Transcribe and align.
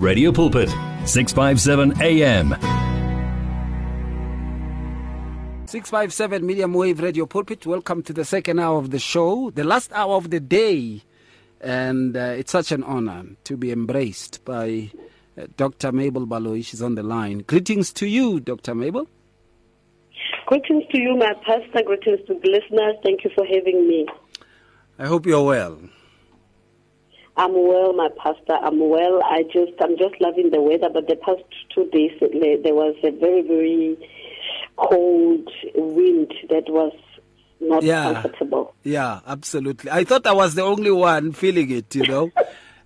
Radio 0.00 0.32
Pulpit, 0.32 0.70
657 1.04 2.00
AM. 2.00 2.52
657 5.66 6.46
Medium 6.46 6.72
Wave 6.72 7.00
Radio 7.00 7.26
Pulpit. 7.26 7.66
Welcome 7.66 8.02
to 8.04 8.14
the 8.14 8.24
second 8.24 8.60
hour 8.60 8.78
of 8.78 8.92
the 8.92 8.98
show, 8.98 9.50
the 9.50 9.62
last 9.62 9.92
hour 9.92 10.14
of 10.16 10.30
the 10.30 10.40
day. 10.40 11.02
And 11.60 12.16
uh, 12.16 12.34
it's 12.38 12.50
such 12.50 12.72
an 12.72 12.82
honor 12.82 13.24
to 13.44 13.58
be 13.58 13.70
embraced 13.70 14.42
by 14.46 14.90
uh, 15.38 15.48
Dr. 15.58 15.92
Mabel 15.92 16.24
Baloy. 16.24 16.62
She's 16.62 16.80
on 16.80 16.94
the 16.94 17.02
line. 17.02 17.40
Greetings 17.46 17.92
to 17.92 18.06
you, 18.06 18.40
Dr. 18.40 18.74
Mabel. 18.74 19.06
Greetings 20.46 20.84
to 20.92 20.98
you, 20.98 21.14
my 21.14 21.34
pastor. 21.44 21.82
Greetings 21.84 22.26
to 22.26 22.40
the 22.42 22.48
listeners. 22.48 22.96
Thank 23.02 23.24
you 23.24 23.30
for 23.34 23.44
having 23.44 23.86
me. 23.86 24.06
I 24.98 25.06
hope 25.06 25.26
you're 25.26 25.44
well. 25.44 25.78
I'm 27.42 27.54
well, 27.54 27.92
my 27.94 28.08
pastor. 28.22 28.56
I'm 28.66 28.78
well. 28.88 29.22
I 29.24 29.42
just, 29.44 29.72
I'm 29.80 29.96
just 29.96 30.20
loving 30.20 30.50
the 30.50 30.60
weather. 30.60 30.90
But 30.92 31.06
the 31.08 31.16
past 31.16 31.42
two 31.74 31.86
days, 31.90 32.12
there 32.20 32.74
was 32.74 32.94
a 33.02 33.10
very, 33.12 33.42
very 33.42 33.96
cold 34.76 35.48
wind 35.74 36.32
that 36.50 36.64
was 36.68 36.92
not 37.60 37.82
Yeah. 37.82 38.02
comfortable. 38.22 38.74
Yeah, 38.82 39.20
absolutely. 39.26 39.90
I 39.90 40.04
thought 40.04 40.26
I 40.26 40.32
was 40.32 40.54
the 40.54 40.62
only 40.62 40.90
one 40.90 41.32
feeling 41.32 41.70
it, 41.70 41.94
you 41.94 42.06
know. 42.06 42.30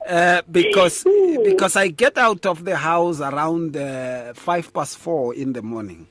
Uh, 0.07 0.43
because 0.51 1.03
because 1.43 1.77
I 1.77 1.89
get 1.89 2.19
out 2.19 2.45
of 2.45 2.67
the 2.67 2.77
house 2.77 3.21
around 3.23 3.75
uh, 3.75 4.35
five 4.35 4.71
past 4.75 4.99
four 4.99 5.35
in 5.35 5.55
the 5.55 5.63
morning 5.63 6.07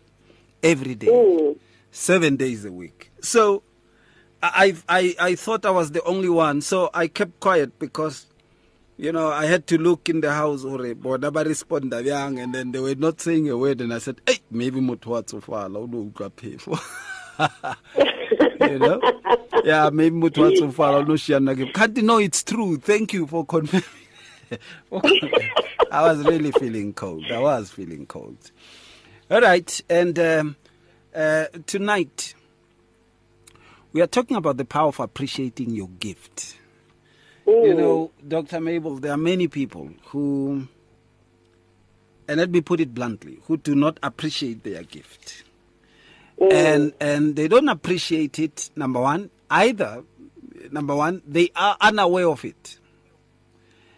every 0.63 0.95
day, 0.95 1.05
Mm. 1.13 1.55
seven 1.91 2.35
days 2.35 2.65
a 2.65 2.71
week. 2.71 3.11
So 3.21 3.61
I, 4.41 4.73
I 4.89 5.15
I 5.19 5.35
thought 5.35 5.63
I 5.63 5.69
was 5.69 5.91
the 5.91 6.01
only 6.05 6.27
one, 6.29 6.61
so 6.61 6.89
I 6.91 7.05
kept 7.07 7.39
quiet 7.39 7.77
because 7.77 8.25
you 8.97 9.11
know 9.11 9.29
I 9.29 9.45
had 9.45 9.67
to 9.67 9.77
look 9.77 10.09
in 10.09 10.21
the 10.21 10.31
house 10.31 10.63
or 10.63 10.77
bona 10.95 11.31
ba 11.31 11.43
responda 11.43 12.03
bjang 12.03 12.41
and 12.41 12.53
then 12.53 12.71
they 12.71 12.79
were 12.79 12.95
not 12.95 13.19
saying 13.21 13.49
a 13.49 13.57
word 13.57 13.81
and 13.81 13.93
I 13.93 13.97
said, 13.99 14.21
"Hey, 14.27 14.39
maybe 14.51 14.79
motho 14.79 15.07
wa 15.07 15.21
tsofala 15.21 15.77
o 15.77 15.85
no 15.85 16.05
utlwa 16.05 16.29
phefo." 16.31 16.79
you 18.69 18.79
know? 18.79 19.01
Yeah 19.63 19.89
maybe 19.91 20.15
motho 20.15 20.41
wa 20.43 20.49
tsofala 20.51 20.95
o 20.97 21.01
no 21.03 21.13
shiana 21.15 21.55
ke 21.55 21.73
can't 21.73 21.97
know 21.97 22.17
it's 22.17 22.43
true. 22.43 22.77
Thank 22.77 23.13
you 23.13 23.25
For 23.33 23.45
confirming. 23.45 23.83
I 25.91 26.01
was 26.03 26.19
really 26.25 26.51
feeling 26.51 26.93
cold. 26.93 27.25
I 27.31 27.39
was 27.39 27.71
feeling 27.71 28.05
cold. 28.05 28.51
All 29.31 29.41
right 29.41 29.81
and 29.89 30.19
um, 30.19 30.55
uh, 31.15 31.45
tonight 31.65 32.35
we 33.91 34.01
are 34.01 34.07
talking 34.07 34.37
about 34.37 34.57
the 34.57 34.65
power 34.65 34.89
of 34.89 34.99
appreciating 34.99 35.71
your 35.71 35.87
gift. 35.99 36.57
You 37.45 37.73
know 37.73 38.11
Dr. 38.27 38.59
Mabel 38.61 38.97
there 38.97 39.11
are 39.11 39.17
many 39.17 39.47
people 39.47 39.89
who 40.07 40.67
and 42.27 42.37
let 42.39 42.49
me 42.49 42.61
put 42.61 42.79
it 42.79 42.93
bluntly 42.93 43.39
who 43.45 43.57
do 43.57 43.75
not 43.75 43.99
appreciate 44.01 44.63
their 44.63 44.83
gift 44.83 45.43
and 46.51 46.93
and 46.99 47.35
they 47.35 47.47
don't 47.47 47.69
appreciate 47.69 48.39
it 48.39 48.69
number 48.75 48.99
one 49.01 49.29
either 49.49 50.03
number 50.71 50.95
one 50.95 51.21
they 51.27 51.49
are 51.55 51.77
unaware 51.81 52.27
of 52.27 52.43
it 52.45 52.79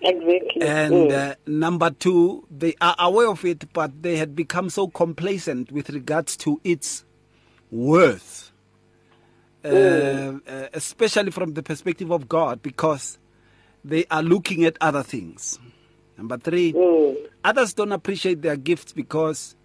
Exactly. 0.02 0.62
and 0.62 0.94
Mm. 0.94 1.12
uh, 1.32 1.36
number 1.48 1.90
two 1.90 2.46
they 2.52 2.76
are 2.82 2.96
aware 3.00 3.28
of 3.30 3.44
it 3.46 3.72
but 3.74 4.02
they 4.04 4.18
had 4.18 4.36
become 4.36 4.70
so 4.70 4.88
complacent 4.88 5.72
with 5.72 5.90
regards 5.90 6.38
to 6.38 6.60
its 6.64 7.06
worth 7.72 8.52
uh, 9.64 9.68
uh, 9.68 10.34
especially 10.74 11.32
from 11.32 11.54
the 11.54 11.64
perspective 11.64 12.12
of 12.12 12.28
god 12.30 12.62
because 12.62 13.18
they 13.88 14.06
are 14.10 14.24
looking 14.24 14.66
at 14.66 14.78
other 14.82 15.04
things 15.04 15.60
number 16.18 16.38
three 16.38 16.74
Mm. 16.74 17.16
others 17.44 17.74
don't 17.74 17.92
appreciate 17.92 18.42
their 18.42 18.56
gifts 18.58 18.92
because 18.94 19.56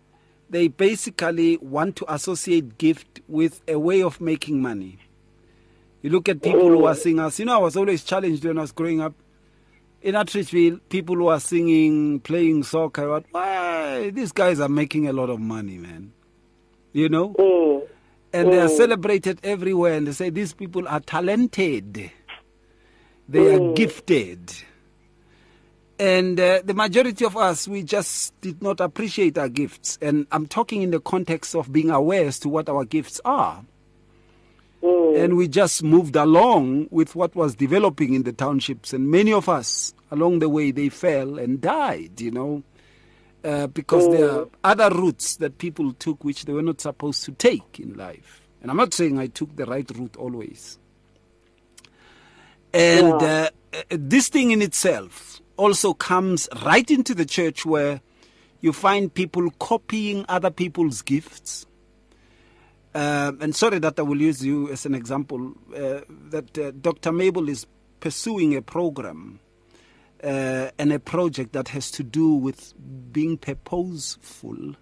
they 0.51 0.67
basically 0.69 1.57
want 1.59 1.95
to 1.97 2.13
associate 2.13 2.77
gift 2.77 3.21
with 3.29 3.61
a 3.69 3.79
way 3.79 4.03
of 4.03 4.21
making 4.21 4.61
money. 4.61 4.99
You 6.03 6.11
look 6.11 6.29
at 6.29 6.43
people 6.43 6.69
who 6.69 6.87
are 6.87 6.95
singers. 6.97 7.39
You 7.39 7.45
know, 7.45 7.55
I 7.55 7.59
was 7.59 7.77
always 7.77 8.03
challenged 8.03 8.45
when 8.45 8.59
I 8.59 8.63
was 8.63 8.73
growing 8.73 9.01
up 9.01 9.15
in 10.03 10.17
Atteridgeville. 10.17 10.81
People 10.89 11.15
who 11.15 11.29
are 11.29 11.39
singing, 11.39 12.19
playing 12.19 12.65
soccer. 12.65 13.09
What? 13.11 13.27
Why 13.31 14.11
these 14.11 14.33
guys 14.33 14.59
are 14.59 14.69
making 14.69 15.07
a 15.07 15.13
lot 15.13 15.31
of 15.31 15.39
money, 15.39 15.79
man. 15.79 16.11
You 16.93 17.09
know, 17.09 17.29
Mm. 17.39 17.87
and 18.33 18.53
they 18.53 18.59
are 18.59 18.69
celebrated 18.69 19.39
everywhere. 19.45 19.95
And 19.95 20.09
they 20.09 20.13
say 20.13 20.31
these 20.31 20.53
people 20.53 20.89
are 20.89 20.99
talented. 20.99 22.11
They 23.31 23.55
are 23.55 23.73
gifted. 23.75 24.53
And 26.01 26.41
uh, 26.41 26.63
the 26.65 26.75
majority 26.75 27.25
of 27.25 27.37
us, 27.37 27.69
we 27.69 27.85
just 27.85 28.39
did 28.41 28.61
not 28.61 28.81
appreciate 28.81 29.39
our 29.39 29.49
gifts. 29.49 29.99
And 30.03 30.27
I'm 30.33 30.47
talking 30.49 30.83
in 30.83 30.91
the 30.91 30.99
context 30.99 31.55
of 31.55 31.73
being 31.73 31.91
aware 31.91 32.27
as 32.27 32.41
to 32.41 32.49
what 32.49 32.69
our 32.69 32.85
gifts 32.85 33.21
are. 33.25 33.63
And 34.83 35.37
we 35.37 35.47
just 35.47 35.85
moved 35.85 36.17
along 36.17 36.89
with 36.91 37.15
what 37.15 37.37
was 37.37 37.55
developing 37.55 38.15
in 38.15 38.25
the 38.25 38.33
townships. 38.33 38.93
And 38.93 39.11
many 39.11 39.33
of 39.33 39.49
us, 39.49 39.95
along 40.11 40.41
the 40.41 40.49
way, 40.49 40.73
they 40.73 40.89
fell 40.89 41.39
and 41.39 41.61
died, 41.61 42.21
you 42.21 42.33
know, 42.33 42.65
uh, 43.45 43.69
because 43.69 44.09
there 44.09 44.29
are 44.31 44.49
other 44.65 44.91
routes 44.91 45.37
that 45.37 45.59
people 45.59 45.93
took 45.93 46.25
which 46.25 46.47
they 46.47 46.53
were 46.53 46.63
not 46.63 46.81
supposed 46.81 47.25
to 47.27 47.33
take 47.33 47.79
in 47.79 47.97
life. 47.97 48.41
And 48.61 48.73
I'm 48.73 48.77
not 48.77 48.93
saying 48.93 49.19
I 49.21 49.29
took 49.29 49.55
the 49.55 49.67
right 49.67 49.89
route 49.95 50.17
always. 50.17 50.79
And 52.73 53.13
uh, 53.13 53.51
uh, 53.73 53.83
this 53.91 54.29
thing 54.29 54.51
in 54.51 54.63
itself 54.63 55.41
also 55.57 55.93
comes 55.93 56.49
right 56.65 56.91
into 56.91 57.15
the 57.15 57.25
church 57.25 57.67
where 57.67 58.01
you 58.61 58.73
find 58.73 59.13
people 59.13 59.51
copying 59.59 60.25
other 60.29 60.51
people's 60.51 61.03
gifts. 61.03 61.67
Um, 62.95 63.39
and 63.41 63.55
sorry 63.55 63.79
that 63.79 63.99
I 63.99 64.03
will 64.03 64.21
use 64.21 64.45
you 64.45 64.71
as 64.71 64.85
an 64.87 64.95
example, 64.95 65.53
uh, 65.75 66.01
that 66.31 66.59
uh, 66.59 66.73
Dr. 66.73 67.13
Mabel 67.13 67.49
is 67.49 67.67
pursuing 68.01 68.57
a 68.57 68.63
program 68.63 69.41
uh, 70.23 70.71
and 70.79 70.93
a 70.93 70.99
project 70.99 71.53
that 71.53 71.69
has 71.69 71.91
to 71.93 72.03
do 72.03 72.35
with 72.35 72.75
being 73.13 73.39
purposeful, 73.39 74.75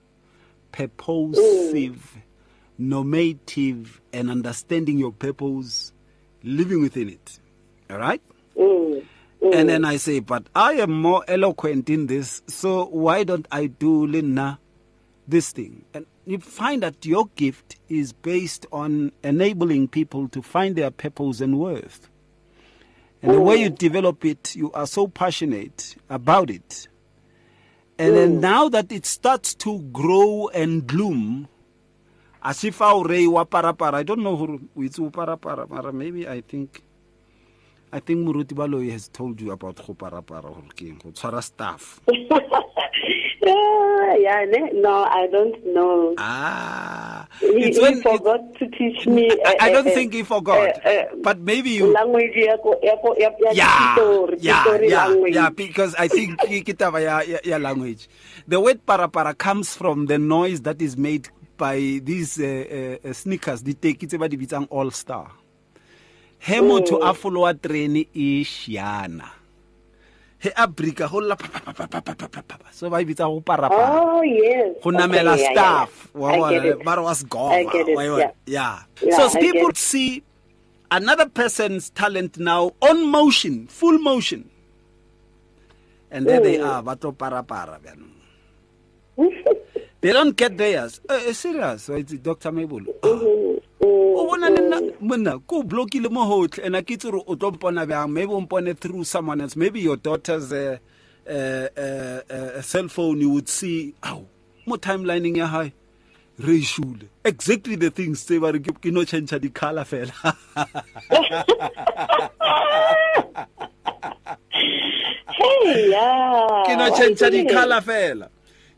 purposive, 0.73 2.19
normative, 2.79 4.01
and 4.13 4.31
understanding 4.31 4.99
your 4.99 5.13
purpose, 5.13 5.93
living 6.43 6.81
within 6.81 7.11
it. 7.11 7.39
All 7.91 7.99
right? 7.99 8.23
Mm. 8.57 9.05
And 9.53 9.69
then 9.69 9.85
I 9.85 9.97
say, 9.97 10.19
but 10.21 10.47
I 10.55 10.73
am 10.75 10.91
more 10.91 11.25
eloquent 11.29 11.89
in 11.89 12.07
this, 12.07 12.43
so 12.49 12.87
why 12.87 13.25
don't 13.25 13.47
I 13.53 13.67
do 13.67 14.07
Lina 14.07 14.59
this 15.29 15.53
thing? 15.53 15.85
And 15.95 16.07
you 16.27 16.39
find 16.41 16.83
that 16.83 17.07
your 17.07 17.29
gift 17.37 17.77
is 17.89 18.13
based 18.13 18.67
on 18.73 19.13
enabling 19.23 19.89
people 19.89 20.29
to 20.29 20.43
find 20.43 20.77
their 20.77 20.91
purpose 20.91 21.41
and 21.41 21.59
worth. 21.59 22.09
And 23.23 23.33
the 23.33 23.41
way 23.41 23.57
you 23.57 23.71
develop 23.71 24.25
it, 24.25 24.55
you 24.55 24.71
are 24.73 24.87
so 24.87 25.09
passionate 25.09 25.97
about 26.11 26.51
it. 26.51 26.89
And 27.99 28.15
then 28.15 28.41
now 28.41 28.69
that 28.69 28.93
it 28.93 29.07
starts 29.07 29.55
to 29.57 29.81
grow 29.93 30.49
and 30.49 30.87
bloom, 30.87 31.49
as 32.43 32.63
if 32.63 32.81
our 32.81 33.05
ray 33.05 33.27
wa 33.27 33.45
parapara, 33.45 33.95
I 33.95 34.03
don't 34.05 34.23
know 34.23 34.37
who 34.37 34.69
it's 34.77 34.99
parapara, 34.99 35.69
mara 35.69 35.93
maybe 35.93 36.29
I 36.29 36.43
think 36.43 36.83
I 37.93 38.01
think 38.01 38.27
Muruti 38.27 38.53
Baloyi 38.55 38.91
has 38.93 39.09
told 39.09 39.41
you 39.41 39.51
about 39.53 39.77
go 39.77 39.95
parapara 39.95 40.43
gore 40.43 40.63
ke 40.77 40.83
eng, 40.83 41.01
go 41.03 41.11
tshwara 41.11 41.43
staff. 41.43 42.01
Yeah, 43.41 44.15
yeah, 44.17 44.45
no, 44.75 45.05
I 45.05 45.27
don't 45.31 45.57
know. 45.67 46.15
Ah, 46.19 47.27
He, 47.41 47.47
it's 47.47 47.77
he 47.77 47.83
when 47.83 47.99
it, 47.99 48.03
forgot 48.03 48.41
to 48.59 48.67
teach 48.69 49.07
me. 49.07 49.31
I, 49.45 49.57
I 49.61 49.71
uh, 49.71 49.73
don't 49.75 49.89
uh, 49.89 49.91
think 49.95 50.13
he 50.13 50.23
forgot, 50.23 50.85
uh, 50.85 50.89
uh, 50.89 51.05
but 51.23 51.39
maybe 51.39 51.71
you. 51.71 51.93
language 51.93 52.33
Yeah, 52.35 52.57
yeah, 54.41 54.79
yeah, 54.83 55.07
language. 55.07 55.35
yeah. 55.35 55.51
Because 55.51 55.95
I 55.95 56.09
think 56.09 56.41
language. 57.59 58.09
The 58.47 58.61
word 58.61 58.85
parapara 58.85 59.37
comes 59.39 59.75
from 59.75 60.07
the 60.07 60.19
noise 60.19 60.61
that 60.63 60.83
is 60.83 60.97
made 60.97 61.29
by 61.57 62.01
these 62.03 62.39
uh, 62.41 62.99
uh, 63.05 63.13
sneakers. 63.13 63.63
Di 63.63 63.75
take 63.75 64.05
ba 64.19 64.29
di 64.29 64.37
bitsang 64.37 64.67
all 64.71 64.91
star. 64.91 65.31
he 66.39 66.55
motho 66.61 66.99
a 67.03 67.13
folowa 67.15 67.61
train 67.61 67.97
e 68.15 68.45
shiana. 68.45 69.31
He 70.39 70.51
a 70.51 70.69
brika 70.69 71.11
go 71.11 71.19
lla 71.19 71.37
so 72.71 72.89
ba 72.91 73.01
e 73.01 73.05
bitsa 73.05 73.27
go 73.27 73.41
parapara. 73.41 74.23
Go 74.83 74.91
namela 74.91 75.37
staff. 75.37 76.09
Wa 76.15 76.37
bona 76.37 76.77
ba 76.85 76.97
re 76.97 77.03
was 77.03 77.23
gone 77.25 77.67
yeah. 78.47 78.83
so 78.99 79.31
people 79.41 79.71
see 79.75 80.23
another 80.91 81.29
person's 81.29 81.91
talent 81.91 82.39
now 82.39 82.71
on 82.81 83.07
motion 83.11 83.67
full 83.67 83.99
motion. 83.99 84.49
And 86.11 86.27
there 86.27 86.41
they 86.41 86.61
are 86.61 86.83
ba 86.83 86.97
tlo 86.97 87.13
parapara 87.15 87.81
bjanong 87.83 88.15
they 90.01 90.13
don't 90.13 90.37
get 90.37 90.57
theirs. 90.57 91.01
Uh, 91.09 91.15
uh, 91.29 91.33
serious 91.33 91.89
right 91.89 92.23
dr 92.23 92.53
mabel 92.53 92.81
Mm-hmm. 93.03 93.59
o 93.81 94.27
bona 94.27 94.51
le 94.51 94.61
nna 94.61 94.81
monna 95.01 95.39
ko 95.41 95.63
blockile 95.63 96.11
mo 96.11 96.25
hotlhe 96.27 96.65
and 96.67 96.77
a 96.77 96.83
ke 96.83 96.91
itse 96.97 97.11
gore 97.11 97.23
o 97.27 97.37
tlo 97.37 97.51
mpona 97.53 97.87
bjang? 97.87 98.11
Maybe 98.11 98.33
o 98.33 98.41
mpone 98.41 98.77
through 98.79 99.05
someone 99.05 99.41
else. 99.41 99.57
Maybe 99.57 99.81
your 99.81 99.97
daughter's 99.97 100.53
uh, 100.53 100.79
uh, 101.29 101.31
uh, 101.31 102.21
a 102.29 102.63
cell 102.63 102.89
phone 102.89 103.21
you 103.21 103.31
would 103.31 103.49
see 103.49 103.95
ow 104.05 104.25
mo 104.67 104.77
timelining 104.77 105.37
ya 105.37 105.47
high 105.47 105.73
re 106.39 106.61
shule. 106.61 107.09
Exactly 107.25 107.77
the 107.77 107.91
things 107.91 108.25
tse 108.25 108.39
ba 108.41 108.53
re 108.53 108.59
ke 108.61 108.87
no 108.87 109.05
change 109.05 109.31
di 109.41 109.49
color 109.51 109.85
fela. 109.85 110.37
Hey 115.39 115.91
yeah. 115.91 116.63
Ke 116.67 116.77
no 116.79 116.91
change 116.97 117.31
di 117.31 117.45
color 117.45 117.81
fela. 117.81 118.29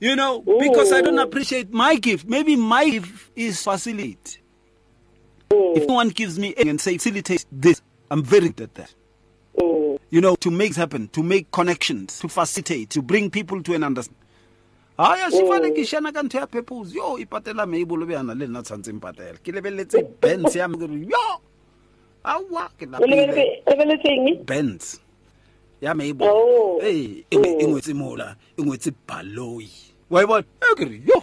You 0.00 0.16
know 0.16 0.42
Ooh. 0.48 0.58
because 0.58 0.92
i 0.92 1.00
don't 1.00 1.18
appreciate 1.18 1.72
my 1.72 1.94
gift. 1.96 2.26
Maybe 2.26 2.56
my 2.56 2.88
gift 2.88 3.30
is 3.36 3.62
facilitate 3.62 4.40
Ooh. 5.52 5.74
if 5.76 5.86
no 5.86 5.94
one 5.94 6.08
gives 6.08 6.38
me 6.38 6.54
and 6.56 6.80
say 6.80 6.98
facilitate 6.98 7.44
this 7.52 7.82
i'm 8.10 8.24
very 8.24 8.48
good 8.48 8.62
at 8.62 8.74
that. 8.74 8.94
Ooh. 9.62 9.98
you 10.10 10.20
know 10.20 10.34
to 10.36 10.50
make 10.50 10.74
happen 10.74 11.08
to 11.08 11.22
make 11.22 11.50
connections 11.50 12.18
to 12.20 12.28
facilitate 12.28 12.90
to 12.90 13.02
bring 13.02 13.30
people 13.30 13.62
to 13.62 13.74
an 13.74 13.84
understanding 13.84 14.16
haya 14.96 15.30
sifane 15.30 15.70
ke 15.70 15.84
shana 15.86 16.12
ka 16.12 16.22
ntho 16.22 16.38
ya 16.38 16.46
purpose. 16.46 16.94
Yo 16.94 17.16
ipatela 17.18 17.66
meibolo 17.66 18.06
bjana 18.06 18.34
le 18.34 18.46
nna 18.46 18.62
tshwantse 18.62 18.92
mpatela 18.92 19.38
ke 19.42 19.52
lebeletse 19.52 20.02
bands 20.20 20.56
ya 20.56 20.68
me 20.68 20.76
yo! 21.08 21.40
Awa 22.24 22.68
ke 22.76 22.86
bands 24.44 25.00
ya 25.80 25.94
meibo 25.94 26.24
oh. 26.24 26.78
eh 26.82 27.24
e 27.30 27.66
ngwetse 27.66 27.94
mola 27.94 28.36
e 28.56 28.62
ngwetse 28.62 28.92
baloi 29.08 29.89
wa 30.10 30.22
ibona 30.22 30.44
e 30.44 30.74
ke 30.74 30.84
re 30.84 30.98
yo 31.06 31.18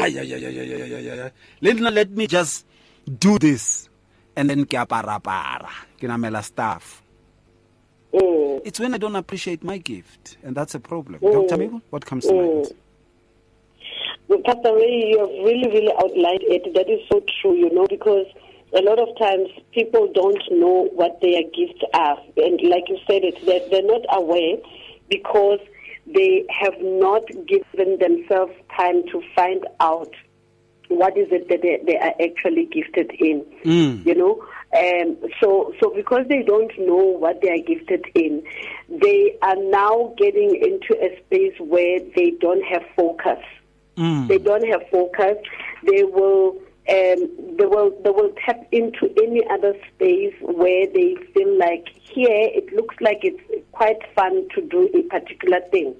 haya 0.00 0.22
ya 0.22 0.36
ya 0.36 0.50
ya 0.50 0.62
ya 0.64 0.86
ya 0.86 1.14
ya 1.14 1.30
let 1.60 1.76
let 1.80 2.10
me 2.10 2.26
just 2.26 2.66
do 3.06 3.38
this 3.38 3.88
and 4.36 4.50
then 4.50 4.64
ke 4.64 4.76
apara 4.80 5.20
para 5.22 5.70
ke 6.00 6.08
namela 6.08 6.42
stuff 6.42 7.04
Mm. 8.14 8.60
It's 8.64 8.78
when 8.78 8.94
I 8.94 8.98
don't 8.98 9.16
appreciate 9.16 9.64
my 9.64 9.78
gift, 9.78 10.36
and 10.44 10.54
that's 10.54 10.74
a 10.74 10.80
problem. 10.80 11.18
Mm. 11.20 11.48
Dr. 11.48 11.56
Migo, 11.60 11.82
what 11.90 12.06
comes 12.06 12.24
to 12.26 12.32
mm. 12.32 12.70
mind? 14.30 14.44
Pastor 14.44 14.74
Ray, 14.74 15.10
you 15.10 15.18
have 15.18 15.30
really, 15.44 15.68
really 15.68 15.92
outlined 15.98 16.42
it. 16.46 16.74
That 16.74 16.88
is 16.88 17.00
so 17.10 17.22
true, 17.40 17.54
you 17.54 17.74
know, 17.74 17.86
because 17.88 18.26
a 18.72 18.82
lot 18.82 18.98
of 18.98 19.08
times 19.18 19.48
people 19.72 20.10
don't 20.14 20.42
know 20.50 20.88
what 20.94 21.20
their 21.20 21.42
gifts 21.42 21.82
are. 21.92 22.18
And 22.36 22.60
like 22.62 22.84
you 22.88 22.98
said, 23.06 23.24
it 23.24 23.44
they're, 23.46 23.68
they're 23.70 23.82
not 23.82 24.02
aware 24.10 24.56
because 25.08 25.60
they 26.06 26.44
have 26.48 26.74
not 26.80 27.26
given 27.46 27.98
themselves 27.98 28.52
time 28.76 29.04
to 29.08 29.22
find 29.34 29.66
out 29.80 30.12
what 30.88 31.16
is 31.16 31.28
it 31.30 31.48
that 31.48 31.62
they, 31.62 31.80
they 31.86 31.96
are 31.98 32.14
actually 32.22 32.66
gifted 32.66 33.10
in. 33.18 33.44
Mm. 33.64 34.04
You 34.06 34.14
know, 34.14 34.46
um, 34.76 35.16
so 35.40 35.72
so 35.80 35.90
because 35.90 36.26
they 36.28 36.42
don't 36.42 36.72
know 36.78 36.96
what 36.96 37.40
they 37.40 37.50
are 37.50 37.62
gifted 37.62 38.04
in, 38.14 38.42
they 38.88 39.36
are 39.42 39.56
now 39.56 40.14
getting 40.18 40.54
into 40.54 41.00
a 41.02 41.18
space 41.24 41.58
where 41.58 42.00
they 42.14 42.32
don't 42.40 42.64
have 42.64 42.82
focus. 42.96 43.42
Mm. 43.96 44.28
They 44.28 44.38
don't 44.38 44.66
have 44.68 44.82
focus. 44.90 45.38
They 45.84 46.02
will 46.02 46.60
um, 46.86 47.56
they 47.56 47.64
will 47.64 47.98
they 48.04 48.10
will 48.10 48.32
tap 48.44 48.60
into 48.70 49.10
any 49.22 49.42
other 49.48 49.74
space 49.94 50.34
where 50.40 50.86
they 50.86 51.16
feel 51.32 51.58
like 51.58 51.88
here 52.02 52.28
it 52.54 52.72
looks 52.74 52.94
like 53.00 53.20
it's 53.22 53.40
quite 53.72 54.00
fun 54.14 54.46
to 54.54 54.60
do 54.60 54.90
a 54.94 55.02
particular 55.02 55.60
thing. 55.70 55.94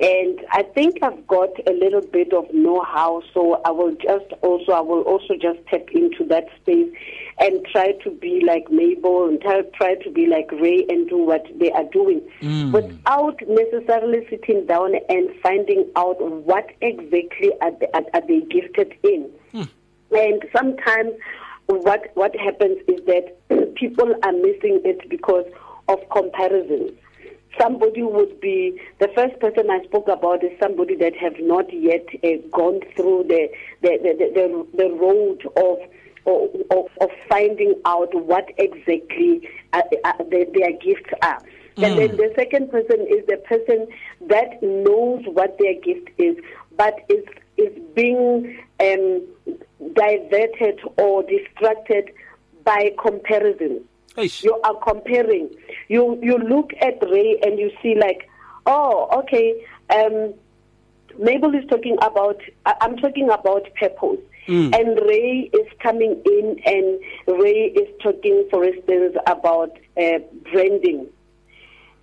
And 0.00 0.40
I 0.50 0.64
think 0.74 1.00
I've 1.02 1.24
got 1.28 1.50
a 1.68 1.72
little 1.72 2.00
bit 2.00 2.32
of 2.32 2.52
know-how, 2.52 3.22
so 3.32 3.60
I 3.64 3.70
will 3.70 3.94
just 3.94 4.32
also 4.42 4.72
I 4.72 4.80
will 4.80 5.02
also 5.02 5.34
just 5.40 5.64
tap 5.68 5.88
into 5.92 6.24
that 6.30 6.46
space 6.60 6.92
and 7.38 7.64
try 7.70 7.92
to 8.02 8.10
be 8.10 8.42
like 8.44 8.70
Mabel 8.70 9.28
and 9.28 9.40
try, 9.40 9.62
try 9.74 9.94
to 9.96 10.10
be 10.10 10.26
like 10.26 10.50
Ray 10.52 10.84
and 10.88 11.08
do 11.08 11.18
what 11.18 11.46
they 11.60 11.70
are 11.70 11.84
doing 11.84 12.22
mm. 12.40 12.72
without 12.72 13.40
necessarily 13.46 14.26
sitting 14.30 14.66
down 14.66 14.94
and 15.08 15.30
finding 15.42 15.88
out 15.94 16.20
what 16.20 16.70
exactly 16.80 17.52
are 17.60 17.72
they, 17.78 17.86
are, 17.94 18.04
are 18.14 18.26
they 18.26 18.40
gifted 18.40 18.94
in. 19.04 19.30
Mm. 19.52 19.68
And 20.14 20.42
sometimes 20.56 21.12
what 21.66 22.10
what 22.14 22.34
happens 22.36 22.78
is 22.88 23.00
that 23.06 23.36
people 23.74 24.14
are 24.22 24.32
missing 24.32 24.80
it 24.84 25.08
because 25.08 25.46
of 25.88 25.98
comparisons 26.10 26.92
somebody 27.60 28.02
would 28.02 28.40
be 28.40 28.80
the 28.98 29.08
first 29.14 29.38
person 29.40 29.70
I 29.70 29.82
spoke 29.84 30.08
about 30.08 30.42
is 30.42 30.50
somebody 30.60 30.96
that 30.96 31.14
have 31.16 31.34
not 31.38 31.72
yet 31.72 32.06
uh, 32.24 32.46
gone 32.50 32.80
through 32.96 33.26
the 33.28 33.48
the, 33.82 33.98
the 34.02 34.30
the, 34.34 34.66
the 34.76 34.90
road 34.94 35.42
of 35.56 35.78
of, 36.26 36.88
of 37.00 37.10
finding 37.28 37.74
out 37.84 38.14
what 38.14 38.48
exactly 38.56 39.48
uh, 39.72 39.82
uh, 40.04 40.12
the, 40.18 40.46
their 40.54 40.72
gifts 40.72 41.10
are. 41.22 41.40
Mm. 41.76 41.84
And 41.84 41.98
then 41.98 42.08
mm. 42.10 42.16
the 42.16 42.32
second 42.34 42.70
person 42.70 43.00
is 43.00 43.26
the 43.26 43.36
person 43.46 43.86
that 44.28 44.62
knows 44.62 45.22
what 45.26 45.58
their 45.58 45.74
gift 45.80 46.08
is, 46.18 46.36
but 46.76 46.94
is 47.08 47.24
is 47.56 47.72
being 47.94 48.58
um, 48.80 49.22
diverted 49.92 50.80
or 50.98 51.22
distracted 51.22 52.10
by 52.64 52.92
comparison. 52.98 53.84
Eish. 54.16 54.42
You 54.42 54.60
are 54.62 54.74
comparing. 54.74 55.50
You 55.88 56.18
you 56.22 56.38
look 56.38 56.72
at 56.80 57.02
Ray 57.10 57.38
and 57.42 57.58
you 57.58 57.70
see 57.82 57.94
like, 57.96 58.28
oh, 58.66 59.08
okay. 59.20 59.66
Um, 59.90 60.34
Mabel 61.18 61.54
is 61.54 61.64
talking 61.68 61.96
about. 62.00 62.40
I'm 62.64 62.96
talking 62.96 63.28
about 63.30 63.62
purpose. 63.74 64.20
Mm. 64.46 64.74
And 64.78 65.00
Ray 65.00 65.50
is 65.52 65.66
coming 65.80 66.20
in, 66.26 66.60
and 66.66 67.40
Ray 67.40 67.72
is 67.74 67.88
talking, 68.02 68.46
for 68.50 68.62
instance, 68.62 69.16
about 69.26 69.78
uh, 69.96 70.18
branding. 70.52 71.06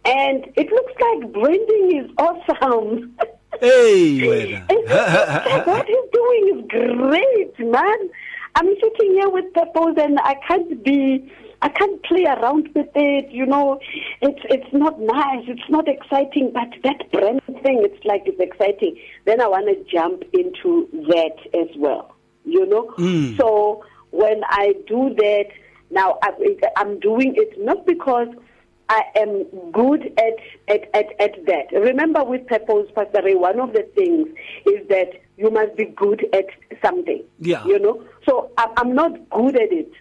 And 0.05 0.45
it 0.55 0.71
looks 0.71 0.93
like 0.99 1.31
branding 1.33 2.03
is 2.03 2.11
awesome. 2.17 3.15
Hey, 3.59 4.53
what 5.65 5.85
he's 5.85 6.09
doing 6.13 6.43
is 6.55 6.65
great, 6.69 7.59
man. 7.59 8.09
I'm 8.55 8.67
sitting 8.81 9.13
here 9.13 9.29
with 9.29 9.53
purpose, 9.53 9.95
and 9.97 10.19
I 10.19 10.35
can't 10.47 10.83
be 10.83 11.31
I 11.61 11.69
can't 11.69 12.01
play 12.03 12.25
around 12.25 12.69
with 12.73 12.89
it. 12.95 13.31
You 13.31 13.45
know, 13.45 13.79
it's 14.21 14.41
it's 14.45 14.73
not 14.73 14.99
nice. 14.99 15.45
It's 15.47 15.69
not 15.69 15.87
exciting. 15.87 16.51
But 16.53 16.69
that 16.83 17.11
brand 17.11 17.41
thing, 17.63 17.83
it's 17.83 18.03
like 18.03 18.23
it's 18.25 18.39
exciting. 18.39 18.97
Then 19.25 19.41
I 19.41 19.47
want 19.47 19.67
to 19.67 19.91
jump 19.91 20.23
into 20.33 20.87
that 21.09 21.35
as 21.53 21.69
well. 21.77 22.15
You 22.45 22.65
know, 22.65 22.93
mm. 22.97 23.37
so 23.37 23.83
when 24.09 24.41
I 24.49 24.73
do 24.87 25.13
that, 25.17 25.45
now 25.91 26.17
I, 26.23 26.31
I'm 26.77 26.99
doing 26.99 27.33
it 27.35 27.63
not 27.63 27.85
because 27.85 28.29
I 28.91 29.03
am 29.15 29.45
good 29.71 30.13
at, 30.17 30.33
at, 30.67 30.89
at, 30.93 31.21
at 31.21 31.45
that. 31.45 31.71
Remember 31.71 32.25
with 32.25 32.45
Purpose, 32.45 32.91
Pastor 32.93 33.21
Ray, 33.23 33.35
one 33.35 33.57
of 33.57 33.71
the 33.71 33.83
things 33.95 34.27
is 34.65 34.85
that 34.89 35.13
you 35.37 35.49
must 35.49 35.77
be 35.77 35.85
good 35.85 36.27
at 36.33 36.47
something. 36.83 37.23
Yeah. 37.39 37.63
You 37.65 37.79
know? 37.79 38.03
So 38.27 38.51
I'm 38.57 38.93
not 38.93 39.29
good 39.29 39.55
at 39.55 39.71
it. 39.71 39.93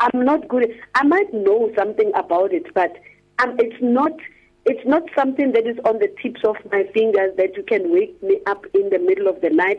I'm 0.00 0.22
not 0.26 0.48
good. 0.48 0.70
I 0.94 1.04
might 1.04 1.32
know 1.32 1.72
something 1.74 2.12
about 2.14 2.52
it, 2.52 2.74
but 2.74 2.92
um, 3.38 3.56
it's 3.58 3.80
not. 3.80 4.12
It's 4.66 4.86
not 4.86 5.04
something 5.16 5.52
that 5.52 5.66
is 5.66 5.78
on 5.84 6.00
the 6.00 6.12
tips 6.20 6.40
of 6.44 6.56
my 6.72 6.82
fingers 6.92 7.30
that 7.38 7.56
you 7.56 7.62
can 7.62 7.90
wake 7.92 8.20
me 8.20 8.40
up 8.46 8.66
in 8.74 8.90
the 8.90 8.98
middle 8.98 9.28
of 9.28 9.40
the 9.40 9.48
night 9.48 9.78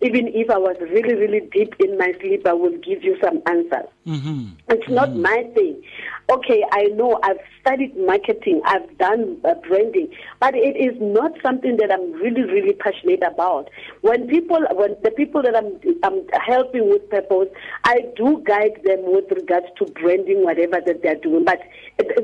even 0.00 0.28
if 0.28 0.48
I 0.50 0.58
was 0.58 0.76
really, 0.80 1.14
really 1.14 1.40
deep 1.52 1.74
in 1.80 1.98
my 1.98 2.12
sleep, 2.20 2.46
I 2.46 2.52
will 2.52 2.76
give 2.78 3.02
you 3.02 3.16
some 3.22 3.42
answers. 3.46 3.88
Mm-hmm. 4.06 4.46
It's 4.68 4.84
mm-hmm. 4.84 4.94
not 4.94 5.16
my 5.16 5.44
thing. 5.54 5.82
Okay, 6.30 6.62
I 6.72 6.84
know 6.94 7.18
I've 7.22 7.38
studied 7.60 7.96
marketing, 7.96 8.60
I've 8.66 8.98
done 8.98 9.38
uh, 9.44 9.54
branding, 9.66 10.08
but 10.40 10.54
it 10.54 10.76
is 10.76 10.94
not 11.00 11.32
something 11.42 11.78
that 11.78 11.90
I'm 11.90 12.12
really, 12.12 12.42
really 12.42 12.74
passionate 12.74 13.22
about. 13.22 13.70
When 14.02 14.28
people, 14.28 14.60
when 14.72 14.94
the 15.02 15.10
people 15.10 15.42
that 15.42 15.56
I'm, 15.56 15.80
I'm 16.02 16.26
helping 16.46 16.90
with 16.90 17.08
purpose, 17.08 17.48
I 17.84 18.04
do 18.14 18.42
guide 18.46 18.80
them 18.84 19.00
with 19.04 19.30
regards 19.30 19.66
to 19.78 19.86
branding, 19.86 20.44
whatever 20.44 20.80
that 20.84 21.02
they're 21.02 21.16
doing. 21.16 21.44
But 21.44 21.60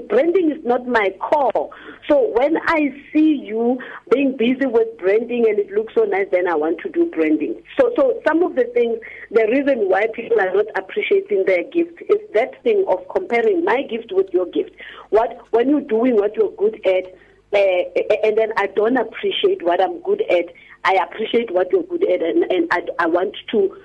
branding 0.09 0.50
is 0.50 0.64
not 0.64 0.87
my 0.87 1.11
core. 1.21 1.71
So 2.09 2.31
when 2.35 2.57
I 2.66 2.95
see 3.12 3.35
you 3.45 3.78
being 4.11 4.37
busy 4.37 4.66
with 4.66 4.97
branding 4.99 5.47
and 5.49 5.59
it 5.59 5.71
looks 5.71 5.95
so 5.95 6.04
nice, 6.04 6.26
then 6.31 6.49
I 6.49 6.54
want 6.54 6.81
to 6.81 6.88
do 6.88 7.11
branding. 7.11 7.61
So, 7.78 7.90
so 7.97 8.21
some 8.26 8.43
of 8.43 8.54
the 8.54 8.64
things, 8.75 8.99
the 9.31 9.47
reason 9.49 9.88
why 9.88 10.07
people 10.14 10.40
are 10.40 10.54
not 10.54 10.66
appreciating 10.76 11.45
their 11.47 11.64
gift 11.64 12.02
is 12.02 12.19
that 12.35 12.62
thing 12.62 12.85
of 12.88 13.00
comparing 13.14 13.64
my 13.64 13.83
gift 13.83 14.12
with 14.12 14.28
your 14.33 14.47
gift. 14.47 14.73
What 15.11 15.38
when 15.50 15.71
you're 15.71 15.81
doing 15.81 16.16
what 16.16 16.37
you're 16.37 16.52
good 16.57 16.81
at, 16.87 17.07
uh, 17.52 18.25
and 18.25 18.38
then 18.38 18.52
I 18.57 18.66
don't 18.69 18.97
appreciate 18.97 19.62
what 19.62 19.83
I'm 19.83 20.00
good 20.02 20.23
at. 20.31 20.47
I 20.85 20.95
appreciate 21.02 21.50
what 21.52 21.73
you're 21.73 21.85
good 21.85 22.04
at, 22.04 22.23
and, 22.23 22.45
and 22.50 22.69
I, 22.71 22.83
I 22.99 23.07
want 23.07 23.35
to 23.52 23.76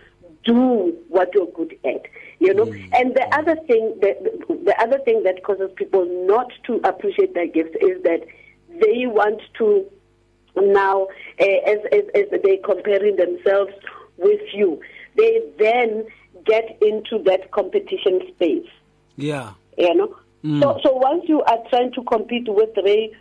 do 0.46 0.98
what 1.08 1.30
you're 1.34 1.52
good 1.54 1.78
at 1.86 2.02
you 2.40 2.54
know 2.54 2.66
mm. 2.66 2.90
and 2.94 3.16
the 3.16 3.24
other 3.36 3.56
thing 3.68 3.98
that 4.02 4.22
the 4.48 4.76
other 4.82 5.00
thing 5.00 5.24
that 5.24 5.44
causes 5.44 5.70
people 5.76 6.06
not 6.26 6.52
to 6.66 6.80
appreciate 6.84 7.34
their 7.34 7.48
gifts 7.48 7.76
is 7.82 8.02
that 8.04 8.26
they 8.70 9.06
want 9.06 9.42
to 9.58 9.86
now 10.56 11.08
uh, 11.40 11.46
as, 11.68 11.80
as 11.92 12.04
as 12.16 12.42
they 12.44 12.58
comparing 12.58 13.16
themselves 13.18 13.72
with 14.18 14.42
you 14.54 14.80
they 15.16 15.42
then 15.58 16.06
get 16.46 16.78
into 16.82 17.22
that 17.24 17.52
competition 17.52 18.22
space 18.34 18.68
yeah 19.18 19.52
you 19.78 19.94
know 19.94 20.16
mm. 20.44 20.62
so 20.62 20.80
so 20.84 20.94
once 20.94 21.24
you 21.28 21.42
are 21.42 21.60
trying 21.70 21.92
to 21.92 22.04
compete 22.04 22.48
with 22.48 22.70
ray 22.84 23.14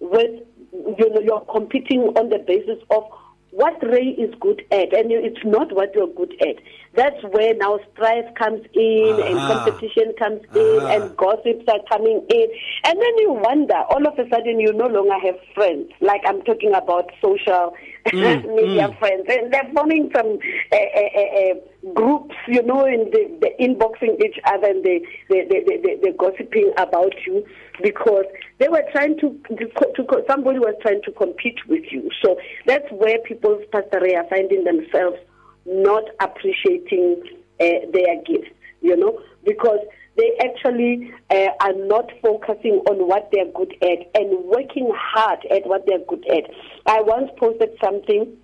with 0.00 0.42
you 0.72 1.10
know 1.10 1.20
you're 1.20 1.46
competing 1.52 2.00
on 2.16 2.30
the 2.30 2.38
basis 2.38 2.82
of 2.90 3.04
what 3.52 3.76
Ray 3.82 4.16
is 4.16 4.34
good 4.40 4.64
at 4.70 4.92
and 4.94 5.12
it's 5.12 5.44
not 5.44 5.72
what 5.72 5.94
you're 5.94 6.12
good 6.14 6.34
at. 6.40 6.56
That's 6.94 7.22
where 7.32 7.54
now 7.54 7.78
strife 7.92 8.34
comes 8.34 8.64
in 8.74 9.12
uh-huh. 9.12 9.22
and 9.22 9.36
competition 9.38 10.14
comes 10.18 10.40
uh-huh. 10.50 10.58
in 10.58 11.02
and 11.02 11.16
gossips 11.16 11.64
are 11.68 11.80
coming 11.90 12.24
in. 12.28 12.46
And 12.84 13.00
then 13.00 13.18
you 13.18 13.32
wonder, 13.32 13.76
all 13.90 14.06
of 14.06 14.18
a 14.18 14.28
sudden 14.30 14.58
you 14.58 14.72
no 14.72 14.86
longer 14.86 15.18
have 15.18 15.36
friends. 15.54 15.90
Like 16.00 16.22
I'm 16.26 16.42
talking 16.42 16.72
about 16.74 17.10
social 17.22 17.74
mm, 18.06 18.54
media 18.56 18.88
mm. 18.88 18.98
friends. 18.98 19.26
And 19.28 19.52
they're 19.52 19.70
forming 19.74 20.10
some 20.16 20.38
uh, 20.72 20.76
uh, 20.76 21.20
uh, 21.20 21.54
groups, 21.94 22.34
you 22.46 22.62
know, 22.62 22.86
in 22.86 23.10
the, 23.10 23.38
the 23.40 23.50
inboxing 23.60 24.22
each 24.24 24.38
other 24.44 24.68
and 24.68 24.84
they, 24.84 25.00
they, 25.28 25.44
they, 25.48 25.76
they, 25.82 25.96
they're 26.00 26.12
gossiping 26.12 26.72
about 26.76 27.12
you 27.26 27.44
because 27.82 28.24
they 28.58 28.68
were 28.68 28.84
trying 28.92 29.18
to, 29.18 29.38
to, 29.48 29.66
to 29.66 30.24
somebody 30.28 30.58
was 30.58 30.74
trying 30.80 31.02
to 31.02 31.12
compete 31.12 31.58
with 31.68 31.84
you. 31.90 32.08
So 32.22 32.38
that's 32.66 32.90
where 32.92 33.18
people's 33.26 33.64
pastoral 33.72 34.16
are 34.16 34.28
finding 34.28 34.64
themselves 34.64 35.18
not 35.66 36.04
appreciating 36.20 37.22
uh, 37.60 37.90
their 37.92 38.22
gifts, 38.26 38.50
you 38.80 38.96
know, 38.96 39.20
because 39.44 39.78
they 40.16 40.32
actually 40.44 41.12
uh, 41.30 41.48
are 41.60 41.74
not 41.74 42.10
focusing 42.20 42.82
on 42.88 43.08
what 43.08 43.30
they're 43.32 43.50
good 43.54 43.74
at 43.82 44.10
and 44.14 44.44
working 44.44 44.92
hard 44.94 45.38
at 45.50 45.66
what 45.66 45.86
they're 45.86 46.04
good 46.06 46.24
at. 46.30 46.44
I 46.86 47.00
once 47.00 47.30
posted 47.38 47.70
something 47.82 48.36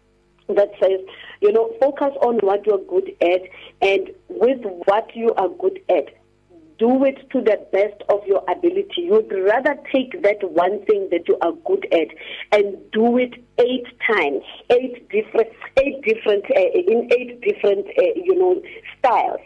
that 0.48 0.70
says, 0.80 1.00
you 1.40 1.52
know, 1.52 1.72
focus 1.80 2.12
on 2.22 2.38
what 2.38 2.66
you're 2.66 2.84
good 2.88 3.10
at 3.20 3.42
and 3.82 4.10
with 4.28 4.60
what 4.86 5.14
you 5.14 5.32
are 5.34 5.48
good 5.48 5.80
at, 5.88 6.06
do 6.78 7.04
it 7.04 7.28
to 7.30 7.40
the 7.40 7.58
best 7.72 8.02
of 8.08 8.24
your 8.26 8.42
ability. 8.48 9.02
You'd 9.02 9.32
rather 9.32 9.76
take 9.92 10.22
that 10.22 10.38
one 10.42 10.84
thing 10.84 11.08
that 11.10 11.26
you 11.28 11.36
are 11.42 11.52
good 11.64 11.86
at 11.92 12.08
and 12.52 12.76
do 12.92 13.18
it 13.18 13.44
eight 13.58 13.86
times, 14.06 14.42
eight 14.70 15.08
different, 15.10 15.48
eight 15.78 16.02
different, 16.02 16.44
uh, 16.44 16.60
in 16.60 17.08
eight 17.12 17.40
different, 17.40 17.86
uh, 17.86 18.02
you 18.14 18.36
know, 18.38 18.60
styles. 18.98 19.40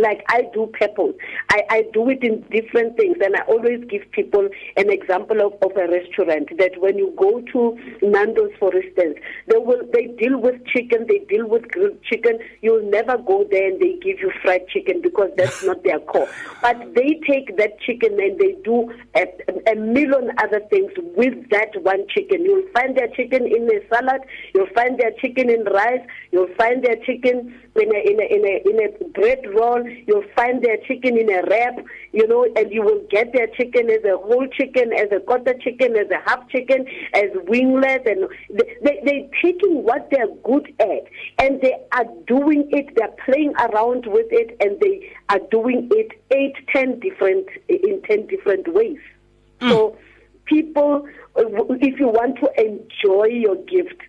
Like 0.00 0.24
I 0.28 0.42
do 0.52 0.72
purple, 0.78 1.12
I, 1.50 1.62
I 1.70 1.84
do 1.92 2.08
it 2.10 2.22
in 2.22 2.42
different 2.50 2.96
things, 2.96 3.16
and 3.22 3.36
I 3.36 3.40
always 3.42 3.84
give 3.88 4.02
people 4.12 4.48
an 4.76 4.90
example 4.90 5.40
of, 5.40 5.52
of 5.62 5.76
a 5.76 5.88
restaurant 5.88 6.50
that 6.58 6.72
when 6.78 6.98
you 6.98 7.14
go 7.16 7.40
to 7.52 7.78
Nando's, 8.02 8.52
for 8.58 8.74
instance, 8.74 9.18
they 9.46 9.58
will 9.58 9.82
they 9.92 10.06
deal 10.18 10.38
with 10.38 10.64
chicken, 10.66 11.06
they 11.08 11.18
deal 11.28 11.46
with 11.46 11.68
grilled 11.70 12.02
chicken. 12.04 12.38
You'll 12.62 12.88
never 12.90 13.18
go 13.18 13.46
there 13.50 13.68
and 13.68 13.80
they 13.80 13.98
give 14.02 14.20
you 14.20 14.32
fried 14.42 14.68
chicken 14.68 15.00
because 15.02 15.30
that's 15.36 15.64
not 15.64 15.82
their 15.84 15.98
core. 16.10 16.28
But 16.62 16.94
they 16.94 17.20
take 17.28 17.56
that 17.56 17.80
chicken 17.80 18.18
and 18.20 18.38
they 18.38 18.56
do 18.64 18.92
a, 19.14 19.26
a 19.70 19.74
million 19.76 20.30
other 20.38 20.60
things 20.70 20.92
with 21.16 21.48
that 21.50 21.70
one 21.82 22.06
chicken. 22.08 22.44
You'll 22.44 22.68
find 22.72 22.96
their 22.96 23.08
chicken 23.20 23.46
in 23.46 23.68
a 23.68 23.80
salad. 23.88 24.22
You'll 24.54 24.74
find 24.74 24.98
their 24.98 25.12
chicken 25.20 25.50
in 25.50 25.64
rice. 25.64 26.04
You'll 26.32 26.54
find 26.56 26.82
their 26.82 26.96
chicken 26.96 27.54
in 27.76 27.94
a 27.94 28.00
in 28.10 28.20
a 28.20 28.26
in 28.36 28.44
a, 28.52 28.54
in 28.70 28.78
a 28.86 29.08
bread 29.10 29.42
roll. 29.54 29.82
You'll 30.06 30.30
find 30.34 30.62
their 30.64 30.78
chicken 30.88 31.18
in 31.18 31.28
a 31.30 31.42
wrap. 31.48 31.76
You 32.12 32.26
know, 32.26 32.46
and 32.56 32.72
you 32.72 32.82
will 32.82 33.02
get 33.10 33.32
their 33.32 33.46
chicken 33.48 33.90
as 33.90 34.02
a 34.04 34.16
whole 34.16 34.46
chicken, 34.48 34.92
as 34.92 35.08
a 35.12 35.20
quarter 35.20 35.54
chicken, 35.54 35.96
as 35.96 36.10
a 36.10 36.20
half 36.28 36.48
chicken, 36.48 36.86
as 37.14 37.30
wingless, 37.46 38.02
and 38.06 38.28
they 38.82 39.00
they 39.04 39.30
taking 39.42 39.84
what 39.84 40.08
they're 40.10 40.34
good 40.44 40.72
at, 40.80 41.04
and 41.38 41.60
they 41.60 41.74
are 41.92 42.06
doing 42.26 42.68
it. 42.72 42.94
They're 42.96 43.16
playing 43.24 43.54
around 43.56 44.06
with 44.06 44.26
it, 44.30 44.56
and 44.60 44.80
they 44.80 45.12
are 45.28 45.40
doing 45.50 45.88
it 45.92 46.20
eight, 46.30 46.56
ten 46.72 46.98
different 47.00 47.46
in 47.68 48.02
ten 48.02 48.26
different 48.26 48.72
ways. 48.72 48.98
Mm. 49.60 49.70
So 49.70 49.96
people, 50.46 51.06
if 51.36 51.98
you 51.98 52.08
want 52.08 52.38
to 52.40 52.50
enjoy 52.58 53.26
your 53.26 53.56
gift, 53.56 54.02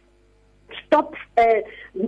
stop 0.86 1.14
uh, 1.38 1.44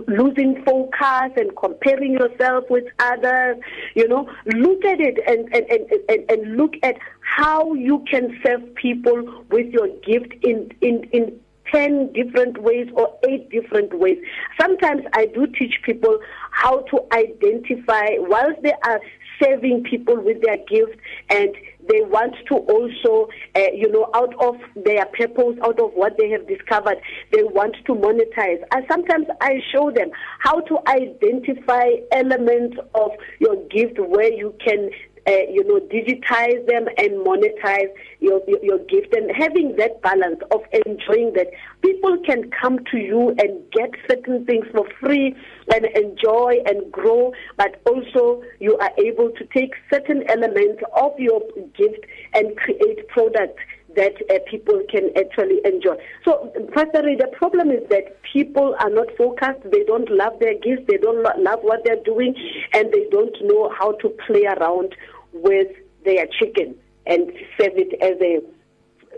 losing 0.06 0.62
focus 0.64 1.32
and 1.36 1.56
comparing 1.56 2.12
yourself 2.12 2.64
with 2.70 2.84
others 2.98 3.56
you 3.94 4.06
know 4.08 4.28
look 4.46 4.84
at 4.84 5.00
it 5.00 5.18
and 5.26 5.52
and, 5.54 5.66
and, 5.70 5.90
and, 6.08 6.30
and 6.30 6.56
look 6.56 6.74
at 6.82 6.96
how 7.20 7.74
you 7.74 8.04
can 8.10 8.38
serve 8.44 8.74
people 8.74 9.44
with 9.50 9.66
your 9.72 9.88
gift 10.06 10.32
in 10.42 10.70
in 10.80 11.04
in 11.12 11.40
10 11.72 12.12
different 12.12 12.58
ways 12.62 12.88
or 12.94 13.18
8 13.26 13.50
different 13.50 13.98
ways. 13.98 14.18
Sometimes 14.60 15.02
I 15.14 15.26
do 15.26 15.46
teach 15.46 15.74
people 15.82 16.18
how 16.50 16.82
to 16.82 17.00
identify 17.12 18.10
whilst 18.18 18.62
they 18.62 18.74
are 18.84 19.00
serving 19.42 19.84
people 19.84 20.20
with 20.20 20.42
their 20.42 20.58
gift 20.68 20.98
and 21.30 21.54
they 21.88 22.00
want 22.02 22.34
to 22.48 22.54
also, 22.54 23.28
uh, 23.56 23.72
you 23.74 23.90
know, 23.90 24.08
out 24.14 24.34
of 24.40 24.56
their 24.84 25.04
purpose, 25.06 25.56
out 25.62 25.78
of 25.78 25.92
what 25.92 26.16
they 26.18 26.30
have 26.30 26.46
discovered, 26.48 26.96
they 27.32 27.42
want 27.42 27.76
to 27.86 27.94
monetize. 27.94 28.62
And 28.72 28.84
sometimes 28.90 29.26
I 29.40 29.60
show 29.72 29.90
them 29.90 30.10
how 30.38 30.60
to 30.60 30.78
identify 30.88 31.84
elements 32.12 32.76
of 32.94 33.10
your 33.38 33.56
gift 33.68 33.98
where 33.98 34.32
you 34.32 34.54
can 34.64 34.90
uh, 35.26 35.50
you 35.50 35.64
know, 35.64 35.80
digitize 35.80 36.66
them 36.66 36.86
and 36.98 37.26
monetize 37.26 37.88
your, 38.20 38.42
your, 38.46 38.62
your 38.62 38.78
gift. 38.78 39.14
And 39.14 39.30
having 39.34 39.76
that 39.76 40.02
balance 40.02 40.40
of 40.50 40.60
enjoying 40.86 41.32
that 41.34 41.48
people 41.82 42.18
can 42.24 42.50
come 42.50 42.78
to 42.90 42.98
you 42.98 43.34
and 43.38 43.62
get 43.72 43.90
certain 44.08 44.44
things 44.44 44.66
for 44.72 44.86
free 45.00 45.34
and 45.74 45.86
enjoy 45.96 46.58
and 46.66 46.90
grow, 46.92 47.32
but 47.56 47.80
also 47.86 48.42
you 48.60 48.76
are 48.78 48.90
able 48.98 49.30
to 49.30 49.44
take 49.46 49.74
certain 49.90 50.28
elements 50.28 50.82
of 50.96 51.12
your 51.18 51.40
gift 51.76 52.04
and 52.34 52.56
create 52.56 53.08
products 53.08 53.62
that 53.96 54.14
uh, 54.30 54.38
people 54.50 54.80
can 54.90 55.10
actually 55.16 55.60
enjoy. 55.64 55.96
So, 56.24 56.52
Pastor 56.74 57.02
the 57.02 57.28
problem 57.32 57.70
is 57.70 57.82
that 57.90 58.20
people 58.22 58.74
are 58.80 58.90
not 58.90 59.08
focused. 59.16 59.70
They 59.70 59.84
don't 59.84 60.10
love 60.10 60.38
their 60.40 60.54
gifts. 60.54 60.84
They 60.88 60.98
don't 60.98 61.22
love 61.22 61.60
what 61.62 61.80
they're 61.84 62.02
doing, 62.04 62.34
and 62.72 62.92
they 62.92 63.06
don't 63.10 63.36
know 63.42 63.70
how 63.78 63.92
to 63.92 64.08
play 64.26 64.46
around 64.46 64.94
with 65.32 65.68
their 66.04 66.26
chicken 66.38 66.76
and 67.06 67.30
serve 67.58 67.76
it 67.76 68.00
as 68.00 68.20
a 68.20 68.40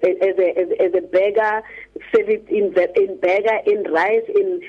as 0.02 0.38
a 0.38 0.58
as, 0.58 0.68
as 0.80 0.94
a 0.94 1.06
burger, 1.06 1.62
serve 2.14 2.28
it 2.28 2.46
in 2.48 2.74
in 2.96 3.20
burger, 3.20 3.58
in 3.66 3.92
rice, 3.92 4.24
in 4.34 4.60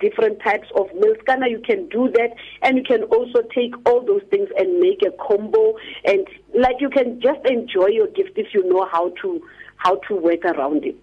different 0.00 0.40
types 0.42 0.68
of 0.76 0.92
meals. 0.94 1.18
Kana, 1.26 1.48
you 1.48 1.60
can 1.60 1.88
do 1.88 2.10
that, 2.14 2.34
and 2.62 2.78
you 2.78 2.84
can 2.84 3.04
also 3.04 3.42
take 3.54 3.74
all 3.86 4.04
those 4.04 4.22
things 4.30 4.48
and 4.56 4.80
make 4.80 5.02
a 5.02 5.10
combo, 5.22 5.76
and 6.04 6.26
like 6.54 6.76
you 6.80 6.90
can 6.90 7.20
just 7.20 7.44
enjoy 7.46 7.88
your 7.88 8.08
gift 8.08 8.36
if 8.36 8.52
you 8.54 8.68
know 8.68 8.86
how 8.90 9.12
to 9.22 9.42
how 9.76 9.96
to 10.08 10.16
work 10.16 10.44
around 10.44 10.84
it. 10.84 11.02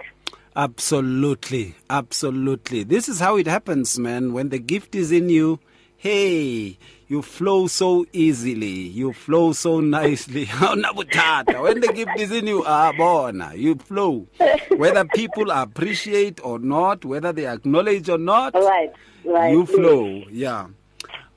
Absolutely, 0.55 1.75
absolutely. 1.89 2.83
This 2.83 3.07
is 3.07 3.19
how 3.19 3.37
it 3.37 3.45
happens, 3.45 3.99
man. 3.99 4.33
When 4.33 4.49
the 4.49 4.59
gift 4.59 4.95
is 4.95 5.11
in 5.11 5.29
you, 5.29 5.59
hey 5.97 6.77
you 7.07 7.21
flow 7.21 7.67
so 7.67 8.05
easily. 8.11 8.67
You 8.67 9.13
flow 9.13 9.53
so 9.53 9.79
nicely. 9.79 10.45
Awunabuthatha 10.61 11.61
when 11.63 11.79
the 11.79 11.93
gift 11.93 12.19
is 12.19 12.31
in 12.31 12.47
you 12.47 12.63
ah 12.65 12.91
bona 12.95 13.53
you 13.55 13.75
flow. 13.75 14.27
Whether 14.75 15.05
people 15.05 15.51
appreciate 15.51 16.43
or 16.43 16.59
not 16.59 17.05
whether 17.05 17.31
they 17.31 17.47
acknowledge 17.47 18.09
or 18.09 18.17
not 18.17 18.53
right 18.53 18.91
right. 19.25 19.51
you 19.51 19.65
flow. 19.65 20.23
Yeah. 20.29 20.67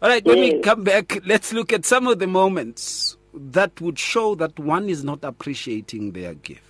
All 0.02 0.08
right 0.08 0.24
when 0.24 0.38
yes. 0.38 0.54
we 0.54 0.60
come 0.60 0.84
back. 0.84 1.24
Let's 1.24 1.52
look 1.52 1.72
at 1.72 1.84
some 1.84 2.06
of 2.06 2.18
the 2.18 2.26
moments 2.26 3.16
that 3.32 3.80
would 3.80 3.98
show 3.98 4.34
that 4.36 4.58
one 4.58 4.88
is 4.88 5.04
not 5.04 5.22
appreciating 5.22 6.12
their 6.12 6.34
gift. 6.34 6.69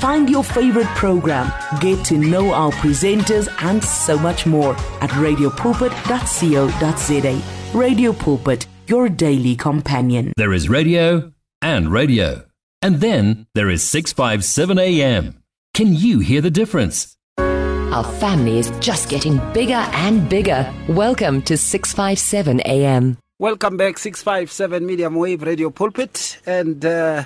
Find 0.00 0.28
your 0.28 0.44
favorite 0.44 0.86
program, 0.88 1.50
get 1.80 2.04
to 2.06 2.18
know 2.18 2.52
our 2.52 2.70
presenters, 2.72 3.48
and 3.64 3.82
so 3.82 4.18
much 4.18 4.44
more 4.46 4.74
at 5.00 5.08
radiopulpit.co.za. 5.10 7.78
Radio 7.78 8.12
Pulpit, 8.12 8.66
your 8.86 9.08
daily 9.08 9.56
companion. 9.56 10.32
There 10.36 10.52
is 10.52 10.68
radio 10.68 11.32
and 11.62 11.90
radio. 11.90 12.44
And 12.82 13.00
then 13.00 13.46
there 13.54 13.70
is 13.70 13.82
657 13.82 14.78
AM. 14.78 15.42
Can 15.72 15.94
you 15.94 16.18
hear 16.20 16.42
the 16.42 16.50
difference? 16.50 17.16
Our 17.38 18.04
family 18.04 18.58
is 18.58 18.70
just 18.80 19.08
getting 19.08 19.38
bigger 19.54 19.82
and 19.92 20.28
bigger. 20.28 20.70
Welcome 20.88 21.40
to 21.42 21.56
657 21.56 22.60
AM. 22.66 23.16
Welcome 23.38 23.76
back, 23.78 23.96
657 23.98 24.84
Medium 24.86 25.14
Wave 25.14 25.42
Radio 25.42 25.70
Pulpit. 25.70 26.38
And 26.46 26.84
uh, 26.84 27.24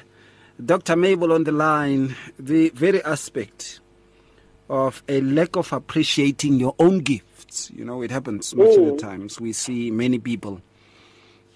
Dr. 0.64 0.96
Mabel 0.96 1.32
on 1.32 1.44
the 1.44 1.52
line, 1.52 2.16
the 2.38 2.70
very 2.70 3.02
aspect 3.04 3.80
of 4.68 5.02
a 5.08 5.20
lack 5.20 5.56
of 5.56 5.72
appreciating 5.72 6.60
your 6.60 6.74
own 6.78 6.98
gifts. 6.98 7.70
You 7.74 7.84
know, 7.84 8.02
it 8.02 8.10
happens 8.10 8.54
much 8.54 8.70
mm. 8.70 8.88
of 8.88 8.96
the 8.96 9.02
times. 9.02 9.40
We 9.40 9.52
see 9.52 9.90
many 9.90 10.18
people 10.18 10.60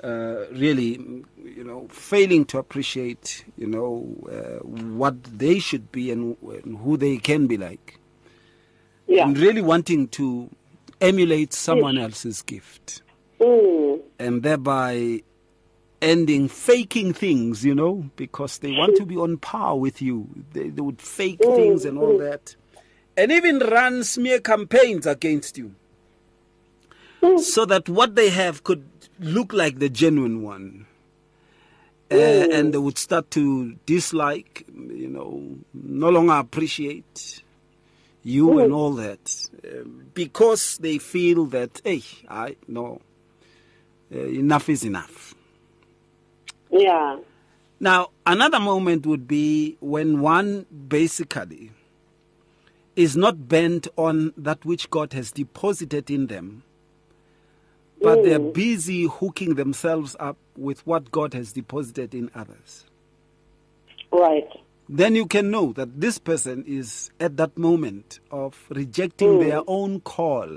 uh, 0.02 0.46
really, 0.50 1.00
you 1.42 1.64
know, 1.64 1.86
failing 1.90 2.44
to 2.46 2.58
appreciate, 2.58 3.44
you 3.56 3.66
know, 3.66 4.04
uh, 4.30 4.64
what 4.66 5.22
they 5.24 5.58
should 5.58 5.90
be 5.92 6.10
and, 6.10 6.36
and, 6.42 6.76
who 6.78 6.96
they 6.96 7.16
can 7.16 7.46
be 7.46 7.56
like. 7.56 7.98
Yeah. 9.06 9.26
And 9.26 9.38
really 9.38 9.62
wanting 9.62 10.08
to 10.08 10.50
emulate 11.00 11.52
someone 11.52 11.98
else's 11.98 12.42
gift. 12.42 13.02
Mm. 13.40 14.00
And 14.18 14.42
thereby 14.42 15.22
ending 16.04 16.48
faking 16.48 17.12
things, 17.14 17.64
you 17.64 17.74
know, 17.74 18.10
because 18.16 18.58
they 18.58 18.70
want 18.70 18.94
to 18.96 19.06
be 19.06 19.16
on 19.16 19.38
par 19.38 19.76
with 19.78 20.02
you. 20.02 20.28
They, 20.52 20.68
they 20.68 20.82
would 20.82 21.00
fake 21.00 21.40
Mm, 21.40 21.54
things 21.56 21.84
and 21.84 21.98
all 21.98 22.16
that. 22.18 22.54
And 23.16 23.32
even 23.32 23.58
run 23.60 24.04
smear 24.04 24.40
campaigns 24.40 25.06
against 25.06 25.56
you. 25.56 25.74
Mm. 27.22 27.40
So 27.40 27.64
that 27.66 27.88
what 27.88 28.14
they 28.16 28.30
have 28.30 28.64
could 28.64 28.86
look 29.18 29.52
like 29.52 29.78
the 29.78 29.88
genuine 29.88 30.42
one. 30.42 30.86
Uh, 32.10 32.14
Mm. 32.16 32.52
and 32.52 32.74
they 32.74 32.78
would 32.78 32.98
start 32.98 33.30
to 33.30 33.74
dislike, 33.86 34.66
you 34.68 35.08
know, 35.08 35.56
no 35.72 36.10
longer 36.10 36.34
appreciate 36.34 37.42
you 38.22 38.46
Mm. 38.48 38.64
and 38.64 38.72
all 38.72 38.92
that 38.92 39.48
uh, 39.64 39.88
because 40.12 40.76
they 40.78 40.98
feel 40.98 41.46
that, 41.46 41.80
hey, 41.82 42.02
I 42.28 42.56
no, 42.68 43.00
uh, 44.14 44.18
enough 44.18 44.68
is 44.68 44.84
enough. 44.84 45.34
Yeah. 46.74 47.18
Now, 47.78 48.10
another 48.26 48.58
moment 48.58 49.06
would 49.06 49.28
be 49.28 49.76
when 49.80 50.20
one 50.20 50.66
basically 50.88 51.70
is 52.96 53.16
not 53.16 53.48
bent 53.48 53.86
on 53.96 54.32
that 54.36 54.64
which 54.64 54.90
God 54.90 55.12
has 55.12 55.30
deposited 55.30 56.10
in 56.10 56.26
them, 56.26 56.64
but 58.00 58.22
they're 58.22 58.38
busy 58.38 59.04
hooking 59.04 59.54
themselves 59.54 60.14
up 60.18 60.36
with 60.56 60.86
what 60.86 61.10
God 61.10 61.32
has 61.34 61.52
deposited 61.52 62.14
in 62.14 62.30
others. 62.34 62.84
Right. 64.12 64.48
Then 64.88 65.14
you 65.14 65.26
can 65.26 65.50
know 65.50 65.72
that 65.72 66.00
this 66.00 66.18
person 66.18 66.64
is 66.66 67.10
at 67.18 67.36
that 67.38 67.56
moment 67.56 68.20
of 68.30 68.66
rejecting 68.68 69.38
their 69.40 69.62
own 69.66 70.00
call, 70.00 70.50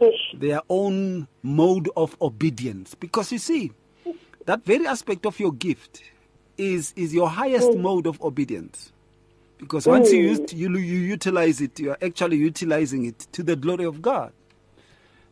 Ish. 0.00 0.34
their 0.34 0.60
own 0.68 1.26
mode 1.42 1.88
of 1.96 2.16
obedience. 2.20 2.94
Because 2.94 3.32
you 3.32 3.38
see, 3.38 3.72
that 4.46 4.64
very 4.64 4.86
aspect 4.86 5.26
of 5.26 5.38
your 5.38 5.52
gift 5.52 6.02
is, 6.56 6.92
is 6.96 7.14
your 7.14 7.28
highest 7.28 7.74
mode 7.74 8.06
of 8.06 8.20
obedience. 8.22 8.92
Because 9.58 9.86
once 9.86 10.12
you, 10.12 10.22
use, 10.22 10.40
you, 10.52 10.70
you 10.76 10.98
utilize 10.98 11.60
it, 11.60 11.78
you 11.80 11.90
are 11.90 11.98
actually 12.02 12.36
utilizing 12.36 13.04
it 13.06 13.18
to 13.32 13.42
the 13.42 13.56
glory 13.56 13.84
of 13.84 14.02
God. 14.02 14.32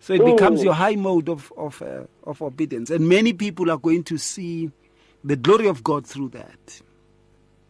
So 0.00 0.12
it 0.14 0.24
becomes 0.24 0.62
your 0.62 0.74
high 0.74 0.96
mode 0.96 1.28
of, 1.28 1.52
of, 1.56 1.80
uh, 1.80 2.04
of 2.24 2.42
obedience. 2.42 2.90
And 2.90 3.08
many 3.08 3.32
people 3.32 3.70
are 3.70 3.78
going 3.78 4.04
to 4.04 4.18
see 4.18 4.70
the 5.22 5.36
glory 5.36 5.66
of 5.66 5.82
God 5.82 6.06
through 6.06 6.30
that. 6.30 6.80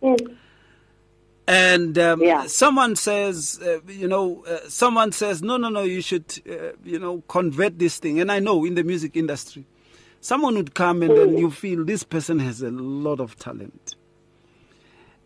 Mm. 0.02 0.36
And 1.46 1.98
um, 1.98 2.22
Yeah. 2.22 2.46
someone 2.46 2.96
says, 2.96 3.60
uh, 3.62 3.80
you 3.86 4.08
know, 4.08 4.44
uh, 4.46 4.60
someone 4.68 5.12
says, 5.12 5.42
no, 5.42 5.56
no, 5.58 5.68
no, 5.68 5.82
you 5.82 6.00
should, 6.00 6.24
uh, 6.48 6.72
you 6.84 6.98
know, 6.98 7.22
convert 7.28 7.78
this 7.78 7.98
thing. 7.98 8.18
And 8.20 8.32
I 8.32 8.38
know 8.38 8.64
in 8.64 8.74
the 8.74 8.82
music 8.82 9.16
industry, 9.16 9.66
someone 10.24 10.54
would 10.54 10.74
come 10.74 11.02
and 11.02 11.14
then 11.14 11.36
you 11.36 11.50
feel 11.50 11.84
this 11.84 12.02
person 12.02 12.38
has 12.38 12.62
a 12.62 12.70
lot 12.70 13.20
of 13.20 13.36
talent. 13.36 13.94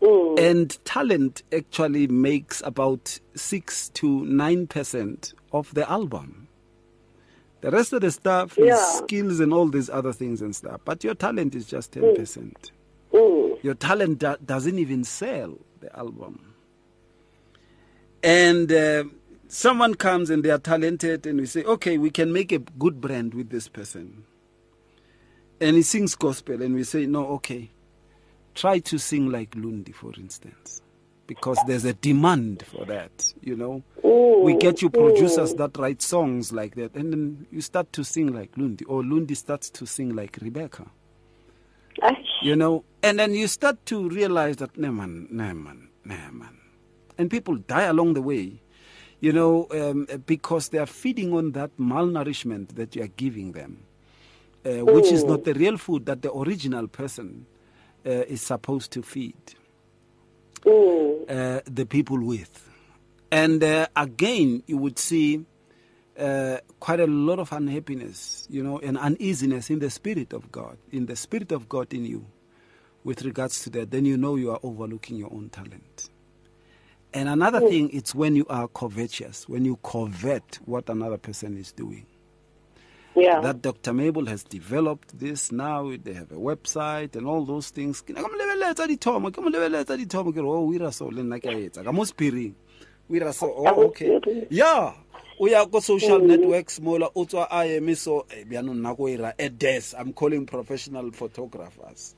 Mm. 0.01 0.37
And 0.37 0.85
talent 0.85 1.41
actually 1.53 2.07
makes 2.07 2.61
about 2.65 3.17
six 3.33 3.87
to 3.89 4.25
nine 4.25 4.67
percent 4.67 5.33
of 5.53 5.73
the 5.73 5.89
album. 5.89 6.49
The 7.61 7.71
rest 7.71 7.93
of 7.93 8.01
the 8.01 8.11
stuff 8.11 8.57
is 8.57 8.67
Yeah. 8.67 8.85
skills 8.97 9.39
and 9.39 9.53
all 9.53 9.69
these 9.69 9.89
other 9.89 10.11
things 10.11 10.41
and 10.41 10.53
stuff. 10.53 10.81
But 10.83 11.01
your 11.05 11.15
talent 11.15 11.55
is 11.55 11.65
just 11.65 11.93
ten 11.93 12.13
percent. 12.13 12.71
Mm. 13.13 13.63
Your 13.63 13.75
talent 13.75 14.19
do- 14.19 14.37
doesn't 14.45 14.79
even 14.79 15.05
sell 15.05 15.57
the 15.79 15.97
album. 15.97 16.55
And 18.21 18.69
uh, 18.69 19.05
someone 19.47 19.93
comes 19.95 20.29
and 20.29 20.43
they 20.43 20.49
are 20.51 20.57
talented, 20.59 21.25
and 21.25 21.39
we 21.39 21.45
say, 21.45 21.63
okay, 21.63 21.97
we 21.97 22.09
can 22.09 22.33
make 22.33 22.51
a 22.51 22.59
good 22.59 22.99
brand 22.99 23.33
with 23.33 23.49
this 23.49 23.69
person. 23.69 24.25
And 25.61 25.75
he 25.75 25.81
sings 25.81 26.15
gospel, 26.15 26.61
and 26.61 26.75
we 26.75 26.83
say, 26.83 27.05
no, 27.05 27.27
okay, 27.27 27.69
try 28.55 28.79
to 28.79 28.97
sing 28.97 29.29
like 29.31 29.55
Lundi, 29.55 29.91
for 29.91 30.13
instance, 30.17 30.81
because 31.27 31.57
there's 31.67 31.85
a 31.85 31.93
demand 31.93 32.63
for 32.65 32.85
that, 32.85 33.33
you 33.41 33.55
know. 33.55 33.83
We 34.43 34.55
get 34.55 34.81
you 34.81 34.89
producers 34.89 35.53
that 35.55 35.77
write 35.77 36.01
songs 36.01 36.53
like 36.53 36.75
that, 36.75 36.95
and 36.95 37.11
then 37.11 37.47
you 37.51 37.61
start 37.61 37.91
to 37.93 38.03
sing 38.03 38.33
like 38.33 38.51
Lundi, 38.57 38.85
or 38.85 39.03
Lundi 39.03 39.35
starts 39.35 39.69
to 39.71 39.85
sing 39.85 40.15
like 40.15 40.37
Rebecca. 40.41 40.85
Ash. 42.01 42.15
you 42.41 42.55
know? 42.55 42.83
And 43.03 43.19
then 43.19 43.33
you 43.33 43.47
start 43.47 43.85
to 43.87 44.09
realize 44.09 44.57
that 44.57 44.77
no 44.77 44.91
man 44.91 45.27
no 45.31 45.53
man 45.53 45.89
no 46.05 46.15
man. 46.31 46.57
And 47.17 47.29
people 47.29 47.55
die 47.55 47.83
along 47.83 48.13
the 48.13 48.21
way 48.21 48.61
you 49.19 49.33
know 49.33 49.67
um, 49.71 50.07
because 50.25 50.69
they 50.69 50.77
are 50.77 50.85
feeding 50.85 51.33
on 51.33 51.51
that 51.53 51.75
malnourishment 51.77 52.75
that 52.75 52.95
you 52.95 53.03
are 53.03 53.07
giving 53.07 53.51
them. 53.51 53.83
Uh, 54.65 54.85
which 54.85 55.11
is 55.11 55.23
not 55.25 55.43
the 55.45 55.53
real 55.53 55.77
food 55.77 56.05
that 56.05 56.21
the 56.21 56.31
original 56.33 56.87
person 56.87 57.45
uh, 58.05 58.09
is 58.09 58.41
supposed 58.41 58.91
to 58.91 59.01
feed 59.03 59.35
Mm. 60.65 61.23
uh, 61.29 61.61
the 61.65 61.85
people 61.85 62.19
with. 62.19 62.69
And 63.31 63.63
uh, 63.63 63.87
again, 63.95 64.61
you 64.67 64.77
would 64.77 64.99
see 64.99 65.45
uh, 66.19 66.57
quite 66.81 66.99
a 66.99 67.07
lot 67.07 67.39
of 67.39 67.53
unhappiness, 67.53 68.45
you 68.49 68.61
know, 68.61 68.77
and 68.79 68.97
uneasiness 68.97 69.69
in 69.69 69.79
the 69.79 69.89
Spirit 69.89 70.33
of 70.33 70.51
God, 70.51 70.77
in 70.91 71.05
the 71.05 71.15
Spirit 71.15 71.53
of 71.53 71.69
God 71.69 71.93
in 71.93 72.03
you 72.05 72.25
with 73.05 73.23
regards 73.23 73.61
to 73.63 73.69
that. 73.71 73.91
Then 73.91 74.03
you 74.05 74.17
know 74.17 74.35
you 74.35 74.51
are 74.51 74.59
overlooking 74.63 75.15
your 75.17 75.31
own 75.31 75.49
talent. 75.49 76.09
And 77.13 77.29
another 77.29 77.61
thing, 77.61 77.89
it's 77.93 78.13
when 78.13 78.35
you 78.35 78.45
are 78.49 78.67
covetous, 78.67 79.47
when 79.47 79.63
you 79.63 79.77
covet 79.77 80.59
what 80.65 80.89
another 80.89 81.17
person 81.17 81.57
is 81.57 81.71
doing 81.71 82.05
Yeah. 83.15 83.41
that 83.41 83.61
Dr. 83.61 83.93
Mabel 83.93 84.25
has 84.27 84.43
developed 84.43 85.17
this 85.19 85.51
now. 85.51 85.91
They 85.95 86.13
have 86.13 86.31
a 86.31 86.35
website 86.35 87.15
and 87.15 87.27
all 87.27 87.43
those 87.43 87.69
things. 87.69 88.01
Ke 88.01 88.09
ne 88.09 88.21
ka 88.21 88.27
mo 88.27 88.37
lebeletsa 88.37 88.87
dithomo, 88.87 89.33
ke 89.33 89.41
mo 89.41 89.49
lebeletsa 89.49 89.97
dithomo, 89.97 90.31
ke 90.31 90.37
re, 90.37 90.47
oh, 90.47 90.69
o 90.69 90.73
ira 90.73 90.91
so 90.91 91.07
le 91.07 91.23
nna 91.23 91.41
ke 91.41 91.49
a 91.49 91.57
etsa. 91.57 91.83
Ka 91.83 91.91
mo 91.91 92.03
spiring. 92.05 92.55
O 93.09 93.13
ira 93.15 93.33
so, 93.33 93.47
Ka 93.63 93.73
oh, 93.75 93.87
okay. 93.89 94.47
Yeah. 94.49 94.93
O 95.39 95.47
ya 95.47 95.65
ko 95.65 95.79
social 95.79 96.19
networks 96.19 96.81
mola 96.81 97.07
o 97.15 97.23
tswa 97.25 97.47
a 97.49 97.63
eme 97.63 97.95
so 97.95 98.25
eh, 98.27 98.43
bjanong 98.43 98.75
nna 98.75 98.91
ko 98.91 99.07
ira 99.07 99.31
a 99.39 99.47
des 99.49 99.95
i'm 99.95 100.11
calling 100.11 100.45
professional 100.45 101.07
photographers 101.15 102.15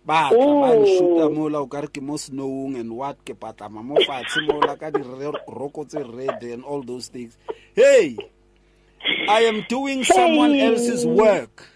ba 0.00 0.32
ba 0.32 0.72
nshuta 0.72 1.28
mola 1.28 1.60
o 1.60 1.68
kare 1.68 1.92
ke 1.92 2.00
mo 2.00 2.16
snowing 2.16 2.80
and 2.80 2.88
what 2.88 3.20
ke 3.20 3.36
patlama 3.36 3.84
mo 3.84 4.00
fatshe 4.08 4.40
mola 4.48 4.80
ka 4.80 4.88
diroko 4.88 5.84
tse 5.84 6.00
red 6.08 6.40
and 6.40 6.64
all 6.64 6.80
those 6.80 7.08
things 7.12 7.36
hey 7.76 8.16
I 9.28 9.40
am 9.42 9.64
doing 9.68 10.04
someone 10.04 10.54
else's 10.54 11.06
work. 11.06 11.68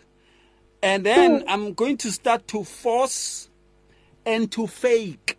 And 0.83 1.05
then 1.05 1.45
I'm 1.49 1.75
going 1.75 1.97
to 1.99 2.13
start 2.13 2.47
to 2.49 2.65
force 2.65 3.49
and 4.25 4.51
to 4.53 4.67
fake. 4.67 5.39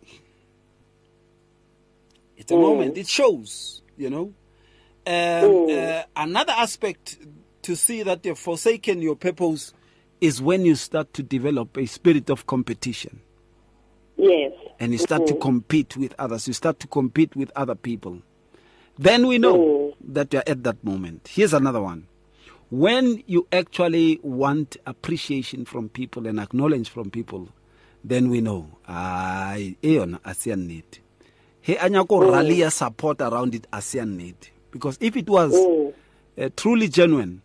It's 2.36 2.52
a 2.52 2.56
moment, 2.56 2.98
it 2.98 3.06
shows, 3.06 3.82
you 3.96 4.10
know. 4.10 4.32
Um, 5.06 5.66
uh, 5.70 6.02
another 6.16 6.52
aspect 6.52 7.18
to 7.62 7.74
see 7.76 8.02
that 8.02 8.24
you've 8.24 8.38
forsaken 8.38 9.00
your 9.02 9.16
purpose 9.16 9.72
is 10.20 10.42
when 10.42 10.64
you 10.64 10.74
start 10.74 11.12
to 11.14 11.22
develop 11.22 11.76
a 11.76 11.86
spirit 11.86 12.28
of 12.30 12.46
competition. 12.46 13.20
Yes. 14.16 14.52
and 14.80 14.92
you 14.92 14.98
start 14.98 15.26
to 15.26 15.34
compete 15.34 15.96
with 15.96 16.14
others, 16.18 16.48
you 16.48 16.54
start 16.54 16.80
to 16.80 16.86
compete 16.86 17.36
with 17.36 17.52
other 17.54 17.74
people, 17.74 18.20
then 18.98 19.26
we 19.26 19.38
know. 19.38 19.56
That 20.04 20.32
you're 20.32 20.42
at 20.46 20.62
that 20.64 20.82
moment. 20.84 21.28
Here's 21.32 21.52
another 21.52 21.80
one. 21.80 22.06
When 22.70 23.22
you 23.26 23.46
actually 23.52 24.20
want 24.22 24.76
appreciation 24.86 25.64
from 25.64 25.88
people 25.88 26.26
and 26.26 26.38
acknowledge 26.38 26.88
from 26.88 27.10
people, 27.10 27.48
then 28.04 28.30
we 28.30 28.40
know. 28.40 28.68
Ay, 28.86 29.76
eyona 29.82 30.20
asiyan 30.20 30.66
need. 30.66 30.84
He 31.60 31.76
anya 31.78 32.04
ko 32.04 32.30
rally 32.30 32.62
a 32.62 32.70
support 32.70 33.20
around 33.20 33.54
it 33.54 33.66
asiyan 33.72 34.16
need. 34.16 34.36
Because 34.70 34.96
if 35.00 35.16
it 35.16 35.28
was 35.28 35.52
uh, 36.38 36.48
truly 36.56 36.88
genuine, 36.88 37.42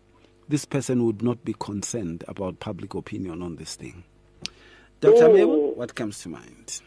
this 0.48 0.65
person 0.65 1.06
would 1.06 1.22
not 1.24 1.44
be 1.44 1.56
concerned 1.60 2.24
about 2.28 2.60
public 2.60 2.94
opinion 2.94 3.41
on 3.41 3.56
this 3.56 3.76
thing. 3.76 4.04
Dr. 5.02 5.30
Mabel, 5.30 5.74
what 5.76 5.96
comes 5.96 6.20
to 6.20 6.30
mind? 6.30 6.82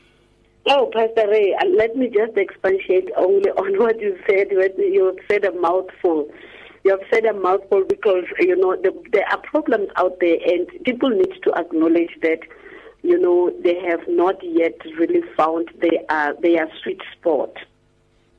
Oh, 0.71 0.91
Pastor 0.93 1.27
Ray, 1.29 1.55
uh, 1.55 1.67
let 1.67 1.97
me 1.97 2.09
just 2.09 2.37
expatiate 2.37 3.09
only 3.17 3.51
on 3.63 3.79
what 3.79 3.99
you 4.01 4.19
said. 4.29 4.49
You 4.51 5.19
said 5.31 5.45
a 5.45 5.53
mouthful. 5.53 6.29
You 6.85 6.91
have 6.93 7.01
said 7.13 7.25
a 7.25 7.33
mouthful 7.33 7.85
because 7.89 8.25
you 8.39 8.57
know 8.57 8.77
the, 8.77 8.93
there 9.13 9.27
are 9.31 9.39
problems 9.39 9.89
out 9.97 10.21
there, 10.21 10.37
and 10.47 10.69
people 10.85 11.09
need 11.11 11.33
to 11.43 11.55
acknowledge 11.55 12.17
that 12.23 12.41
you 13.03 13.19
know 13.19 13.51
they 13.63 13.81
have 13.89 14.01
not 14.09 14.37
yet 14.43 14.79
really 14.99 15.23
found 15.37 15.71
their 15.81 16.01
uh, 16.09 16.35
their 16.41 16.69
sweet 16.83 17.01
spot. 17.13 17.57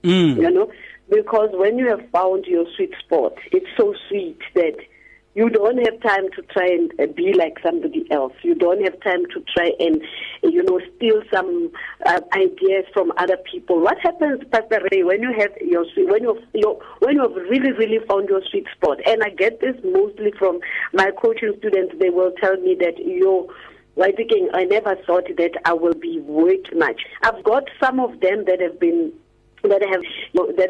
Mm. 0.04 0.38
You 0.38 0.52
know, 0.52 0.72
because 1.10 1.50
when 1.54 1.78
you 1.78 1.88
have 1.90 2.08
found 2.12 2.46
your 2.46 2.66
sweet 2.76 2.94
spot, 3.04 3.34
it's 3.52 3.68
so 3.76 3.96
sweet 4.08 4.40
that 4.54 4.78
you 5.36 5.50
don't 5.50 5.78
have 5.78 6.02
time 6.02 6.30
to 6.36 6.42
try 6.54 6.68
and 6.68 6.92
uh, 7.00 7.06
be 7.14 7.34
like 7.34 7.58
somebody 7.64 8.06
else. 8.12 8.34
You 8.42 8.56
don't 8.56 8.84
have 8.84 9.00
time 9.02 9.26
to 9.34 9.44
try 9.56 9.72
and 9.80 10.02
you 10.44 10.64
know 10.64 10.80
steal 10.96 11.22
some 11.32 11.72
uh, 12.06 12.22
ideas 12.34 12.86
from 12.94 13.12
other 13.18 13.38
people. 13.52 13.80
What 13.80 14.00
happens 14.00 14.42
pastor 14.52 14.82
ray 14.92 15.04
when 15.04 15.22
you 15.22 15.32
have 15.38 15.52
your 15.62 15.86
when 15.96 16.24
you 16.24 16.42
your 16.54 16.80
when 17.00 17.16
you 17.16 17.22
have 17.22 17.36
really 17.36 17.72
really 17.72 18.00
found 18.08 18.30
your 18.30 18.42
sweet 18.50 18.66
spot? 18.76 18.98
And 19.06 19.24
i 19.24 19.30
get 19.30 19.62
this 19.62 19.76
mostly 19.84 20.32
from 20.38 20.60
my 20.94 21.12
coaching 21.22 21.54
students. 21.60 21.96
They 22.00 22.10
will 22.10 22.32
tell 22.42 22.58
me 22.58 22.76
that 22.80 22.98
you 22.98 23.54
Why 23.96 24.12
thinking 24.12 24.50
I 24.54 24.64
never 24.64 24.96
thought 25.06 25.28
that 25.38 25.52
I 25.66 25.74
will 25.74 25.94
be 25.94 26.20
worked 26.22 26.74
much. 26.76 27.02
I've 27.22 27.44
got 27.44 27.64
some 27.84 28.00
of 28.00 28.20
them 28.22 28.46
that 28.46 28.62
have 28.62 28.80
been 28.80 29.12
that 29.64 29.84
have 29.84 30.04
you 30.04 30.34
know, 30.34 30.52
that, 30.58 30.70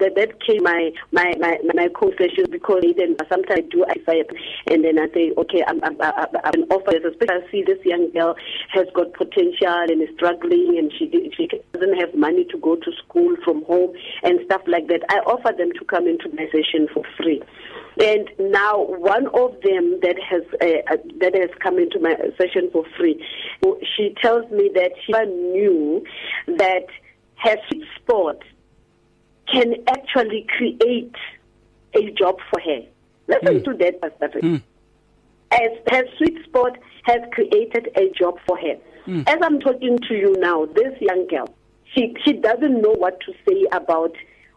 that 0.00 0.14
that 0.16 0.40
came 0.44 0.62
my 0.62 0.90
my 1.12 1.34
my 1.38 1.58
my 1.74 1.88
co-sessions 1.94 2.48
because 2.50 2.82
then 2.96 3.16
sometimes 3.28 3.50
I 3.50 3.60
do 3.68 3.84
I 3.84 3.94
say 4.06 4.24
and 4.68 4.84
then 4.84 4.98
I 4.98 5.08
say 5.12 5.32
okay 5.36 5.62
I'm 5.66 5.82
I'm 5.84 5.96
I'm 6.00 6.62
offer 6.70 6.96
especially 6.96 7.28
I 7.28 7.50
see 7.50 7.62
this 7.62 7.78
young 7.84 8.10
girl 8.12 8.34
has 8.70 8.86
got 8.94 9.12
potential 9.12 9.84
and 9.88 10.02
is 10.02 10.08
struggling 10.16 10.76
and 10.78 10.92
she 10.98 11.10
she 11.36 11.48
doesn't 11.72 11.98
have 12.00 12.14
money 12.14 12.44
to 12.50 12.58
go 12.58 12.76
to 12.76 12.92
school 13.04 13.36
from 13.44 13.64
home 13.64 13.92
and 14.22 14.40
stuff 14.46 14.62
like 14.66 14.88
that. 14.88 15.02
I 15.08 15.18
offer 15.26 15.52
them 15.56 15.72
to 15.78 15.84
come 15.84 16.06
into 16.06 16.28
my 16.32 16.46
session 16.46 16.88
for 16.92 17.02
free. 17.16 17.42
And 18.00 18.28
now 18.38 18.80
one 18.82 19.26
of 19.28 19.60
them 19.62 20.00
that 20.00 20.16
has 20.28 20.42
uh, 20.60 20.96
that 21.20 21.34
has 21.34 21.50
come 21.62 21.78
into 21.78 22.00
my 22.00 22.14
session 22.38 22.70
for 22.72 22.84
free 22.96 23.20
she 23.96 24.14
tells 24.20 24.50
me 24.50 24.70
that 24.74 24.92
she 25.04 25.12
knew 25.12 26.04
that 26.46 26.86
her 27.42 27.56
sweet 27.68 27.84
spot 27.96 28.38
can 29.50 29.74
actually 29.88 30.46
create 30.56 31.14
a 31.94 32.10
job 32.12 32.36
for 32.50 32.60
her. 32.60 32.80
Listen 33.28 33.60
mm. 33.60 33.64
to 33.64 33.74
that, 33.74 34.00
Pastor. 34.00 34.40
Mm. 34.40 34.62
As 35.50 35.70
her 35.90 36.04
sweet 36.16 36.44
spot 36.44 36.78
has 37.04 37.20
created 37.32 37.90
a 37.96 38.10
job 38.10 38.38
for 38.46 38.56
her. 38.58 38.76
Mm. 39.06 39.28
As 39.28 39.38
I'm 39.42 39.60
talking 39.60 39.98
to 40.08 40.14
you 40.14 40.36
now, 40.38 40.66
this 40.66 40.94
young 41.00 41.26
girl, 41.26 41.52
she 41.94 42.14
she 42.24 42.32
doesn't 42.34 42.80
know 42.80 42.92
what 42.92 43.20
to 43.20 43.32
say 43.46 43.66
about 43.72 44.14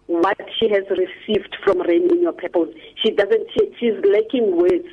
what 0.07 0.37
she 0.59 0.69
has 0.69 0.83
received 0.89 1.55
from 1.63 1.81
Rain 1.81 2.09
in 2.11 2.21
your 2.21 2.33
purpose. 2.33 2.69
She 3.03 3.11
doesn't. 3.11 3.47
She, 3.53 3.75
she's 3.79 3.95
lacking 4.05 4.55
words 4.55 4.87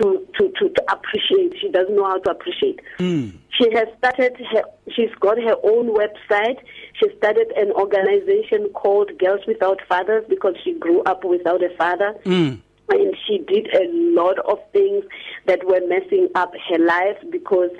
to, 0.00 0.26
to, 0.38 0.52
to, 0.58 0.68
to 0.68 0.92
appreciate. 0.92 1.54
She 1.60 1.68
doesn't 1.70 1.94
know 1.94 2.04
how 2.04 2.18
to 2.18 2.30
appreciate. 2.30 2.80
Mm. 2.98 3.32
She 3.58 3.70
has 3.72 3.86
started 3.98 4.36
her, 4.52 4.62
she's 4.90 5.14
got 5.20 5.38
her 5.38 5.56
own 5.62 5.94
website. 5.94 6.58
She 6.94 7.06
started 7.18 7.52
an 7.56 7.72
organization 7.72 8.68
called 8.74 9.16
Girls 9.18 9.40
Without 9.46 9.80
Fathers 9.88 10.24
because 10.28 10.54
she 10.64 10.74
grew 10.74 11.02
up 11.02 11.24
without 11.24 11.62
a 11.62 11.74
father. 11.76 12.14
Mm. 12.24 12.60
And 12.86 13.16
she 13.26 13.38
did 13.38 13.66
a 13.74 13.88
lot 14.12 14.38
of 14.40 14.58
things 14.72 15.04
that 15.46 15.64
were 15.64 15.80
messing 15.88 16.28
up 16.34 16.52
her 16.68 16.78
life 16.78 17.16
because 17.30 17.70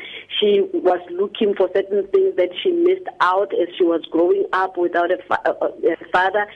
she 0.40 0.62
was 0.72 1.00
looking 1.11 1.55
for 1.55 1.68
certain 1.74 2.07
things 2.09 2.37
that 2.37 2.48
she 2.62 2.70
missed 2.70 3.07
out 3.20 3.53
as 3.53 3.68
she 3.77 3.85
was 3.85 4.00
growing 4.11 4.44
up 4.55 4.79
without 4.79 5.11
a, 5.11 5.18
fa- 5.29 5.42
a 5.44 6.11
father 6.11 6.46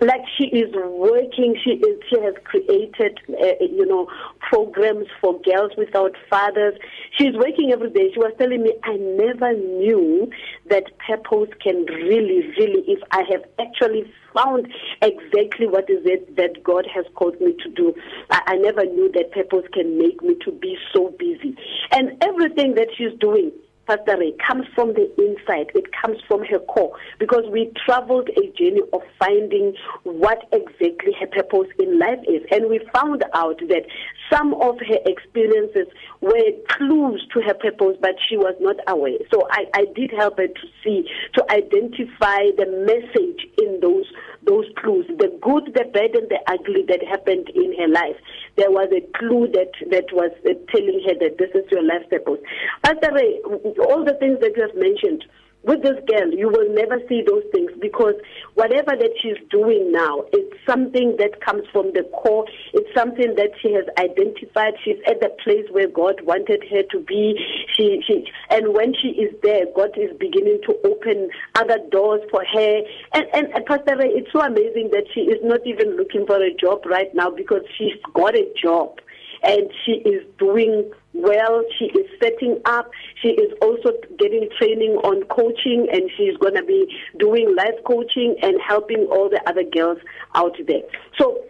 like 0.00 0.22
she 0.36 0.44
is 0.44 0.74
working 0.74 1.56
she 1.62 1.70
is 1.70 2.00
she 2.08 2.20
has 2.20 2.34
created 2.44 3.18
uh, 3.30 3.52
you 3.60 3.86
know 3.86 4.08
programs 4.40 5.06
for 5.20 5.40
girls 5.42 5.72
without 5.76 6.14
fathers. 6.28 6.74
She's 7.16 7.34
working 7.34 7.72
every 7.72 7.90
day. 7.90 8.10
She 8.12 8.18
was 8.18 8.32
telling 8.38 8.62
me 8.62 8.74
i 8.84 8.96
never 8.96 9.52
knew 9.52 10.30
that 10.68 10.84
purpose 10.98 11.54
can 11.62 11.84
really 11.86 12.52
really 12.58 12.84
if 12.86 13.00
i 13.10 13.22
have 13.30 13.44
actually 13.58 14.12
found 14.34 14.68
exactly 15.02 15.66
what 15.66 15.88
is 15.88 16.04
it 16.04 16.36
that 16.36 16.62
god 16.62 16.86
has 16.92 17.04
called 17.14 17.40
me 17.40 17.54
to 17.62 17.70
do 17.70 17.94
i, 18.30 18.40
I 18.46 18.56
never 18.56 18.84
knew 18.84 19.10
that 19.12 19.32
purpose 19.32 19.66
can 19.72 19.98
make 19.98 20.22
me 20.22 20.36
to 20.44 20.52
be 20.52 20.76
so 20.92 21.14
busy. 21.18 21.56
And 21.92 22.22
everything 22.22 22.74
that 22.74 22.88
she's 22.96 23.16
doing 23.20 23.52
Pastor 23.86 24.16
Ray, 24.18 24.34
comes 24.44 24.66
from 24.74 24.94
the 24.94 25.06
inside. 25.16 25.70
It 25.74 25.86
comes 25.92 26.18
from 26.26 26.44
her 26.46 26.58
core 26.58 26.96
because 27.18 27.44
we 27.50 27.72
traveled 27.84 28.28
a 28.30 28.46
journey 28.58 28.82
of 28.92 29.02
finding 29.18 29.74
what 30.02 30.48
exactly 30.52 31.12
her 31.20 31.26
purpose 31.28 31.68
in 31.78 31.98
life 31.98 32.18
is. 32.28 32.42
And 32.50 32.68
we 32.68 32.80
found 32.92 33.24
out 33.34 33.60
that 33.68 33.86
some 34.32 34.54
of 34.54 34.78
her 34.80 34.98
experiences 35.06 35.86
were 36.20 36.50
clues 36.68 37.26
to 37.34 37.40
her 37.42 37.54
purpose, 37.54 37.96
but 38.00 38.16
she 38.28 38.36
was 38.36 38.54
not 38.60 38.76
aware. 38.88 39.18
So 39.32 39.46
I, 39.50 39.66
I 39.74 39.84
did 39.94 40.10
help 40.10 40.38
her 40.38 40.48
to 40.48 40.66
see, 40.82 41.08
to 41.34 41.44
identify 41.52 42.50
the 42.56 42.66
message 42.84 43.46
in 43.58 43.80
those 43.80 44.06
those 44.46 44.66
clues, 44.78 45.06
the 45.18 45.28
good, 45.42 45.74
the 45.74 45.84
bad, 45.92 46.14
and 46.14 46.28
the 46.30 46.40
ugly 46.46 46.84
that 46.88 47.02
happened 47.04 47.50
in 47.54 47.74
her 47.78 47.88
life. 47.88 48.16
There 48.56 48.70
was 48.70 48.88
a 48.94 49.02
clue 49.18 49.50
that 49.52 49.72
that 49.90 50.08
was 50.12 50.30
uh, 50.46 50.54
telling 50.72 51.02
her 51.06 51.14
that 51.20 51.38
this 51.38 51.50
is 51.54 51.70
your 51.70 51.82
life 51.82 52.08
purpose. 52.08 52.40
Ray, 52.86 53.40
all 53.82 54.04
the 54.04 54.16
things 54.18 54.40
that 54.40 54.56
you 54.56 54.62
have 54.62 54.76
mentioned 54.76 55.24
with 55.66 55.82
this 55.82 55.98
girl, 56.06 56.30
you 56.30 56.48
will 56.48 56.72
never 56.72 57.02
see 57.08 57.22
those 57.26 57.42
things 57.52 57.70
because 57.86 58.14
whatever 58.54 58.98
that 58.98 59.12
she's 59.22 59.38
doing 59.48 59.92
now, 59.92 60.24
it's 60.32 60.56
something 60.66 61.14
that 61.18 61.40
comes 61.40 61.62
from 61.72 61.92
the 61.94 62.02
core. 62.12 62.44
It's 62.74 62.92
something 62.94 63.34
that 63.36 63.50
she 63.62 63.72
has 63.74 63.84
identified. 63.96 64.74
She's 64.84 64.98
at 65.06 65.20
the 65.20 65.30
place 65.44 65.66
where 65.70 65.86
God 65.86 66.20
wanted 66.22 66.64
her 66.70 66.82
to 66.82 66.98
be. 67.00 67.38
She, 67.76 68.02
she, 68.06 68.26
and 68.50 68.74
when 68.74 68.92
she 69.00 69.08
is 69.08 69.32
there, 69.42 69.66
God 69.74 69.96
is 69.96 70.10
beginning 70.18 70.60
to 70.66 70.74
open 70.84 71.30
other 71.54 71.78
doors 71.90 72.22
for 72.30 72.44
her. 72.44 72.80
And, 73.14 73.26
and, 73.32 73.46
and 73.54 73.66
Pastor 73.66 73.96
Ray, 73.96 74.10
it's 74.10 74.32
so 74.32 74.40
amazing 74.40 74.90
that 74.90 75.06
she 75.14 75.20
is 75.20 75.38
not 75.44 75.60
even 75.64 75.96
looking 75.96 76.26
for 76.26 76.42
a 76.42 76.52
job 76.54 76.84
right 76.86 77.14
now 77.14 77.30
because 77.30 77.62
she's 77.78 78.00
got 78.14 78.34
a 78.34 78.50
job 78.60 78.98
and 79.46 79.70
she 79.84 79.92
is 79.92 80.26
doing 80.38 80.90
well. 81.14 81.62
She 81.78 81.86
is 81.86 82.06
setting 82.20 82.60
up. 82.64 82.90
She 83.22 83.28
is 83.28 83.52
also 83.62 83.92
getting 84.18 84.48
training 84.58 84.92
on 85.04 85.22
coaching, 85.24 85.88
and 85.92 86.10
she's 86.16 86.36
going 86.38 86.54
to 86.54 86.64
be 86.64 86.86
doing 87.18 87.54
life 87.56 87.78
coaching 87.86 88.36
and 88.42 88.60
helping 88.66 89.06
all 89.10 89.30
the 89.30 89.40
other 89.48 89.64
girls 89.64 89.98
out 90.34 90.56
there. 90.66 90.82
So 91.18 91.42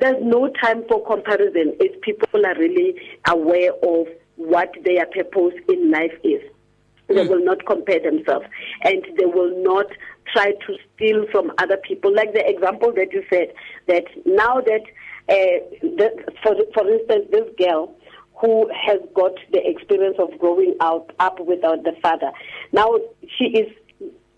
there's 0.00 0.22
no 0.22 0.48
time 0.60 0.84
for 0.88 1.04
comparison 1.06 1.74
if 1.80 2.00
people 2.02 2.44
are 2.44 2.58
really 2.58 2.96
aware 3.28 3.72
of 3.72 4.08
what 4.36 4.74
their 4.84 5.06
purpose 5.06 5.54
in 5.68 5.90
life 5.90 6.12
is. 6.24 6.42
They 7.06 7.14
mm. 7.14 7.28
will 7.28 7.44
not 7.44 7.64
compare 7.66 8.00
themselves 8.00 8.46
and 8.82 9.04
they 9.18 9.26
will 9.26 9.62
not 9.62 9.86
try 10.32 10.52
to 10.52 10.76
steal 10.94 11.26
from 11.30 11.52
other 11.58 11.76
people. 11.76 12.14
Like 12.14 12.32
the 12.32 12.46
example 12.48 12.92
that 12.96 13.12
you 13.12 13.22
said, 13.30 13.52
that 13.86 14.04
now 14.24 14.60
that, 14.60 14.82
the, 15.28 16.10
for, 16.42 16.54
for 16.74 16.88
instance, 16.90 17.26
this 17.30 17.48
girl, 17.58 17.94
who 18.40 18.68
has 18.74 18.98
got 19.14 19.32
the 19.52 19.60
experience 19.64 20.16
of 20.18 20.38
growing 20.38 20.74
up 20.80 21.12
up 21.20 21.38
without 21.40 21.84
the 21.84 21.92
father. 22.02 22.32
Now 22.72 22.98
she 23.38 23.44
is 23.44 23.72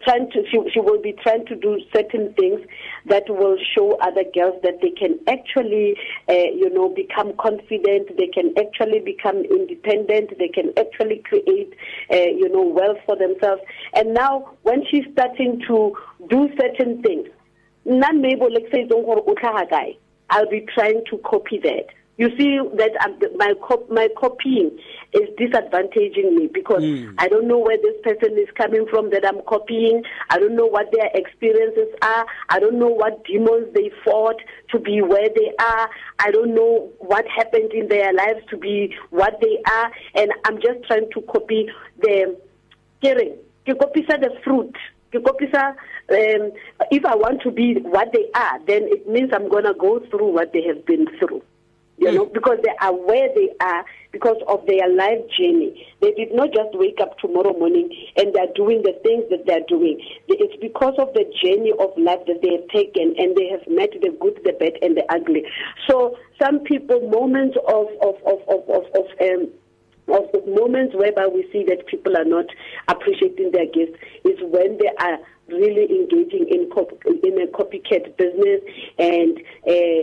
trying 0.03 0.31
to 0.31 0.45
she, 0.51 0.59
she 0.73 0.81
will 0.81 1.01
be 1.01 1.15
trying 1.23 1.47
to 1.47 1.57
do 1.57 1.81
certain 1.95 2.33
things 2.35 2.61
that 3.07 3.25
will 3.29 3.57
show 3.75 3.97
other 4.03 4.23
girls 4.35 4.61
that 4.63 4.81
they 4.83 4.91
can 4.91 5.19
actually 5.27 5.97
uh, 6.29 6.33
you 6.33 6.71
know 6.71 6.89
become 6.89 7.33
confident 7.39 8.17
they 8.17 8.29
can 8.29 8.53
actually 8.59 9.01
become 9.01 9.39
independent 9.45 10.39
they 10.39 10.49
can 10.49 10.73
actually 10.77 11.23
create 11.25 11.75
uh, 12.13 12.17
you 12.17 12.49
know 12.49 12.63
wealth 12.63 12.99
for 13.07 13.17
themselves 13.17 13.63
and 13.95 14.15
now 14.15 14.55
when 14.63 14.85
she's 14.91 15.05
starting 15.13 15.61
to 15.67 15.97
do 16.29 16.49
certain 16.61 17.03
things 17.03 17.27
none 17.85 18.21
maybe 18.21 18.43
like 18.43 18.69
say 18.73 18.87
I'll 20.31 20.49
be 20.49 20.67
trying 20.75 21.05
to 21.11 21.19
copy 21.19 21.59
that 21.63 21.87
you 22.19 22.31
see 22.39 22.59
that 22.77 22.93
I'm, 23.01 23.19
my 23.37 23.53
cop, 23.67 23.91
my 23.91 24.09
copying 24.17 24.79
is 25.13 25.29
disadvantaging 25.39 26.33
me 26.35 26.49
because 26.53 26.83
mm. 26.83 27.15
I 27.19 27.29
don't 27.29 27.47
know 27.47 27.59
where 27.59 27.77
this 27.77 27.97
person 28.03 28.39
is 28.39 28.49
coming 28.57 28.87
from 28.89 29.11
that 29.11 29.27
I'm 29.27 29.43
copying. 29.43 30.03
I 30.31 30.39
don't 30.39 30.57
know 30.57 30.67
what 30.67 30.91
their 30.93 31.11
experiences 31.15 31.95
are. 32.01 32.27
I 32.49 32.59
don't 32.59 32.79
know 32.79 32.89
what 32.89 33.23
demons 33.25 33.73
they 33.75 33.91
fought 34.03 34.41
to 34.71 34.79
be 34.79 35.03
where 35.03 35.29
they 35.29 35.53
are. 35.61 35.91
I 36.19 36.31
don't 36.31 36.55
know 36.55 36.91
what 37.01 37.27
happened 37.29 37.73
in 37.73 37.89
their 37.89 38.15
lives 38.15 38.41
to 38.49 38.57
be 38.57 38.97
what 39.11 39.39
they 39.43 39.59
are. 39.71 39.93
And 40.15 40.33
I'm 40.47 40.57
just 40.57 40.85
trying 40.87 41.11
to 41.13 41.21
copy 41.23 41.69
the 42.01 42.35
hearing. 43.03 43.37
To 43.67 43.75
copy 43.75 44.03
the 44.03 44.31
fruit. 44.43 44.73
To 44.73 44.96
copy 45.13 45.47
um, 45.55 46.53
if 46.91 47.05
I 47.05 47.15
want 47.15 47.43
to 47.43 47.51
be 47.51 47.75
what 47.81 48.13
they 48.13 48.31
are, 48.35 48.59
then 48.67 48.83
it 48.85 49.09
means 49.09 49.31
I'm 49.33 49.49
going 49.49 49.65
to 49.65 49.75
go 49.75 50.01
through 50.11 50.33
what 50.33 50.53
they 50.53 50.63
have 50.63 50.85
been 50.87 51.07
through 51.19 51.43
you 51.99 52.13
know, 52.13 52.27
because 52.27 52.59
they 52.63 52.73
are 52.81 52.93
where 52.93 53.29
they 53.35 53.51
are 53.61 53.85
because 54.13 54.37
of 54.49 54.65
their 54.67 54.89
life 54.95 55.21
journey. 55.39 55.87
They 56.01 56.13
did 56.13 56.35
not 56.35 56.53
just 56.53 56.71
wake 56.75 56.99
up 57.01 57.19
tomorrow 57.19 57.53
morning 57.53 57.91
and 58.17 58.35
they're 58.35 58.53
doing 58.55 58.83
the 58.83 58.93
things 59.03 59.25
that 59.31 59.47
they're 59.47 59.65
doing. 59.67 60.01
It's 60.29 60.57
because 60.61 60.95
of 60.99 61.13
the 61.15 61.25
journey 61.43 61.73
of 61.79 61.97
life 61.97 62.21
that 62.27 62.43
they 62.43 62.53
have 62.53 62.69
taken 62.69 63.15
and 63.19 63.35
they 63.37 63.49
have 63.49 63.67
met 63.69 63.91
the 63.93 64.15
good, 64.21 64.41
the 64.45 64.53
bad, 64.53 64.77
and 64.83 64.97
the 64.97 65.05
ugly. 65.13 65.45
So 65.89 66.17
some 66.41 66.61
people, 66.61 67.01
moments 67.09 67.57
of 67.67 67.87
of 68.03 68.17
of 68.27 68.41
of 68.49 68.69
of, 68.69 68.85
of 68.95 69.07
um, 69.21 69.49
of 70.09 70.31
the 70.33 70.43
moments 70.47 70.95
whereby 70.95 71.27
we 71.27 71.49
see 71.53 71.65
that 71.69 71.87
people 71.87 72.17
are 72.17 72.25
not 72.25 72.47
appreciating 72.89 73.51
their 73.53 73.67
gifts 73.67 73.99
is 74.25 74.39
when 74.43 74.79
they 74.79 74.91
are 74.99 75.19
really 75.49 75.87
engaging 75.91 76.47
in 76.51 76.71
cop- 76.75 77.05
in 77.07 77.41
a 77.41 77.47
copycat 77.47 78.17
business 78.17 78.61
and 78.99 79.39
uh, 79.67 80.03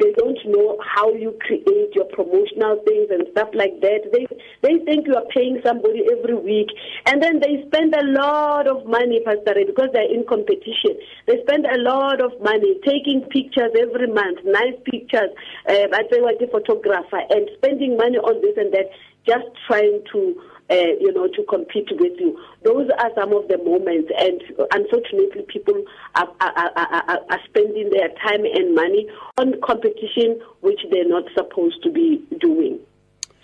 they 0.00 0.12
don't 0.16 0.38
know 0.46 0.78
how 0.82 1.12
you 1.12 1.36
create 1.46 1.94
your 1.94 2.06
promotional 2.06 2.80
things 2.84 3.08
and 3.10 3.26
stuff 3.32 3.48
like 3.54 3.80
that. 3.80 4.08
They 4.12 4.26
they 4.62 4.82
think 4.84 5.06
you 5.06 5.14
are 5.14 5.28
paying 5.34 5.60
somebody 5.64 6.02
every 6.10 6.34
week, 6.34 6.68
and 7.06 7.22
then 7.22 7.40
they 7.40 7.62
spend 7.66 7.94
a 7.94 8.04
lot 8.04 8.66
of 8.66 8.86
money, 8.86 9.20
Pastor, 9.24 9.54
because 9.66 9.90
they're 9.92 10.10
in 10.10 10.24
competition. 10.26 10.98
They 11.26 11.42
spend 11.46 11.66
a 11.66 11.78
lot 11.78 12.20
of 12.20 12.32
money 12.40 12.80
taking 12.84 13.22
pictures 13.30 13.70
every 13.78 14.08
month, 14.08 14.40
nice 14.44 14.74
pictures. 14.84 15.30
Uh, 15.68 15.86
I 15.92 16.02
say 16.10 16.20
like 16.20 16.40
a 16.40 16.50
photographer, 16.50 17.20
and 17.30 17.48
spending 17.58 17.96
money 17.96 18.18
on 18.18 18.40
this 18.42 18.56
and 18.56 18.72
that, 18.74 18.90
just 19.26 19.46
trying 19.66 20.02
to 20.12 20.40
uh, 20.70 20.94
you 21.00 21.12
know, 21.12 21.26
to 21.26 21.42
compete 21.48 21.88
with 21.98 22.12
you. 22.20 22.38
Those 22.62 22.88
are 22.98 23.10
some 23.16 23.32
of 23.32 23.48
the 23.48 23.58
moments, 23.58 24.10
and 24.16 24.40
unfortunately, 24.72 25.42
people 25.48 25.82
are, 26.14 26.28
are, 26.40 26.70
are, 26.76 27.18
are 27.28 27.40
spending 27.48 27.90
their 27.90 28.08
time 28.24 28.44
and 28.44 28.74
money 28.74 29.08
on 29.36 29.60
competition 29.64 30.40
which 30.60 30.80
they're 30.92 31.08
not 31.08 31.24
supposed 31.34 31.82
to 31.82 31.90
be 31.90 32.24
doing. 32.38 32.78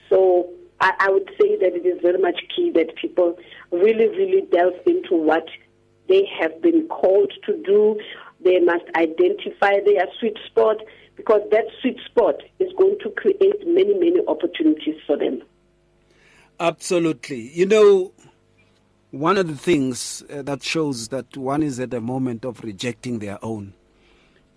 So 0.08 0.50
I, 0.80 0.92
I 1.00 1.10
would 1.10 1.28
say 1.40 1.56
that 1.56 1.74
it 1.74 1.84
is 1.84 2.00
very 2.00 2.18
much 2.18 2.40
key 2.54 2.70
that 2.74 2.94
people 2.94 3.36
really, 3.72 4.06
really 4.08 4.46
delve 4.52 4.74
into 4.86 5.16
what 5.16 5.48
they 6.08 6.28
have 6.40 6.62
been 6.62 6.86
called 6.86 7.32
to 7.46 7.60
do. 7.64 8.00
They 8.44 8.60
must 8.60 8.84
identify 8.94 9.80
their 9.84 10.06
sweet 10.20 10.36
spot 10.46 10.76
because 11.16 11.40
that 11.50 11.64
sweet 11.80 11.98
spot 12.06 12.36
is 12.60 12.72
going 12.78 12.98
to 13.02 13.10
create 13.10 13.66
many, 13.66 13.94
many 13.94 14.20
opportunities 14.28 15.00
for 15.08 15.16
them. 15.16 15.42
Absolutely. 16.58 17.50
You 17.52 17.66
know, 17.66 18.12
one 19.10 19.36
of 19.36 19.46
the 19.48 19.56
things 19.56 20.22
uh, 20.30 20.42
that 20.42 20.62
shows 20.62 21.08
that 21.08 21.36
one 21.36 21.62
is 21.62 21.78
at 21.80 21.92
a 21.92 22.00
moment 22.00 22.44
of 22.44 22.62
rejecting 22.64 23.18
their 23.18 23.38
own 23.44 23.74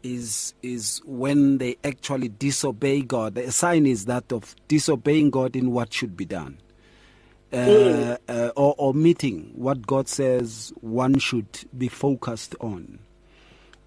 is 0.01 0.53
is 0.63 1.01
when 1.05 1.57
they 1.57 1.75
actually 1.83 2.29
disobey 2.29 3.01
God. 3.01 3.35
The 3.35 3.51
sign 3.51 3.85
is 3.85 4.05
that 4.05 4.31
of 4.31 4.55
disobeying 4.69 5.29
God 5.29 5.55
in 5.55 5.71
what 5.71 5.93
should 5.93 6.15
be 6.15 6.25
done. 6.25 6.59
Uh, 7.51 7.55
mm. 7.55 8.17
uh, 8.29 8.51
or 8.55 8.75
omitting 8.77 9.51
what 9.55 9.85
God 9.87 10.07
says 10.07 10.71
one 10.81 11.17
should 11.17 11.47
be 11.75 11.87
focused 11.87 12.55
on 12.59 12.99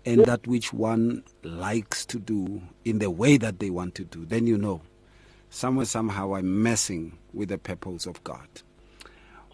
and 0.04 0.22
mm. 0.22 0.26
that 0.26 0.44
which 0.48 0.72
one 0.72 1.22
likes 1.44 2.04
to 2.06 2.18
do 2.18 2.60
in 2.84 2.98
the 2.98 3.08
way 3.08 3.36
that 3.36 3.60
they 3.60 3.70
want 3.70 3.94
to 3.94 4.04
do, 4.04 4.24
then 4.26 4.48
you 4.48 4.58
know 4.58 4.80
somewhere, 5.52 5.84
somehow, 5.84 6.34
I'm 6.34 6.62
messing 6.62 7.18
with 7.32 7.50
the 7.50 7.58
purpose 7.58 8.06
of 8.06 8.22
God. 8.24 8.48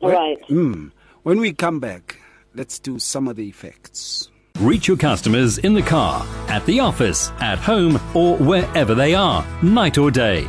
When, 0.01 0.15
right. 0.15 0.49
Mm, 0.49 0.93
when 1.25 1.41
we 1.41 1.53
come 1.53 1.81
back, 1.81 2.21
let's 2.55 2.79
do 2.79 2.99
some 2.99 3.29
of 3.29 3.37
the 3.37 3.49
effects. 3.49 4.31
Reach 4.61 4.89
your 4.89 4.97
customers 4.97 5.59
in 5.59 5.75
the 5.75 5.83
car, 5.83 6.25
at 6.49 6.65
the 6.67 6.81
office, 6.81 7.31
at 7.41 7.59
home, 7.59 8.01
or 8.15 8.37
wherever 8.39 8.95
they 8.95 9.15
are, 9.15 9.45
night 9.63 9.99
or 9.99 10.11
day. 10.11 10.49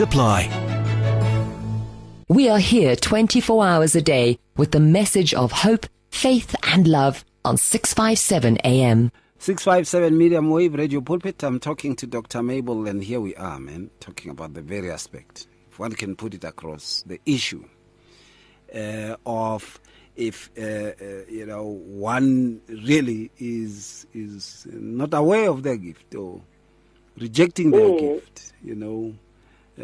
apply. 0.00 0.48
We 2.28 2.48
are 2.48 2.58
here 2.58 2.94
24 2.94 3.64
hours 3.64 3.96
a 3.96 4.02
day 4.02 4.38
with 4.56 4.72
the 4.72 4.80
message 4.80 5.32
of 5.32 5.50
hope, 5.50 5.86
faith, 6.10 6.54
and 6.64 6.86
love 6.86 7.24
on 7.44 7.56
657 7.56 8.58
AM. 8.64 9.10
657 9.38 10.18
medium 10.18 10.50
wave 10.50 10.74
radio 10.74 11.00
pulpit. 11.00 11.42
I'm 11.42 11.60
talking 11.60 11.96
to 11.96 12.06
Dr. 12.06 12.42
Mabel, 12.42 12.86
and 12.86 13.02
here 13.02 13.20
we 13.20 13.34
are, 13.36 13.58
man, 13.58 13.90
talking 14.00 14.30
about 14.30 14.54
the 14.54 14.62
very 14.62 14.90
aspect, 14.90 15.46
if 15.70 15.78
one 15.78 15.92
can 15.92 16.16
put 16.16 16.34
it 16.34 16.44
across, 16.44 17.02
the 17.06 17.20
issue 17.24 17.64
uh, 18.74 19.16
of 19.24 19.80
if 20.16 20.50
uh, 20.58 20.62
uh, 20.62 21.24
you 21.28 21.46
know 21.46 21.64
one 21.64 22.60
really 22.68 23.30
is 23.38 24.06
is 24.12 24.66
not 24.70 25.14
aware 25.14 25.48
of 25.48 25.62
their 25.62 25.76
gift 25.76 26.14
or 26.14 26.40
rejecting 27.16 27.70
their 27.70 27.88
mm. 27.88 28.00
gift, 28.00 28.52
you 28.62 28.74
know, 28.74 29.14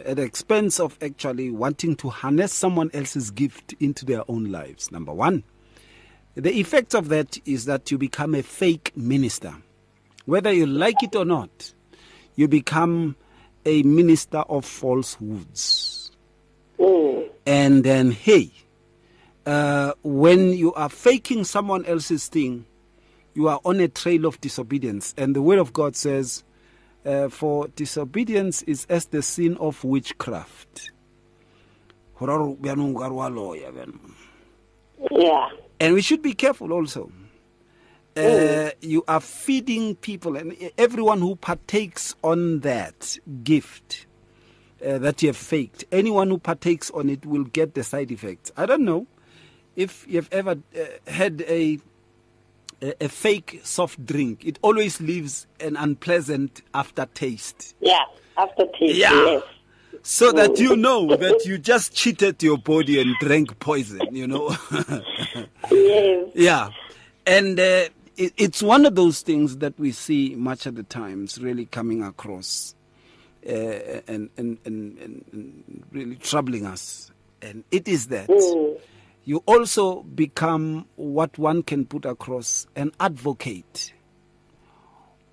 at 0.04 0.16
the 0.16 0.22
expense 0.22 0.80
of 0.80 0.98
actually 1.02 1.50
wanting 1.50 1.96
to 1.96 2.10
harness 2.10 2.52
someone 2.52 2.90
else's 2.94 3.30
gift 3.30 3.74
into 3.80 4.04
their 4.04 4.22
own 4.28 4.50
lives. 4.50 4.90
Number 4.90 5.12
one, 5.12 5.44
the 6.34 6.52
effect 6.58 6.94
of 6.94 7.08
that 7.10 7.38
is 7.46 7.66
that 7.66 7.90
you 7.90 7.98
become 7.98 8.34
a 8.34 8.42
fake 8.42 8.92
minister. 8.96 9.54
Whether 10.26 10.52
you 10.52 10.66
like 10.66 11.02
it 11.02 11.14
or 11.14 11.24
not, 11.24 11.74
you 12.34 12.48
become 12.48 13.16
a 13.64 13.82
minister 13.82 14.38
of 14.38 14.64
falsehoods. 14.64 16.10
Mm. 16.78 17.30
And 17.46 17.84
then, 17.84 18.10
hey, 18.10 18.50
uh, 19.46 19.92
when 20.02 20.52
you 20.52 20.74
are 20.74 20.88
faking 20.88 21.44
someone 21.44 21.84
else's 21.84 22.28
thing, 22.28 22.66
you 23.34 23.48
are 23.48 23.60
on 23.64 23.80
a 23.80 23.88
trail 23.88 24.26
of 24.26 24.40
disobedience. 24.40 25.14
And 25.16 25.36
the 25.36 25.42
Word 25.42 25.58
of 25.58 25.72
God 25.72 25.96
says, 25.96 26.42
uh, 27.04 27.28
for 27.28 27.68
disobedience 27.68 28.62
is 28.62 28.86
as 28.88 29.06
the 29.06 29.22
sin 29.22 29.56
of 29.58 29.82
witchcraft. 29.84 30.90
Yeah. 35.10 35.48
And 35.80 35.94
we 35.94 36.02
should 36.02 36.22
be 36.22 36.34
careful 36.34 36.72
also. 36.72 37.10
Uh, 38.16 38.20
mm. 38.20 38.72
You 38.80 39.04
are 39.08 39.20
feeding 39.20 39.96
people, 39.96 40.36
and 40.36 40.56
everyone 40.78 41.20
who 41.20 41.34
partakes 41.34 42.14
on 42.22 42.60
that 42.60 43.18
gift 43.42 44.06
uh, 44.84 44.98
that 44.98 45.22
you 45.22 45.30
have 45.30 45.36
faked, 45.36 45.84
anyone 45.90 46.28
who 46.28 46.38
partakes 46.38 46.90
on 46.92 47.08
it 47.10 47.26
will 47.26 47.44
get 47.44 47.74
the 47.74 47.82
side 47.82 48.12
effects. 48.12 48.52
I 48.56 48.66
don't 48.66 48.84
know 48.84 49.06
if 49.74 50.06
you've 50.08 50.28
ever 50.32 50.52
uh, 50.52 51.10
had 51.10 51.42
a 51.48 51.80
a, 52.82 53.04
a 53.04 53.08
fake 53.08 53.60
soft 53.64 54.04
drink, 54.04 54.44
it 54.44 54.58
always 54.62 55.00
leaves 55.00 55.46
an 55.60 55.76
unpleasant 55.76 56.62
aftertaste. 56.72 57.74
Yeah, 57.80 58.04
aftertaste. 58.36 58.96
Yeah. 58.96 59.12
Yes. 59.12 59.42
So 60.02 60.32
that 60.32 60.50
mm. 60.50 60.58
you 60.58 60.76
know 60.76 61.16
that 61.16 61.44
you 61.46 61.58
just 61.58 61.94
cheated 61.94 62.42
your 62.42 62.58
body 62.58 63.00
and 63.00 63.14
drank 63.20 63.58
poison, 63.58 64.00
you 64.12 64.26
know. 64.26 64.56
yes. 65.70 66.28
Yeah. 66.34 66.70
And 67.26 67.58
uh, 67.58 67.88
it, 68.16 68.34
it's 68.36 68.62
one 68.62 68.84
of 68.84 68.96
those 68.96 69.22
things 69.22 69.58
that 69.58 69.78
we 69.78 69.92
see 69.92 70.34
much 70.36 70.66
of 70.66 70.74
the 70.74 70.82
times 70.82 71.40
really 71.40 71.64
coming 71.66 72.02
across 72.02 72.74
uh, 73.46 73.50
and, 73.50 74.28
and, 74.36 74.58
and, 74.66 74.98
and, 74.98 75.84
really 75.90 76.16
troubling 76.16 76.66
us. 76.66 77.10
And 77.40 77.64
it 77.70 77.88
is 77.88 78.08
that. 78.08 78.28
Mm 78.28 78.78
you 79.24 79.42
also 79.46 80.02
become 80.02 80.86
what 80.96 81.38
one 81.38 81.62
can 81.62 81.86
put 81.86 82.04
across 82.04 82.66
an 82.76 82.92
advocate 83.00 83.92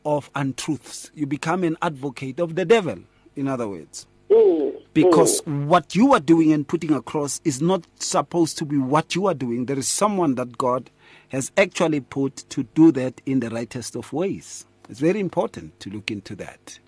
of 0.05 0.29
untruths. 0.35 1.11
You 1.13 1.27
become 1.27 1.63
an 1.63 1.77
advocate 1.81 2.39
of 2.39 2.55
the 2.55 2.65
devil, 2.65 2.99
in 3.35 3.47
other 3.47 3.67
words. 3.67 4.07
Mm, 4.29 4.81
because 4.93 5.41
mm. 5.41 5.65
what 5.65 5.93
you 5.93 6.13
are 6.13 6.19
doing 6.21 6.53
and 6.53 6.65
putting 6.65 6.93
across 6.93 7.41
is 7.43 7.61
not 7.61 7.85
supposed 8.01 8.57
to 8.59 8.65
be 8.65 8.77
what 8.77 9.13
you 9.13 9.27
are 9.27 9.33
doing. 9.33 9.65
There 9.65 9.77
is 9.77 9.89
someone 9.89 10.35
that 10.35 10.57
God 10.57 10.89
has 11.29 11.51
actually 11.57 11.99
put 11.99 12.37
to 12.49 12.63
do 12.63 12.93
that 12.93 13.19
in 13.25 13.41
the 13.41 13.49
rightest 13.49 13.95
of 13.95 14.13
ways. 14.13 14.65
It's 14.89 15.01
very 15.01 15.19
important 15.19 15.79
to 15.81 15.89
look 15.89 16.11
into 16.11 16.35
that. 16.37 16.79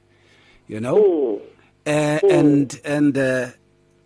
You 0.68 0.80
know? 0.80 0.96
Mm. 0.96 1.42
Uh, 1.86 2.28
and 2.30 2.80
and 2.86 3.18
uh, 3.18 3.50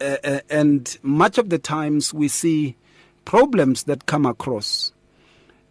uh, 0.01 0.17
uh, 0.23 0.39
and 0.49 0.97
much 1.03 1.37
of 1.37 1.49
the 1.49 1.59
times 1.59 2.11
we 2.11 2.27
see 2.27 2.75
problems 3.27 3.83
that 3.83 4.05
come 4.05 4.25
across, 4.25 4.93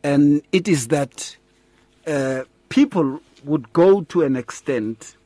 and 0.04 0.42
it 0.52 0.68
is 0.68 0.88
that 0.88 1.36
uh, 2.06 2.42
people 2.68 3.18
would 3.44 3.72
go 3.72 4.02
to 4.02 4.20
an 4.22 4.36
extent 4.36 5.16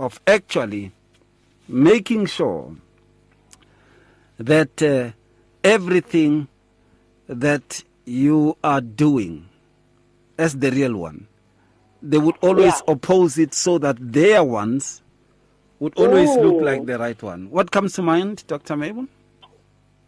of 0.00 0.20
actually 0.26 0.90
making 1.68 2.26
sure 2.26 2.74
that 4.38 4.82
uh, 4.82 5.12
everything 5.62 6.48
that 7.28 7.84
you 8.06 8.56
are 8.64 8.80
doing 8.80 9.48
as 10.36 10.58
the 10.58 10.70
real 10.72 10.96
one, 10.96 11.28
they 12.02 12.18
would 12.18 12.34
always 12.40 12.74
Yeah. 12.74 12.92
oppose 12.94 13.38
it 13.38 13.54
so 13.54 13.78
that 13.78 13.96
their 14.00 14.42
ones 14.42 15.00
would 15.78 15.96
always 15.96 16.28
look 16.38 16.54
Ooh. 16.54 16.64
like 16.64 16.86
the 16.86 16.98
right 16.98 17.22
one. 17.22 17.50
What 17.50 17.70
comes 17.70 17.92
to 17.94 18.02
mind, 18.02 18.42
Dr. 18.48 18.76
Mabel? 18.76 19.06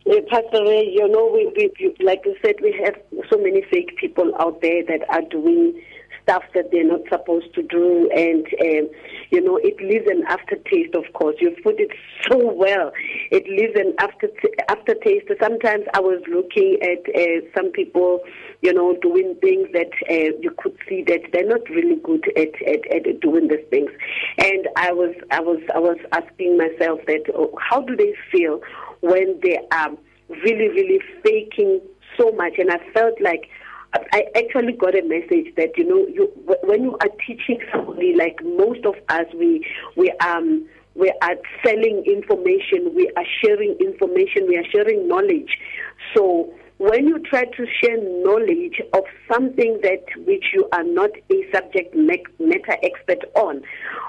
Uh, 0.06 0.20
Pastor 0.28 0.62
Ray, 0.64 0.90
you 0.92 1.08
know, 1.08 1.30
we, 1.32 1.46
we, 1.56 1.94
like 2.04 2.20
you 2.26 2.36
said, 2.44 2.56
we 2.60 2.78
have 2.84 2.94
so 3.30 3.38
many 3.38 3.62
fake 3.70 3.96
people 3.96 4.32
out 4.38 4.60
there 4.60 4.84
that 4.84 5.00
are 5.08 5.22
doing 5.30 5.80
stuff 6.24 6.42
that 6.54 6.70
they're 6.72 6.86
not 6.86 7.00
supposed 7.10 7.54
to 7.54 7.62
do, 7.62 8.10
and 8.14 8.46
um, 8.60 8.90
you 9.30 9.40
know, 9.40 9.58
it 9.62 9.76
leaves 9.80 10.06
an 10.08 10.24
aftertaste. 10.26 10.94
Of 10.94 11.04
course, 11.12 11.36
you 11.38 11.54
put 11.62 11.78
it 11.78 11.90
so 12.28 12.52
well. 12.52 12.92
It 13.30 13.46
leaves 13.48 13.78
an 13.78 13.94
after 13.98 14.28
aftertaste. 14.68 15.26
Sometimes 15.40 15.84
I 15.94 16.00
was 16.00 16.22
looking 16.28 16.78
at 16.82 17.04
uh, 17.14 17.46
some 17.54 17.72
people, 17.72 18.20
you 18.62 18.72
know, 18.72 18.96
doing 19.02 19.36
things 19.42 19.68
that 19.72 19.92
uh, 20.10 20.36
you 20.40 20.50
could 20.58 20.76
see 20.88 21.04
that 21.06 21.20
they're 21.32 21.46
not 21.46 21.68
really 21.68 21.96
good 21.96 22.24
at, 22.36 22.52
at, 22.66 23.06
at 23.06 23.20
doing 23.20 23.48
these 23.48 23.64
things, 23.70 23.90
and 24.38 24.68
I 24.76 24.92
was 24.92 25.14
I 25.30 25.40
was 25.40 25.60
I 25.74 25.78
was 25.78 25.98
asking 26.12 26.56
myself 26.56 27.00
that 27.06 27.24
oh, 27.34 27.56
how 27.60 27.82
do 27.82 27.96
they 27.96 28.14
feel 28.32 28.60
when 29.04 29.38
they 29.42 29.58
are 29.70 29.90
really 30.28 30.68
really 30.68 31.00
faking 31.22 31.80
so 32.18 32.32
much, 32.32 32.54
and 32.58 32.70
I 32.70 32.78
felt 32.92 33.20
like. 33.20 33.48
I 34.12 34.24
actually 34.34 34.72
got 34.72 34.98
a 34.98 35.02
message 35.02 35.54
that 35.56 35.78
you 35.78 35.84
know 35.84 36.04
you 36.08 36.26
when 36.64 36.82
you 36.82 36.98
are 37.00 37.08
teaching 37.24 37.60
somebody 37.72 38.12
like 38.16 38.40
most 38.42 38.84
of 38.84 38.96
us 39.08 39.26
we 39.38 39.64
we 39.96 40.10
um 40.18 40.66
we 40.96 41.12
are 41.22 41.36
selling 41.64 42.02
information 42.04 42.92
we 42.96 43.08
are 43.16 43.24
sharing 43.40 43.76
information 43.78 44.48
we 44.48 44.56
are 44.56 44.64
sharing 44.72 45.06
knowledge 45.06 45.58
so 46.12 46.52
when 46.78 47.06
you 47.06 47.18
try 47.20 47.44
to 47.44 47.66
share 47.80 47.96
knowledge 48.24 48.80
of 48.92 49.04
something 49.32 49.78
that 49.82 50.04
which 50.26 50.46
you 50.52 50.68
are 50.72 50.82
not 50.82 51.10
a 51.30 51.50
subject 51.52 51.94
matter 51.94 52.76
expert 52.82 53.24
on 53.34 53.62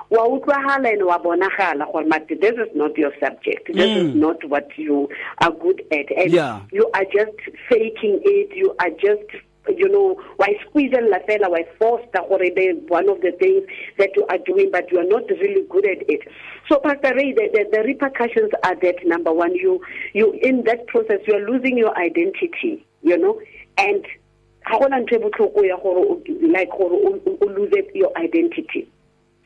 wa 0.10 0.25
utlwahala 0.28 0.91
and 0.91 1.06
wa 1.06 1.17
bonagala 1.19 1.86
gore 1.91 2.06
mate 2.06 2.39
this 2.41 2.54
is 2.54 2.75
not 2.75 2.97
your 2.97 3.12
subject 3.19 3.67
this 3.67 3.89
mm. 3.89 4.10
is 4.10 4.15
not 4.15 4.43
what 4.49 4.67
you 4.78 5.08
are 5.41 5.51
good 5.51 5.82
at 5.91 6.10
and 6.17 6.32
Yeah. 6.32 6.62
you 6.71 6.89
are 6.93 7.06
just 7.06 7.38
faking 7.69 8.19
it 8.23 8.56
you 8.56 8.75
are 8.80 8.89
just 8.91 9.30
you 9.69 9.89
know 9.89 10.21
why 10.38 10.54
squeeze 10.67 10.93
la 10.93 11.19
fela 11.28 11.49
why 11.49 11.65
force 11.80 12.04
gore 12.13 12.49
they 12.56 12.73
one 12.88 13.10
of 13.10 13.21
the 13.21 13.32
things 13.39 13.63
that 13.97 14.10
you 14.15 14.25
are 14.28 14.38
doing 14.39 14.69
but 14.71 14.91
you 14.91 14.99
are 14.99 15.04
not 15.08 15.28
really 15.30 15.63
good 15.69 15.86
at 15.86 16.08
it. 16.10 16.21
So 16.69 16.80
pastor 16.80 17.13
ray 17.15 17.34
the, 17.34 17.49
the, 17.54 17.69
the 17.71 17.84
repercussions 17.84 18.51
are 18.63 18.75
that 18.75 18.95
number 19.06 19.32
one 19.34 19.56
you 19.56 19.82
you 20.13 20.34
in 20.41 20.63
that 20.65 20.88
process 20.88 21.19
you 21.28 21.36
are 21.36 21.51
losing 21.51 21.78
your 21.78 21.97
identity 21.97 22.86
you 23.06 23.17
know? 23.17 23.39
And 23.78 24.06
ga 24.65 24.80
gona 24.80 24.99
ntho 24.99 25.15
e 25.15 25.19
botlhoko 25.19 25.65
ya 25.65 25.78
gore 25.78 26.17
like 26.41 26.71
gore 26.71 27.21
o 27.41 27.45
lose 27.45 27.86
your 27.93 28.12
identity. 28.17 28.89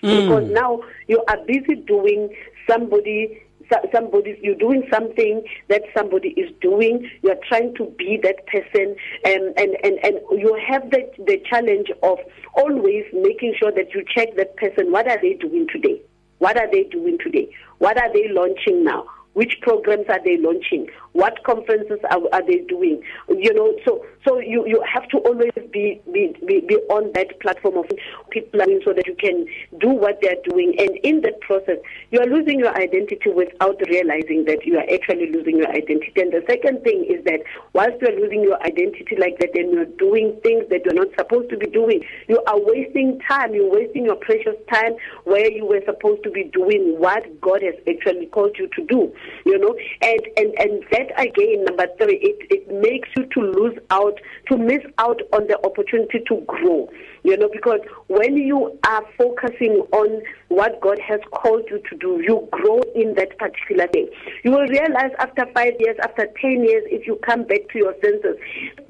Because 0.02 0.50
now 0.52 0.82
you 1.08 1.22
are 1.28 1.38
busy 1.46 1.76
doing 1.76 2.34
somebody 2.68 3.28
so- 3.28 3.49
somebody 3.94 4.38
you're 4.42 4.56
doing 4.56 4.84
something 4.92 5.44
that 5.68 5.84
somebody 5.96 6.30
is 6.30 6.52
doing. 6.62 7.10
You're 7.22 7.40
trying 7.48 7.76
to 7.76 7.86
be 7.98 8.20
that 8.24 8.46
person. 8.48 8.96
And 9.26 9.58
and 9.58 9.76
and, 9.84 10.00
and 10.04 10.20
you 10.32 10.60
have 10.68 10.90
the 10.92 11.10
the 11.26 11.42
challenge 11.50 11.92
of 12.04 12.20
always 12.56 13.06
making 13.14 13.56
sure 13.60 13.72
that 13.72 13.94
you 13.94 14.04
check 14.14 14.36
that 14.36 14.56
person 14.58 14.92
what 14.92 15.08
are 15.08 15.22
they 15.22 15.34
doing 15.34 15.68
today? 15.72 16.02
What 16.40 16.58
are 16.58 16.70
they 16.72 16.84
doing 16.84 17.18
today? 17.24 17.50
What 17.80 17.98
are 17.98 18.12
they 18.14 18.28
launching 18.30 18.84
now? 18.84 19.06
Which 19.34 19.60
programs 19.62 20.08
are 20.10 20.24
they 20.24 20.38
launching? 20.38 20.88
What 21.14 21.44
conferences 21.46 22.00
are, 22.10 22.20
are 22.34 22.46
they 22.46 22.60
doing? 22.68 23.02
You 23.30 23.54
know 23.54 23.74
so 23.86 24.06
so 24.28 24.40
you 24.40 24.68
you 24.68 24.84
have 24.92 25.08
to 25.10 25.18
always 25.20 25.52
be 25.72 26.02
be 26.12 26.36
be, 26.46 26.62
be 26.62 26.76
on 26.90 27.12
that 27.14 27.40
platform 27.40 27.78
of 27.78 27.86
people 28.30 28.60
learning 28.60 28.82
so 28.86 28.94
that 28.94 29.08
you 29.08 29.16
can 29.16 29.46
do 29.80 29.90
what 29.90 30.20
they're 30.22 30.42
doing. 30.48 30.76
And 30.78 30.98
in 31.04 31.22
that 31.22 31.40
process 31.42 31.78
you 32.12 32.20
are 32.20 32.26
losing 32.26 32.60
your 32.60 32.76
identity 32.76 33.30
without 33.30 33.80
realizing 33.88 34.46
that 34.46 34.66
you 34.66 34.78
are 34.78 34.86
actually 34.94 35.32
losing 35.32 35.58
your 35.58 35.70
identity. 35.70 36.14
And 36.18 36.34
the 36.34 36.44
second 36.50 36.84
thing 36.84 37.06
is 37.10 37.24
that 37.26 37.42
whilst 37.74 38.02
you're 38.02 38.20
losing 38.20 38.44
your 38.44 38.62
identity 38.64 39.16
like 39.18 39.40
that 39.40 39.56
and 39.56 39.74
you're 39.74 39.86
doing 39.98 40.40
things 40.44 40.66
that 40.70 40.82
you're 40.86 40.94
not 40.94 41.14
supposed 41.18 41.50
to 41.52 41.58
be 41.58 41.68
doing 41.68 42.04
you 42.28 42.42
are 42.48 42.60
wasting 42.60 43.20
time. 43.28 43.54
You're 43.54 43.72
wasting 43.72 44.06
your 44.06 44.16
precious 44.16 44.56
time 44.72 44.94
where 45.24 45.50
you 45.50 45.66
were 45.66 45.82
supposed 45.86 46.24
to 46.24 46.32
be 46.32 46.44
doing 46.46 47.00
what 47.00 47.24
God 47.42 47.62
has 47.62 47.76
actually 47.88 48.28
called 48.28 48.56
you 48.58 48.68
to 48.76 48.86
do 48.86 49.14
you 49.46 49.58
know? 49.58 49.76
And 50.02 50.22
and 50.38 50.54
and 50.60 50.84
that 50.92 51.20
again 51.20 51.66
number 51.66 51.88
3 51.98 52.16
it 52.16 52.38
it 52.50 52.72
makes 52.72 53.10
you 53.16 53.26
to 53.26 53.40
lose 53.42 53.78
out 53.90 54.09
to 54.48 54.58
miss 54.58 54.82
out 54.98 55.22
on 55.34 55.48
the 55.48 55.58
opportunity 55.66 56.20
to 56.28 56.42
grow. 56.48 56.90
You 57.24 57.38
know 57.38 57.50
because 57.52 57.82
when 58.08 58.38
you 58.38 58.80
are 58.86 59.04
focusing 59.18 59.84
on 59.92 60.22
what 60.48 60.80
God 60.82 61.00
has 61.00 61.20
called 61.32 61.64
you 61.70 61.82
to 61.90 61.98
do 61.98 62.22
you 62.26 62.48
grow 62.52 62.82
in 62.96 63.14
that 63.16 63.38
particular 63.38 63.88
thing. 63.88 64.10
You 64.44 64.52
will 64.52 64.68
realize 64.68 65.12
after 65.20 65.46
5 65.54 65.74
years 65.80 65.98
after 66.02 66.28
10 66.42 66.64
years 66.64 66.84
if 66.88 67.06
you 67.06 67.20
come 67.26 67.44
back 67.44 67.68
to 67.74 67.78
your 67.78 67.94
senses 68.02 68.38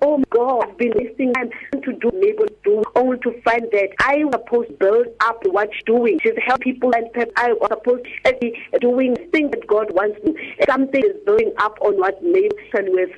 oh 0.01 0.21
god 0.29 0.69
I've 0.69 0.77
been 0.77 0.93
wasting 0.95 1.33
time 1.33 1.49
to 1.73 1.93
do 1.93 2.09
able 2.23 2.47
to 2.47 2.55
do 2.63 2.83
only 2.95 3.17
to 3.19 3.41
find 3.41 3.63
that 3.71 3.89
I 3.99 4.23
was 4.23 4.33
supposed 4.33 4.69
to 4.69 4.75
build 4.75 5.07
up 5.21 5.41
what 5.45 5.69
doing. 5.85 6.19
Just 6.21 6.39
help 6.39 6.61
people 6.61 6.91
and 6.95 7.11
pe- 7.13 7.31
I 7.35 7.53
was 7.53 7.69
supposed 7.69 8.05
to 8.25 8.37
be 8.39 8.59
doing 8.79 9.15
things 9.31 9.51
that 9.51 9.65
God 9.67 9.91
wants 9.93 10.23
me 10.23 10.55
something 10.67 11.01
is 11.01 11.15
building 11.25 11.51
up 11.57 11.77
on 11.81 11.97
what 11.97 12.21
maybe 12.23 12.49
with 12.73 13.09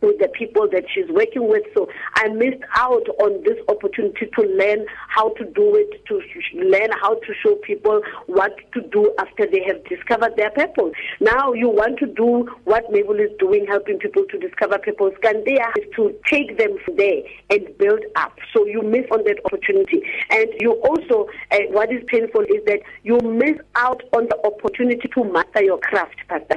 with 0.00 0.18
the 0.18 0.28
people 0.28 0.68
that 0.72 0.84
she's 0.92 1.08
working 1.08 1.48
with. 1.48 1.62
So 1.74 1.88
I 2.14 2.28
missed 2.28 2.62
out 2.74 3.08
on 3.20 3.42
this 3.44 3.58
opportunity 3.68 4.26
to 4.34 4.42
learn 4.42 4.86
how 5.08 5.30
to 5.30 5.44
do 5.44 5.74
it, 5.76 6.04
to 6.06 6.20
learn 6.54 6.90
how 7.00 7.14
to 7.14 7.34
show 7.42 7.56
people 7.56 8.02
what 8.26 8.56
to 8.72 8.80
do 8.80 9.14
after 9.18 9.46
they 9.46 9.62
have 9.66 9.84
discovered 9.84 10.36
their 10.36 10.50
purpose. 10.50 10.92
Now 11.20 11.52
you 11.52 11.68
want 11.68 11.98
to 11.98 12.06
do 12.06 12.48
what 12.64 12.90
Mabel 12.90 13.18
is 13.18 13.30
doing, 13.38 13.66
helping 13.66 13.98
people 13.98 14.24
to 14.30 14.38
discover 14.38 14.78
purpose. 14.78 15.14
Gandia 15.22 15.66
is 15.78 15.88
to 15.96 16.14
take 16.26 16.58
them 16.58 16.76
from 16.84 16.96
there 16.96 17.22
and 17.50 17.66
build 17.78 18.04
up. 18.16 18.38
So 18.54 18.66
you 18.66 18.82
miss 18.82 19.06
on 19.10 19.24
that 19.24 19.40
opportunity. 19.44 20.02
And 20.30 20.48
you 20.60 20.72
also, 20.72 21.28
uh, 21.52 21.58
what 21.70 21.92
is 21.92 22.02
painful 22.06 22.42
is 22.42 22.64
that 22.66 22.80
you 23.02 23.18
miss 23.20 23.58
out 23.74 24.02
on 24.12 24.28
the 24.28 24.38
opportunity 24.44 25.08
to 25.08 25.24
master 25.24 25.62
your 25.62 25.78
craft, 25.78 26.16
Pastor 26.28 26.56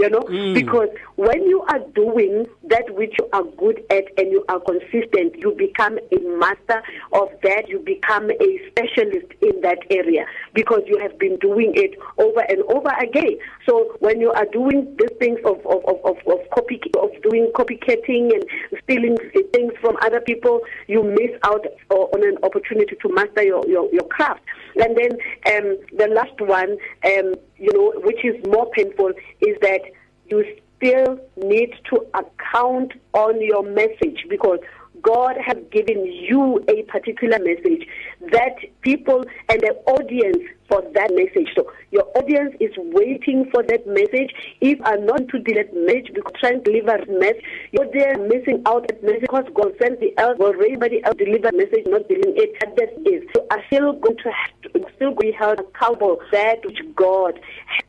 you 0.00 0.10
know? 0.10 0.20
Mm. 0.20 0.54
because 0.54 0.88
when 1.16 1.42
you 1.44 1.62
are 1.62 1.80
doing 1.94 2.46
that 2.64 2.84
which 2.94 3.14
you 3.18 3.28
are 3.32 3.44
good 3.58 3.82
at 3.90 4.04
and 4.16 4.30
you 4.30 4.44
are 4.48 4.60
consistent 4.60 5.36
you 5.36 5.54
become 5.56 5.98
a 6.12 6.18
master 6.38 6.82
of 7.12 7.28
that 7.42 7.68
you 7.68 7.78
become 7.80 8.30
a 8.30 8.68
specialist 8.68 9.26
in 9.42 9.60
that 9.60 9.78
area 9.90 10.24
because 10.54 10.82
you 10.86 10.98
have 10.98 11.18
been 11.18 11.36
doing 11.38 11.72
it 11.74 11.98
over 12.18 12.40
and 12.40 12.62
over 12.68 12.90
again. 13.00 13.38
So 13.66 13.96
when 14.00 14.20
you 14.20 14.30
are 14.32 14.46
doing 14.46 14.96
these 14.98 15.16
things 15.18 15.38
of 15.44 15.58
of 15.66 15.84
of 15.84 15.98
of, 16.04 16.16
of 16.26 16.50
copy 16.50 16.80
of 16.98 17.10
doing 17.22 17.50
copycatting 17.54 18.32
and 18.34 18.44
stealing 18.82 19.16
things 19.52 19.72
from 19.80 19.96
other 20.02 20.20
people 20.20 20.60
you 20.86 21.02
miss 21.02 21.30
out 21.44 21.64
on 21.90 22.22
an 22.26 22.36
opportunity 22.42 22.96
to 23.00 23.08
master 23.14 23.42
your 23.42 23.66
your, 23.68 23.92
your 23.92 24.04
craft. 24.04 24.42
And 24.76 24.96
then 24.96 25.12
um 25.52 25.78
the 25.96 26.08
last 26.08 26.40
one 26.40 26.76
um 27.04 27.34
you 27.60 27.72
know 27.72 27.92
which 28.00 28.24
is 28.24 28.34
more 28.46 28.68
painful 28.70 29.12
is 29.40 29.56
that 29.60 29.82
you 30.26 30.44
still 30.76 31.20
need 31.36 31.74
to 31.90 32.04
account 32.14 32.92
on 33.12 33.40
your 33.40 33.62
message 33.62 34.24
because 34.28 34.58
God 35.02 35.36
has 35.44 35.56
given 35.70 36.04
you 36.04 36.64
a 36.68 36.82
particular 36.84 37.38
message 37.38 37.86
that 38.32 38.56
people 38.82 39.24
and 39.48 39.60
the 39.60 39.74
audience 39.86 40.42
for 40.70 40.82
that 40.94 41.10
message. 41.12 41.50
So 41.56 41.70
your 41.90 42.06
audience 42.16 42.54
is 42.60 42.70
waiting 42.78 43.50
for 43.52 43.62
that 43.64 43.86
message. 43.86 44.30
If 44.60 44.80
are 44.86 44.96
not 44.96 45.28
to 45.28 45.38
that 45.38 45.74
message 45.74 46.14
because 46.14 46.32
trying 46.38 46.62
to 46.64 46.70
deliver 46.70 47.04
message, 47.18 47.44
you're 47.72 47.90
there 47.92 48.16
missing 48.16 48.62
out 48.66 48.86
that 48.88 49.02
message 49.02 49.22
because 49.22 49.50
God 49.52 49.74
sent 49.82 49.98
the 50.00 50.16
else 50.16 50.38
or 50.38 50.54
everybody 50.54 51.02
else 51.04 51.16
deliver 51.18 51.50
message, 51.52 51.84
not 51.86 52.06
delivering 52.08 52.38
it. 52.38 52.54
And 52.64 52.76
that 52.78 52.94
is. 53.10 53.26
So 53.34 53.46
are 53.50 53.62
still 53.66 53.92
going 53.94 54.16
to 54.16 54.30
have 54.30 54.72
to 54.72 54.86
still 54.94 55.14
be 55.14 55.32
held 55.32 55.58
accountable 55.58 56.18
that 56.30 56.64
which 56.64 56.78
God 56.94 57.40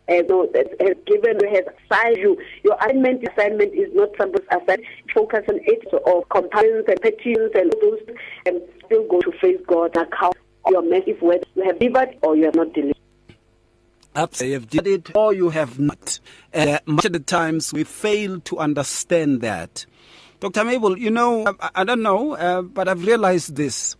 has, 0.10 0.26
uh, 0.30 0.46
has 0.82 0.98
given 1.06 1.38
has 1.54 1.66
assigned 1.86 2.18
you. 2.18 2.38
Your 2.64 2.76
assignment 2.82 3.28
assignment 3.30 3.74
is 3.74 3.94
not 3.94 4.10
somebody's 4.18 4.48
assignment. 4.50 4.82
Focus 5.14 5.46
on 5.48 5.60
it 5.64 5.88
so, 5.92 5.98
or 5.98 6.26
comparisons 6.26 6.86
and 6.88 7.02
petitions 7.02 7.52
and 7.54 7.72
those 7.82 8.00
and 8.46 8.62
still 8.86 9.08
go 9.08 9.22
to 9.22 9.32
face 9.40 9.60
God 9.68 9.96
account 9.96 10.36
your 10.70 10.82
message 10.84 11.18
whether 11.22 11.44
you 11.56 11.64
have 11.64 11.80
delivered 11.80 12.18
or 12.22 12.36
you 12.36 12.46
have 12.46 12.56
not 12.56 12.74
delivered. 12.74 12.96
Absolutely, 14.14 14.54
you've 14.54 14.70
did 14.70 14.88
it 14.88 15.16
or 15.16 15.34
you 15.34 15.50
have 15.50 15.80
not. 15.80 16.20
Uh, 16.54 16.80
much 16.86 17.06
of 17.06 17.14
the 17.14 17.20
times 17.20 17.72
we 17.72 17.84
fail 17.86 18.42
to 18.42 18.58
understand 18.58 19.40
that. 19.42 19.86
Dr. 20.42 20.66
Mabel, 20.66 20.98
you 20.98 21.10
know, 21.12 21.46
I, 21.62 21.70
I 21.76 21.84
don't 21.86 22.02
know, 22.02 22.34
uh, 22.36 22.62
but 22.62 22.90
I've 22.90 23.06
realized 23.06 23.56
this. 23.56 23.96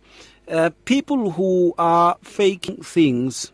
Uh, 0.48 0.70
people 0.84 1.30
who 1.30 1.72
are 1.78 2.18
faking 2.22 2.82
things, 2.82 3.52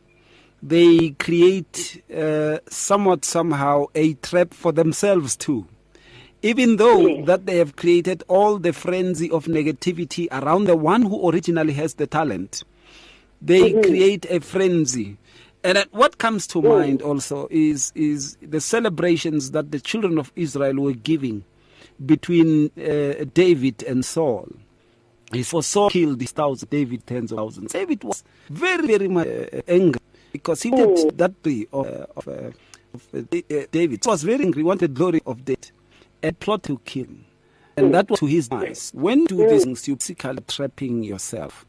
they 0.62 1.10
create 1.10 2.02
uh, 2.14 2.58
somewhat 2.68 3.24
somehow 3.24 3.86
a 3.94 4.14
trap 4.14 4.52
for 4.52 4.72
themselves 4.72 5.36
too. 5.36 5.66
Even 6.42 6.76
though 6.76 7.24
that 7.24 7.46
they 7.46 7.58
have 7.58 7.76
created 7.76 8.22
all 8.28 8.58
the 8.58 8.72
frenzy 8.72 9.30
of 9.30 9.46
negativity 9.46 10.28
around 10.32 10.64
the 10.64 10.76
one 10.76 11.02
who 11.02 11.28
originally 11.28 11.72
has 11.74 11.94
the 11.94 12.06
talent, 12.06 12.62
they 13.40 13.72
mm-hmm. 13.72 13.82
create 13.82 14.26
a 14.30 14.40
frenzy. 14.40 15.16
And 15.64 15.84
what 15.90 16.18
comes 16.18 16.46
to 16.48 16.62
mm. 16.62 16.78
mind 16.78 17.02
also 17.02 17.48
is 17.50 17.92
is 17.94 18.36
the 18.40 18.60
celebrations 18.60 19.50
that 19.52 19.72
the 19.72 19.80
children 19.80 20.18
of 20.18 20.32
Israel 20.36 20.76
were 20.76 20.92
giving 20.92 21.44
between 22.04 22.70
uh, 22.78 23.24
David 23.34 23.82
and 23.82 24.04
Saul. 24.04 24.48
For 25.44 25.62
Saul 25.62 25.90
killed 25.90 26.20
his 26.20 26.32
thousand, 26.32 26.70
David 26.70 27.06
tens 27.06 27.32
of 27.32 27.38
thousands. 27.38 27.72
David 27.72 28.02
was 28.02 28.24
very, 28.48 28.86
very 28.86 29.08
much 29.08 29.26
uh, 29.26 29.60
angry 29.68 30.00
because 30.32 30.62
he 30.62 30.70
wanted 30.70 31.12
mm. 31.12 31.16
that 31.18 31.42
tree 31.42 31.66
of, 31.72 31.86
uh, 31.86 32.06
of, 32.16 32.28
uh, 32.28 32.50
of 32.94 33.08
uh, 33.14 33.20
David. 33.70 34.04
He 34.04 34.08
was 34.08 34.22
very 34.22 34.44
angry, 34.44 34.62
wanted 34.62 34.94
glory 34.94 35.20
of 35.26 35.44
David 35.44 35.70
and 36.22 36.38
plot 36.38 36.62
to 36.64 36.78
kill. 36.84 37.08
And 37.76 37.94
that 37.94 38.10
was 38.10 38.20
to 38.20 38.26
his 38.26 38.48
eyes. 38.50 38.90
When 38.94 39.24
do 39.24 39.48
these 39.48 39.64
things, 39.64 39.86
you 39.86 39.96
basically 39.96 40.38
trapping 40.48 41.04
yourself 41.04 41.64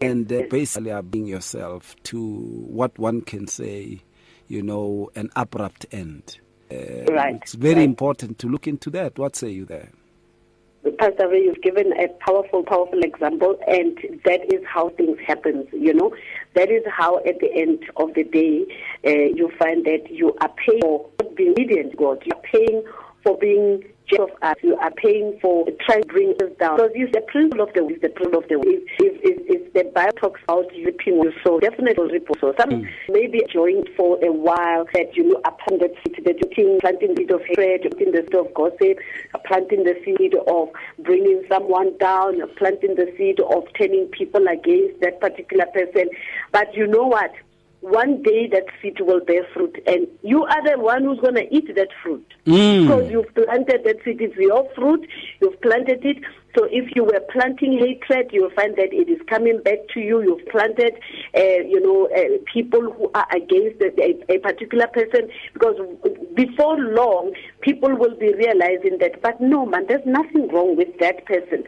and 0.00 0.30
uh, 0.32 0.42
basically 0.50 0.90
are 0.90 1.02
being 1.02 1.26
yourself 1.26 1.96
to 2.04 2.20
what 2.20 2.98
one 2.98 3.20
can 3.22 3.46
say, 3.46 4.02
you 4.48 4.62
know, 4.62 5.10
an 5.14 5.30
abrupt 5.36 5.86
end. 5.90 6.38
Uh, 6.70 7.04
right. 7.12 7.36
It's 7.42 7.54
very 7.54 7.76
right. 7.76 7.84
important 7.84 8.38
to 8.40 8.48
look 8.48 8.66
into 8.66 8.90
that. 8.90 9.18
What 9.18 9.36
say 9.36 9.50
you 9.50 9.64
there? 9.64 9.90
Pastor 10.98 11.28
Ray, 11.28 11.42
you've 11.42 11.62
given 11.62 11.92
a 11.98 12.08
powerful, 12.24 12.62
powerful 12.62 13.00
example, 13.00 13.58
and 13.66 13.98
that 14.24 14.40
is 14.52 14.64
how 14.66 14.90
things 14.90 15.18
happen. 15.26 15.66
You 15.72 15.92
know, 15.92 16.14
that 16.54 16.70
is 16.70 16.82
how 16.86 17.18
at 17.18 17.40
the 17.40 17.52
end 17.52 17.84
of 17.96 18.14
the 18.14 18.22
day, 18.22 18.64
uh, 19.04 19.34
you 19.34 19.50
find 19.58 19.84
that 19.84 20.10
you 20.10 20.34
are 20.40 20.50
paying 20.64 20.80
for 20.80 21.30
being 21.34 21.50
obedient 21.50 21.96
God. 21.96 22.22
You 22.24 22.32
are 22.36 22.42
paying 22.42 22.84
for 23.24 23.36
being 23.36 23.84
of 24.18 24.30
us. 24.42 24.56
You 24.62 24.76
are 24.76 24.90
paying 24.92 25.38
for 25.40 25.66
trying 25.86 26.02
to 26.02 26.08
bring 26.08 26.30
us 26.42 26.52
down. 26.58 26.76
Because 26.76 26.92
it's 26.94 27.12
the 27.12 27.22
principle 27.22 27.66
of 27.66 27.72
the 27.74 27.86
is 27.86 28.00
the 28.00 28.08
principle 28.08 28.42
of 28.42 28.48
the 28.48 28.58
if 28.64 28.82
if 28.98 29.14
if, 29.22 29.38
if 29.48 29.72
the 29.72 29.84
Bible 29.92 30.12
talks 30.20 30.40
about 30.44 30.70
reaping 30.72 31.22
your 31.22 31.32
soul, 31.44 31.60
definitely 31.60 32.12
reap 32.12 32.28
so. 32.40 32.54
Some 32.58 32.70
mm. 32.70 32.88
maybe 33.08 33.42
enjoying 33.42 33.84
for 33.96 34.18
a 34.24 34.32
while 34.32 34.86
that 34.94 35.14
you 35.16 35.24
know 35.24 35.40
upon 35.44 35.78
that 35.78 35.92
seed 36.04 36.24
that 36.24 36.36
you're 36.38 36.80
planting 36.80 37.14
the 37.14 37.22
seed 37.22 37.30
of 37.30 37.42
hatred, 37.46 37.82
planting 37.82 38.12
the 38.12 38.22
seed 38.22 38.34
of 38.34 38.54
gossip, 38.54 38.98
planting 39.46 39.84
the 39.84 39.94
seed 40.04 40.34
of 40.34 40.68
bringing 41.04 41.42
someone 41.48 41.96
down, 41.98 42.40
planting 42.56 42.94
the 42.94 43.12
seed 43.16 43.40
of 43.40 43.64
turning 43.78 44.06
people 44.12 44.46
against 44.48 45.00
that 45.00 45.20
particular 45.20 45.66
person. 45.74 46.08
But 46.52 46.74
you 46.74 46.86
know 46.86 47.06
what? 47.06 47.32
One 47.86 48.20
day 48.22 48.48
that 48.48 48.64
seed 48.82 48.98
will 49.00 49.20
bear 49.20 49.46
fruit 49.54 49.80
and 49.86 50.08
you 50.22 50.42
are 50.42 50.62
the 50.68 50.76
one 50.76 51.04
who's 51.04 51.20
going 51.20 51.36
to 51.36 51.54
eat 51.54 51.72
that 51.76 51.88
fruit. 52.02 52.26
Mm. 52.44 52.82
because 52.82 53.10
you've 53.10 53.32
planted 53.34 53.82
that 53.84 53.96
seed 54.04 54.20
it's 54.20 54.36
your 54.36 54.68
fruit 54.74 55.06
you've 55.40 55.60
planted 55.60 56.04
it. 56.04 56.18
So 56.56 56.66
if 56.70 56.96
you 56.96 57.04
were 57.04 57.20
planting 57.30 57.78
hatred 57.78 58.30
you'll 58.32 58.50
find 58.50 58.74
that 58.74 58.92
it 58.92 59.08
is 59.08 59.20
coming 59.28 59.62
back 59.62 59.86
to 59.94 60.00
you. 60.00 60.20
You've 60.20 60.48
planted 60.48 60.94
uh, 61.36 61.62
you 61.62 61.80
know 61.80 62.08
uh, 62.10 62.38
people 62.52 62.90
who 62.90 63.08
are 63.14 63.28
against 63.30 63.80
a, 63.80 64.32
a 64.32 64.38
particular 64.38 64.88
person. 64.88 65.30
Because 65.52 65.76
before 66.34 66.76
long 66.78 67.34
people 67.60 67.94
will 67.94 68.16
be 68.16 68.34
realizing 68.34 68.98
that 68.98 69.22
but 69.22 69.40
no 69.40 69.64
man 69.64 69.86
there's 69.86 70.06
nothing 70.06 70.48
wrong 70.48 70.76
with 70.76 70.98
that 70.98 71.24
person. 71.24 71.62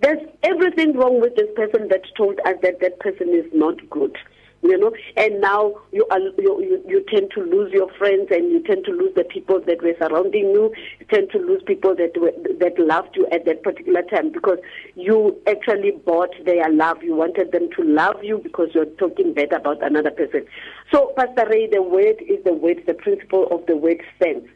There's 0.00 0.26
everything 0.42 0.96
wrong 0.96 1.20
with 1.20 1.36
this 1.36 1.50
person 1.54 1.86
that 1.88 2.02
told 2.16 2.40
us 2.44 2.56
that 2.62 2.80
that 2.80 2.98
person 2.98 3.28
is 3.28 3.46
not 3.54 3.76
good. 3.88 4.16
You 4.62 4.78
know? 4.78 4.92
And 5.16 5.40
now 5.40 5.74
you 5.92 6.06
are 6.10 6.18
you, 6.18 6.32
you 6.38 6.84
you 6.86 7.04
tend 7.08 7.30
to 7.34 7.42
lose 7.42 7.72
your 7.72 7.90
friends 7.94 8.28
and 8.30 8.50
you 8.50 8.62
tend 8.62 8.84
to 8.84 8.92
lose 8.92 9.14
the 9.14 9.24
people 9.24 9.60
that 9.60 9.82
were 9.82 9.94
surrounding 9.98 10.50
you. 10.50 10.72
You 10.98 11.06
tend 11.06 11.30
to 11.30 11.38
lose 11.38 11.62
people 11.66 11.94
that 11.96 12.12
were 12.20 12.32
that 12.58 12.78
loved 12.78 13.16
you 13.16 13.26
at 13.32 13.44
that 13.46 13.62
particular 13.62 14.02
time 14.02 14.32
because 14.32 14.58
you 14.94 15.40
actually 15.46 15.92
bought 15.92 16.34
their 16.44 16.70
love. 16.70 17.02
You 17.02 17.14
wanted 17.14 17.52
them 17.52 17.70
to 17.76 17.82
love 17.82 18.22
you 18.22 18.38
because 18.38 18.68
you're 18.74 18.86
talking 18.86 19.32
bad 19.34 19.52
about 19.52 19.82
another 19.82 20.10
person. 20.10 20.46
So 20.92 21.12
pastor 21.16 21.48
ray 21.48 21.66
the 21.66 21.82
word 21.82 22.16
is 22.28 22.42
the 22.44 22.52
word 22.52 22.82
the 22.86 22.94
principle 22.94 23.48
of 23.50 23.66
the 23.66 23.76
word 23.76 24.02
stands. 24.16 24.46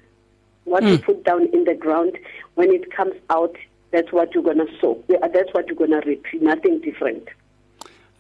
What 0.65 0.83
mm. 0.83 0.91
you 0.91 0.97
hmm. 0.97 1.05
put 1.05 1.25
down 1.25 1.49
in 1.53 1.65
the 1.65 1.75
ground 1.75 2.17
when 2.55 2.73
it 2.73 2.91
comes 2.91 3.15
out 3.29 3.55
that's 3.95 4.11
what 4.13 4.35
you're 4.35 4.43
going 4.43 4.59
to 4.59 4.67
sow. 4.81 5.05
That's 5.09 5.53
what 5.53 5.69
you're 5.69 5.77
going 5.77 5.93
to 5.93 6.03
reap. 6.05 6.25
Nothing 6.41 6.81
different. 6.81 7.29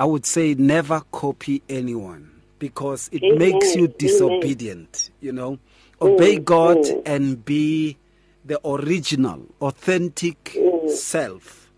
I 0.00 0.04
would 0.04 0.24
say 0.24 0.54
never 0.54 1.02
copy 1.12 1.62
anyone 1.68 2.40
because 2.58 3.10
it 3.12 3.22
Amen. 3.22 3.38
makes 3.38 3.74
you 3.74 3.86
disobedient, 3.86 5.10
Amen. 5.10 5.18
you 5.20 5.32
know. 5.32 5.58
Obey 6.00 6.38
God 6.38 6.78
mm. 6.78 7.02
and 7.04 7.44
be 7.44 7.98
the 8.42 8.58
original, 8.66 9.44
authentic 9.60 10.42
mm. 10.56 10.88
self. 10.88 11.70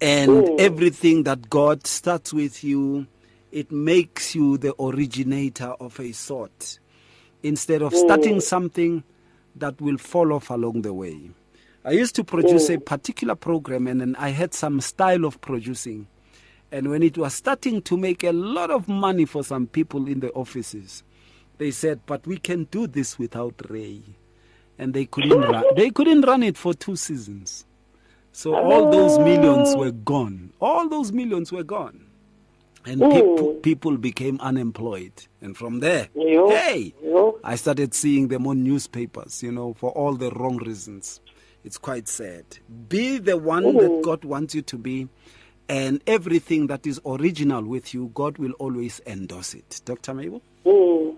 And 0.00 0.30
mm. 0.30 0.60
everything 0.60 1.24
that 1.24 1.50
God 1.50 1.88
starts 1.88 2.32
with 2.32 2.62
you, 2.62 3.08
it 3.50 3.72
makes 3.72 4.36
you 4.36 4.58
the 4.58 4.72
originator 4.80 5.74
of 5.80 5.98
a 5.98 6.12
sort 6.12 6.78
instead 7.42 7.82
of 7.82 7.92
starting 7.92 8.40
something 8.40 9.02
that 9.56 9.80
will 9.80 9.98
fall 9.98 10.32
off 10.32 10.50
along 10.50 10.82
the 10.82 10.94
way. 10.94 11.30
I 11.84 11.90
used 11.90 12.14
to 12.14 12.22
produce 12.22 12.70
a 12.70 12.78
particular 12.78 13.34
program 13.34 13.88
and 13.88 14.00
then 14.00 14.14
I 14.20 14.28
had 14.28 14.54
some 14.54 14.80
style 14.80 15.24
of 15.24 15.40
producing 15.40 16.06
and 16.72 16.88
when 16.90 17.02
it 17.02 17.16
was 17.16 17.34
starting 17.34 17.80
to 17.82 17.96
make 17.96 18.24
a 18.24 18.32
lot 18.32 18.70
of 18.70 18.88
money 18.88 19.24
for 19.24 19.44
some 19.44 19.66
people 19.66 20.08
in 20.08 20.20
the 20.20 20.30
offices, 20.32 21.02
they 21.58 21.70
said, 21.70 22.00
"But 22.06 22.26
we 22.26 22.36
can 22.38 22.64
do 22.70 22.86
this 22.86 23.18
without 23.18 23.54
Ray," 23.70 24.02
and 24.78 24.92
they 24.92 25.06
couldn't 25.06 25.40
run. 25.40 25.64
They 25.76 25.90
couldn't 25.90 26.22
run 26.22 26.42
it 26.42 26.56
for 26.58 26.74
two 26.74 26.96
seasons. 26.96 27.64
So 28.32 28.54
all 28.54 28.90
those 28.90 29.18
millions 29.18 29.74
were 29.76 29.92
gone. 29.92 30.52
All 30.60 30.88
those 30.88 31.12
millions 31.12 31.50
were 31.52 31.62
gone, 31.64 32.06
and 32.84 33.00
people 33.00 33.54
people 33.54 33.96
became 33.96 34.38
unemployed. 34.40 35.12
And 35.40 35.56
from 35.56 35.80
there, 35.80 36.08
hey, 36.14 36.94
I 37.42 37.56
started 37.56 37.94
seeing 37.94 38.28
them 38.28 38.46
on 38.46 38.62
newspapers. 38.62 39.42
You 39.42 39.52
know, 39.52 39.72
for 39.74 39.90
all 39.92 40.14
the 40.14 40.30
wrong 40.30 40.58
reasons. 40.58 41.20
It's 41.64 41.78
quite 41.78 42.06
sad. 42.06 42.44
Be 42.88 43.18
the 43.18 43.36
one 43.36 43.64
that 43.64 44.00
God 44.04 44.24
wants 44.24 44.54
you 44.54 44.62
to 44.62 44.78
be 44.78 45.08
and 45.68 46.00
everything 46.06 46.66
that 46.68 46.86
is 46.86 47.00
original 47.04 47.62
with 47.64 47.92
you, 47.94 48.10
God 48.14 48.38
will 48.38 48.52
always 48.52 49.00
endorse 49.06 49.54
it. 49.54 49.80
Dr. 49.84 50.14
Mabel? 50.14 50.42
Mm. 50.64 51.16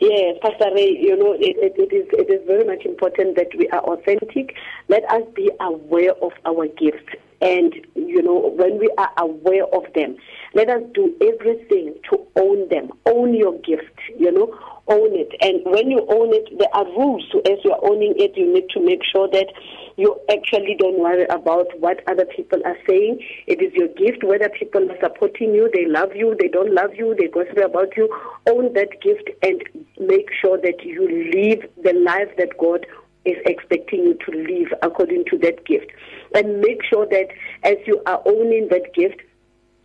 Yes, 0.00 0.36
Pastor 0.42 0.70
Ray, 0.74 0.96
you 1.00 1.16
know, 1.16 1.32
it, 1.32 1.56
it, 1.58 1.74
it, 1.76 1.92
is, 1.92 2.06
it 2.12 2.30
is 2.30 2.46
very 2.46 2.64
much 2.64 2.84
important 2.84 3.36
that 3.36 3.48
we 3.56 3.68
are 3.68 3.80
authentic. 3.80 4.54
Let 4.88 5.04
us 5.10 5.22
be 5.34 5.50
aware 5.60 6.12
of 6.22 6.32
our 6.44 6.66
gifts. 6.68 7.14
And 7.40 7.74
you 7.94 8.22
know 8.22 8.54
when 8.56 8.78
we 8.78 8.90
are 8.98 9.10
aware 9.18 9.64
of 9.74 9.84
them 9.94 10.16
let 10.56 10.70
us 10.70 10.82
do 10.94 11.14
everything 11.20 11.94
to 12.10 12.18
own 12.36 12.66
them. 12.70 12.90
Own 13.04 13.34
your 13.34 13.52
gift 13.58 14.00
you 14.16 14.32
know 14.32 14.58
own 14.88 15.10
it. 15.12 15.32
And 15.42 15.60
when 15.66 15.90
you 15.90 16.06
own 16.08 16.32
it 16.32 16.48
there 16.58 16.74
are 16.74 16.86
rules. 16.86 17.24
So 17.30 17.40
as 17.40 17.58
you're 17.62 17.78
owning 17.82 18.14
it 18.16 18.36
you 18.36 18.52
need 18.52 18.68
to 18.70 18.80
make 18.80 19.02
sure 19.04 19.28
that 19.28 19.52
you 19.96 20.18
actually 20.30 20.76
don't 20.78 20.98
worry 20.98 21.26
about 21.26 21.66
what 21.78 22.00
other 22.08 22.24
people 22.24 22.60
are 22.64 22.78
saying. 22.88 23.20
It 23.46 23.60
is 23.60 23.72
your 23.74 23.88
gift. 23.88 24.24
Whether 24.24 24.48
people 24.48 24.90
are 24.90 24.98
supporting 25.02 25.54
you 25.54 25.68
they 25.74 25.86
love 25.86 26.16
you 26.16 26.36
they 26.40 26.48
don't 26.48 26.72
love 26.72 26.94
you 26.94 27.14
they 27.18 27.28
gossip 27.28 27.58
about 27.58 27.94
you 27.96 28.08
own 28.46 28.72
that 28.72 29.02
gift 29.02 29.28
and 29.42 29.62
make 30.00 30.28
sure 30.40 30.56
that 30.56 30.82
you 30.82 31.04
live 31.34 31.68
the 31.82 31.92
life 31.92 32.34
that 32.38 32.56
God 32.58 32.86
is 33.26 33.36
expecting 33.44 34.04
you 34.04 34.18
to 34.24 34.30
live 34.32 34.72
according 34.82 35.24
to 35.30 35.38
that 35.38 35.66
gift. 35.66 35.90
And 36.34 36.60
make 36.60 36.84
sure 36.84 37.06
that 37.06 37.28
as 37.62 37.76
you 37.86 38.02
are 38.06 38.22
owning 38.26 38.68
that 38.70 38.94
gift 38.94 39.20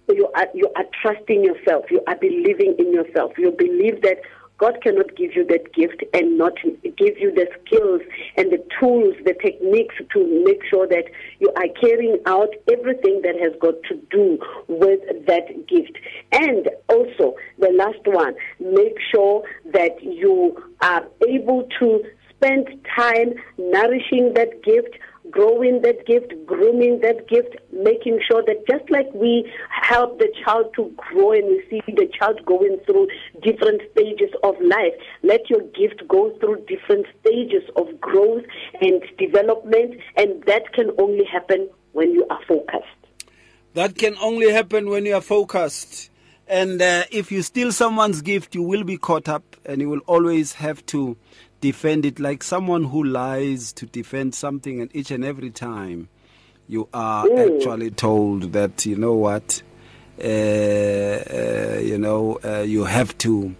you 0.09 0.27
are 0.35 0.47
you 0.53 0.69
are 0.75 0.83
trusting 1.01 1.43
yourself. 1.43 1.85
You 1.89 2.01
are 2.07 2.15
believing 2.15 2.75
in 2.77 2.93
yourself. 2.93 3.31
You 3.37 3.51
believe 3.51 4.01
that 4.01 4.17
God 4.57 4.77
cannot 4.83 5.15
give 5.15 5.35
you 5.35 5.43
that 5.47 5.73
gift 5.73 6.03
and 6.13 6.37
not 6.37 6.53
give 6.63 7.17
you 7.17 7.33
the 7.33 7.47
skills 7.65 8.01
and 8.37 8.51
the 8.51 8.63
tools, 8.79 9.15
the 9.25 9.33
techniques 9.33 9.95
to 10.13 10.43
make 10.45 10.61
sure 10.69 10.85
that 10.87 11.05
you 11.39 11.51
are 11.55 11.67
carrying 11.81 12.19
out 12.27 12.49
everything 12.71 13.21
that 13.23 13.35
has 13.41 13.53
got 13.59 13.73
to 13.89 13.95
do 14.11 14.37
with 14.67 14.99
that 15.25 15.47
gift. 15.67 15.97
And 16.31 16.69
also, 16.89 17.35
the 17.57 17.71
last 17.73 18.05
one, 18.05 18.35
make 18.59 18.97
sure 19.11 19.43
that 19.73 20.03
you 20.03 20.63
are 20.81 21.07
able 21.27 21.67
to 21.79 22.03
spend 22.41 22.67
time 22.95 23.33
nourishing 23.57 24.33
that 24.33 24.63
gift 24.63 24.97
growing 25.29 25.81
that 25.81 26.05
gift, 26.05 26.33
grooming 26.45 26.99
that 27.01 27.27
gift, 27.29 27.55
making 27.71 28.19
sure 28.27 28.43
that 28.45 28.65
just 28.67 28.89
like 28.89 29.07
we 29.13 29.49
help 29.69 30.19
the 30.19 30.27
child 30.43 30.65
to 30.75 30.91
grow 30.97 31.31
and 31.31 31.45
we 31.45 31.63
see 31.69 31.81
the 31.87 32.09
child 32.19 32.43
going 32.45 32.77
through 32.85 33.07
different 33.41 33.81
stages 33.91 34.29
of 34.43 34.55
life, 34.61 34.93
let 35.23 35.49
your 35.49 35.61
gift 35.61 36.05
go 36.07 36.35
through 36.39 36.65
different 36.67 37.05
stages 37.21 37.63
of 37.75 37.87
growth 38.01 38.43
and 38.81 39.01
development, 39.17 39.99
and 40.17 40.43
that 40.45 40.73
can 40.73 40.91
only 40.97 41.23
happen 41.23 41.69
when 41.93 42.11
you 42.11 42.25
are 42.29 42.39
focused. 42.47 42.87
That 43.73 43.97
can 43.97 44.17
only 44.21 44.51
happen 44.51 44.89
when 44.89 45.05
you 45.05 45.15
are 45.15 45.21
focused. 45.21 46.09
And 46.47 46.81
uh, 46.81 47.05
if 47.11 47.31
you 47.31 47.41
steal 47.43 47.71
someone's 47.71 48.21
gift, 48.21 48.53
you 48.53 48.63
will 48.63 48.83
be 48.83 48.97
caught 48.97 49.29
up 49.29 49.55
and 49.63 49.79
you 49.79 49.87
will 49.87 50.01
always 50.07 50.53
have 50.53 50.85
to 50.87 51.15
defend 51.61 52.05
it 52.05 52.19
like 52.19 52.43
someone 52.43 52.83
who 52.83 53.03
lies 53.03 53.71
to 53.73 53.85
defend 53.85 54.35
something, 54.35 54.81
and 54.81 54.93
each 54.93 55.11
and 55.11 55.23
every 55.23 55.51
time 55.51 56.09
you 56.67 56.89
are 56.93 57.25
mm. 57.25 57.57
actually 57.57 57.91
told 57.91 58.51
that 58.53 58.85
you 58.85 58.95
know 58.95 59.13
what, 59.13 59.61
uh, 60.19 60.27
uh, 60.27 61.79
you 61.81 61.97
know, 61.97 62.39
uh, 62.43 62.61
you 62.61 62.83
have 62.83 63.17
to. 63.19 63.55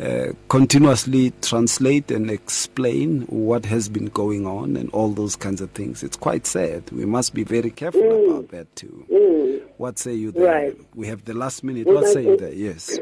Uh, 0.00 0.32
continuously 0.48 1.32
translate 1.40 2.10
and 2.10 2.28
explain 2.28 3.20
what 3.26 3.64
has 3.64 3.88
been 3.88 4.06
going 4.06 4.44
on 4.44 4.76
and 4.76 4.90
all 4.90 5.10
those 5.10 5.36
kinds 5.36 5.60
of 5.60 5.70
things. 5.70 6.02
It's 6.02 6.16
quite 6.16 6.48
sad. 6.48 6.90
We 6.90 7.04
must 7.06 7.32
be 7.32 7.44
very 7.44 7.70
careful 7.70 8.02
mm. 8.02 8.28
about 8.28 8.48
that 8.48 8.74
too. 8.74 9.06
Mm. 9.08 9.62
What 9.76 10.00
say 10.00 10.14
you 10.14 10.32
there? 10.32 10.52
Right. 10.52 10.80
We 10.96 11.06
have 11.06 11.24
the 11.26 11.34
last 11.34 11.62
minute. 11.62 11.86
What 11.86 12.08
say 12.08 12.24
you 12.24 12.36
there? 12.36 12.52
Yes 12.52 12.98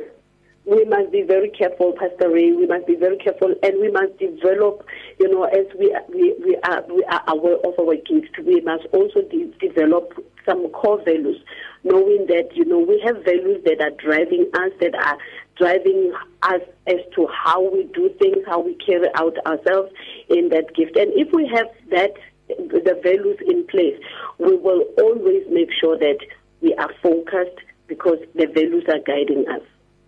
we 0.64 0.84
must 0.84 1.10
be 1.10 1.22
very 1.22 1.50
careful, 1.50 1.92
Pastor 1.98 2.30
Ray. 2.30 2.52
We 2.52 2.66
must 2.66 2.86
be 2.86 2.94
very 2.94 3.16
careful, 3.16 3.54
and 3.62 3.80
we 3.80 3.90
must 3.90 4.16
develop. 4.18 4.86
You 5.18 5.28
know, 5.28 5.44
as 5.44 5.66
we 5.78 5.94
we, 6.08 6.34
we 6.44 6.56
are 6.62 6.84
we 6.88 7.04
are 7.04 7.22
aware 7.26 7.56
of 7.56 7.78
our 7.78 7.96
gifts, 7.96 8.30
we 8.44 8.60
must 8.60 8.86
also 8.92 9.22
de- 9.22 9.52
develop 9.60 10.12
some 10.46 10.68
core 10.70 11.02
values, 11.04 11.42
knowing 11.82 12.26
that 12.28 12.50
you 12.54 12.64
know 12.64 12.78
we 12.78 13.00
have 13.04 13.24
values 13.24 13.62
that 13.64 13.80
are 13.80 13.90
driving 13.90 14.48
us, 14.54 14.70
that 14.80 14.94
are 14.94 15.18
driving 15.56 16.12
us 16.42 16.60
as 16.86 17.00
to 17.16 17.26
how 17.26 17.60
we 17.60 17.84
do 17.92 18.08
things, 18.20 18.38
how 18.46 18.60
we 18.60 18.74
carry 18.76 19.08
out 19.16 19.36
ourselves 19.46 19.92
in 20.28 20.48
that 20.50 20.74
gift. 20.76 20.96
And 20.96 21.12
if 21.14 21.32
we 21.32 21.48
have 21.48 21.66
that 21.90 22.12
the 22.48 23.00
values 23.02 23.38
in 23.46 23.66
place, 23.66 23.98
we 24.38 24.56
will 24.56 24.84
always 24.98 25.44
make 25.50 25.70
sure 25.80 25.98
that 25.98 26.18
we 26.60 26.72
are 26.74 26.90
focused 27.02 27.58
because 27.88 28.18
the 28.34 28.46
values 28.46 28.84
are 28.88 29.00
guiding 29.04 29.44
us. 29.48 29.62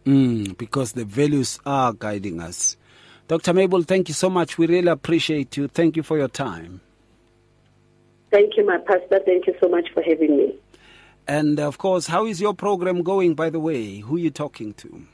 Mm, 0.04 0.56
because 0.58 0.92
the 0.92 1.04
values 1.04 1.58
are 1.64 1.92
guiding 1.92 2.40
us. 2.40 2.76
Dr. 3.26 3.54
Mabel, 3.54 3.82
thank 3.82 4.08
you 4.08 4.14
so 4.14 4.28
much. 4.28 4.58
We 4.58 4.66
really 4.66 4.88
appreciate 4.88 5.56
you. 5.56 5.66
Thank 5.68 5.96
you 5.96 6.02
for 6.02 6.18
your 6.18 6.28
time. 6.28 6.82
Thank 8.30 8.56
you, 8.56 8.66
my 8.66 8.78
pastor. 8.78 9.20
Thank 9.24 9.46
you 9.46 9.54
so 9.60 9.68
much 9.68 9.88
for 9.94 10.02
having 10.02 10.36
me. 10.36 10.58
And 11.26 11.58
of 11.58 11.78
course, 11.78 12.06
how 12.06 12.26
is 12.26 12.40
your 12.40 12.52
program 12.52 13.02
going, 13.02 13.34
by 13.34 13.48
the 13.48 13.60
way? 13.60 14.00
Who 14.00 14.16
are 14.16 14.18
you 14.18 14.30
talking 14.30 14.74
to? 14.74 15.06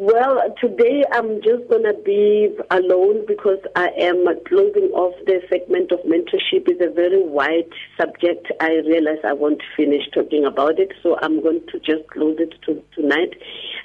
Well, 0.00 0.40
today 0.58 1.04
I'm 1.12 1.42
just 1.42 1.68
going 1.68 1.82
to 1.82 1.92
be 1.92 2.48
alone 2.70 3.26
because 3.28 3.58
I 3.76 3.88
am 4.00 4.24
closing 4.48 4.88
off 4.94 5.12
the 5.26 5.42
segment 5.50 5.92
of 5.92 5.98
mentorship. 6.08 6.64
It's 6.68 6.80
a 6.80 6.90
very 6.90 7.22
wide 7.22 7.68
subject. 8.00 8.50
I 8.60 8.76
realize 8.88 9.18
I 9.28 9.34
won't 9.34 9.60
finish 9.76 10.00
talking 10.14 10.46
about 10.46 10.78
it, 10.78 10.94
so 11.02 11.18
I'm 11.20 11.42
going 11.42 11.60
to 11.70 11.78
just 11.80 12.08
close 12.08 12.38
it 12.38 12.54
to, 12.64 12.82
tonight. 12.94 13.34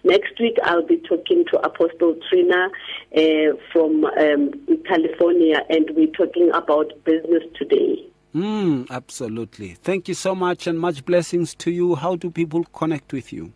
Next 0.06 0.40
week, 0.40 0.56
I'll 0.64 0.86
be 0.86 1.00
talking 1.00 1.44
to 1.52 1.60
Apostle 1.60 2.16
Trina 2.30 2.70
uh, 3.18 3.58
from 3.74 4.06
um, 4.06 4.54
California, 4.88 5.64
and 5.68 5.90
we're 5.98 6.16
talking 6.16 6.50
about 6.54 6.94
business 7.04 7.44
today. 7.60 8.08
Mm, 8.34 8.90
absolutely. 8.90 9.74
Thank 9.74 10.08
you 10.08 10.14
so 10.14 10.34
much, 10.34 10.66
and 10.66 10.80
much 10.80 11.04
blessings 11.04 11.54
to 11.56 11.72
you. 11.72 11.96
How 11.96 12.16
do 12.16 12.32
people 12.32 12.64
connect 12.72 13.12
with 13.12 13.34
you? 13.34 13.52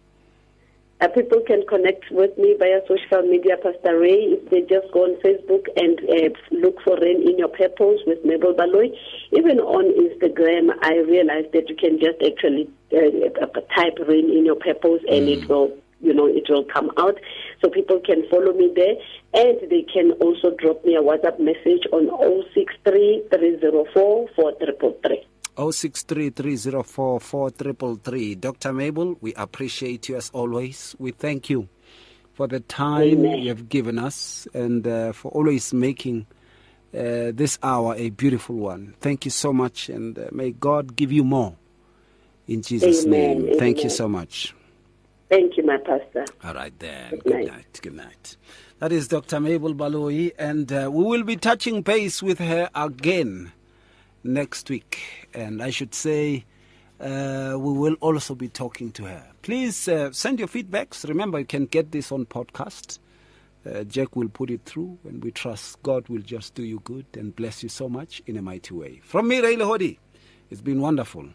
Uh, 1.02 1.08
people 1.08 1.40
can 1.48 1.66
connect 1.66 2.12
with 2.12 2.38
me 2.38 2.56
via 2.60 2.82
social 2.86 3.22
media, 3.22 3.56
Pastor 3.56 3.98
Ray. 3.98 4.36
If 4.36 4.50
they 4.50 4.62
just 4.68 4.92
go 4.92 5.06
on 5.06 5.16
Facebook 5.24 5.64
and 5.78 5.98
uh, 6.10 6.36
look 6.52 6.76
for 6.84 7.00
Rain 7.00 7.24
in 7.24 7.38
Your 7.40 7.48
Purpose 7.48 8.02
with 8.06 8.20
Mabel 8.26 8.54
Baloy. 8.54 8.90
Even 9.32 9.62
on 9.62 9.88
Instagram, 9.96 10.76
I 10.84 10.98
realized 11.08 11.54
that 11.54 11.70
you 11.70 11.78
can 11.78 12.00
just 12.00 12.20
actually 12.20 12.70
uh, 12.92 13.32
uh 13.42 13.62
type 13.80 13.96
Rain 14.10 14.30
in 14.30 14.46
Your 14.46 14.58
Purpose 14.58 15.00
and 15.08 15.24
mm. 15.24 15.42
it 15.42 15.48
will, 15.48 15.72
you 16.02 16.14
know, 16.14 16.28
it 16.28 16.50
will 16.50 16.66
come 16.66 16.92
out. 16.98 17.18
So 17.62 17.70
people 17.70 18.02
can 18.02 18.28
follow 18.30 18.52
me 18.52 18.70
there. 18.76 18.96
And 19.34 19.72
they 19.72 19.84
can 19.84 20.12
also 20.20 20.52
drop 20.60 20.84
me 20.84 20.98
a 20.98 21.02
WhatsApp 21.02 21.40
message 21.40 21.88
on 21.94 22.12
063 22.54 23.24
304 23.32 24.28
4333. 24.36 25.29
0633044333. 25.60 28.40
Dr. 28.40 28.72
Mabel, 28.74 29.18
we 29.20 29.34
appreciate 29.34 30.08
you 30.08 30.16
as 30.16 30.30
always. 30.34 30.96
We 30.98 31.12
thank 31.12 31.50
you 31.50 31.68
for 32.34 32.48
the 32.48 32.62
time 32.62 33.26
Amen. 33.26 33.40
you 33.40 33.50
have 33.50 33.68
given 33.68 34.00
us 34.00 34.48
and 34.54 34.88
uh, 34.88 35.12
for 35.12 35.30
always 35.32 35.74
making 35.74 36.28
uh, 36.94 37.34
this 37.34 37.60
hour 37.62 37.94
a 37.98 38.10
beautiful 38.12 38.56
one. 38.56 38.96
Thank 39.02 39.26
you 39.26 39.32
so 39.32 39.52
much, 39.52 39.90
and 39.90 40.18
uh, 40.18 40.30
may 40.32 40.52
God 40.52 40.96
give 40.96 41.12
you 41.12 41.26
more. 41.26 41.58
In 42.48 42.62
Jesus' 42.62 43.06
Amen. 43.06 43.20
name. 43.20 43.42
Amen. 43.48 43.60
Thank 43.60 43.84
you 43.84 43.90
so 43.90 44.08
much. 44.08 44.56
Thank 45.30 45.58
you, 45.58 45.64
my 45.64 45.78
pastor. 45.78 46.26
All 46.44 46.56
right, 46.56 46.74
then. 46.80 47.12
Good, 47.12 47.24
Good 47.26 47.34
night. 47.34 47.48
night. 47.48 47.80
Good 47.84 47.94
night. 47.94 48.38
That 48.80 48.92
is 48.92 49.08
Dr. 49.10 49.40
Mabel 49.40 49.76
Baloyi, 49.76 50.32
and 50.40 50.72
uh, 50.72 50.90
we 50.92 51.04
will 51.04 51.24
be 51.24 51.36
touching 51.36 51.84
base 51.84 52.24
with 52.24 52.40
her 52.40 52.72
again 52.74 53.52
next 54.24 54.70
week. 54.70 55.30
And 55.34 55.62
I 55.62 55.70
should 55.70 55.94
say, 55.94 56.46
uh, 57.00 57.56
we 57.58 57.74
will 57.74 57.96
also 58.02 58.36
be 58.36 58.50
talking 58.50 58.92
to 58.94 59.06
her. 59.06 59.26
Please 59.42 59.88
uh, 59.88 60.12
send 60.12 60.40
your 60.40 60.48
feedbacks. 60.48 61.08
Remember, 61.08 61.40
you 61.40 61.46
can 61.46 61.66
get 61.66 61.92
this 61.92 62.12
on 62.12 62.26
podcast. 62.26 63.00
Uh, 63.66 63.84
Jack 63.84 64.16
will 64.16 64.30
put 64.30 64.50
it 64.50 64.62
through, 64.66 64.98
and 65.04 65.24
we 65.24 65.32
trust 65.32 65.82
God 65.84 66.08
will 66.10 66.22
just 66.22 66.56
do 66.56 66.64
you 66.64 66.82
good 66.84 67.06
and 67.14 67.36
bless 67.36 67.62
you 67.62 67.70
so 67.70 67.90
much 67.90 68.22
in 68.26 68.38
a 68.38 68.42
mighty 68.42 68.74
way. 68.74 69.02
From 69.04 69.28
me, 69.28 69.40
Ray 69.40 69.56
Lahodi, 69.56 69.98
it's 70.50 70.62
been 70.62 70.82
wonderful. 70.82 71.28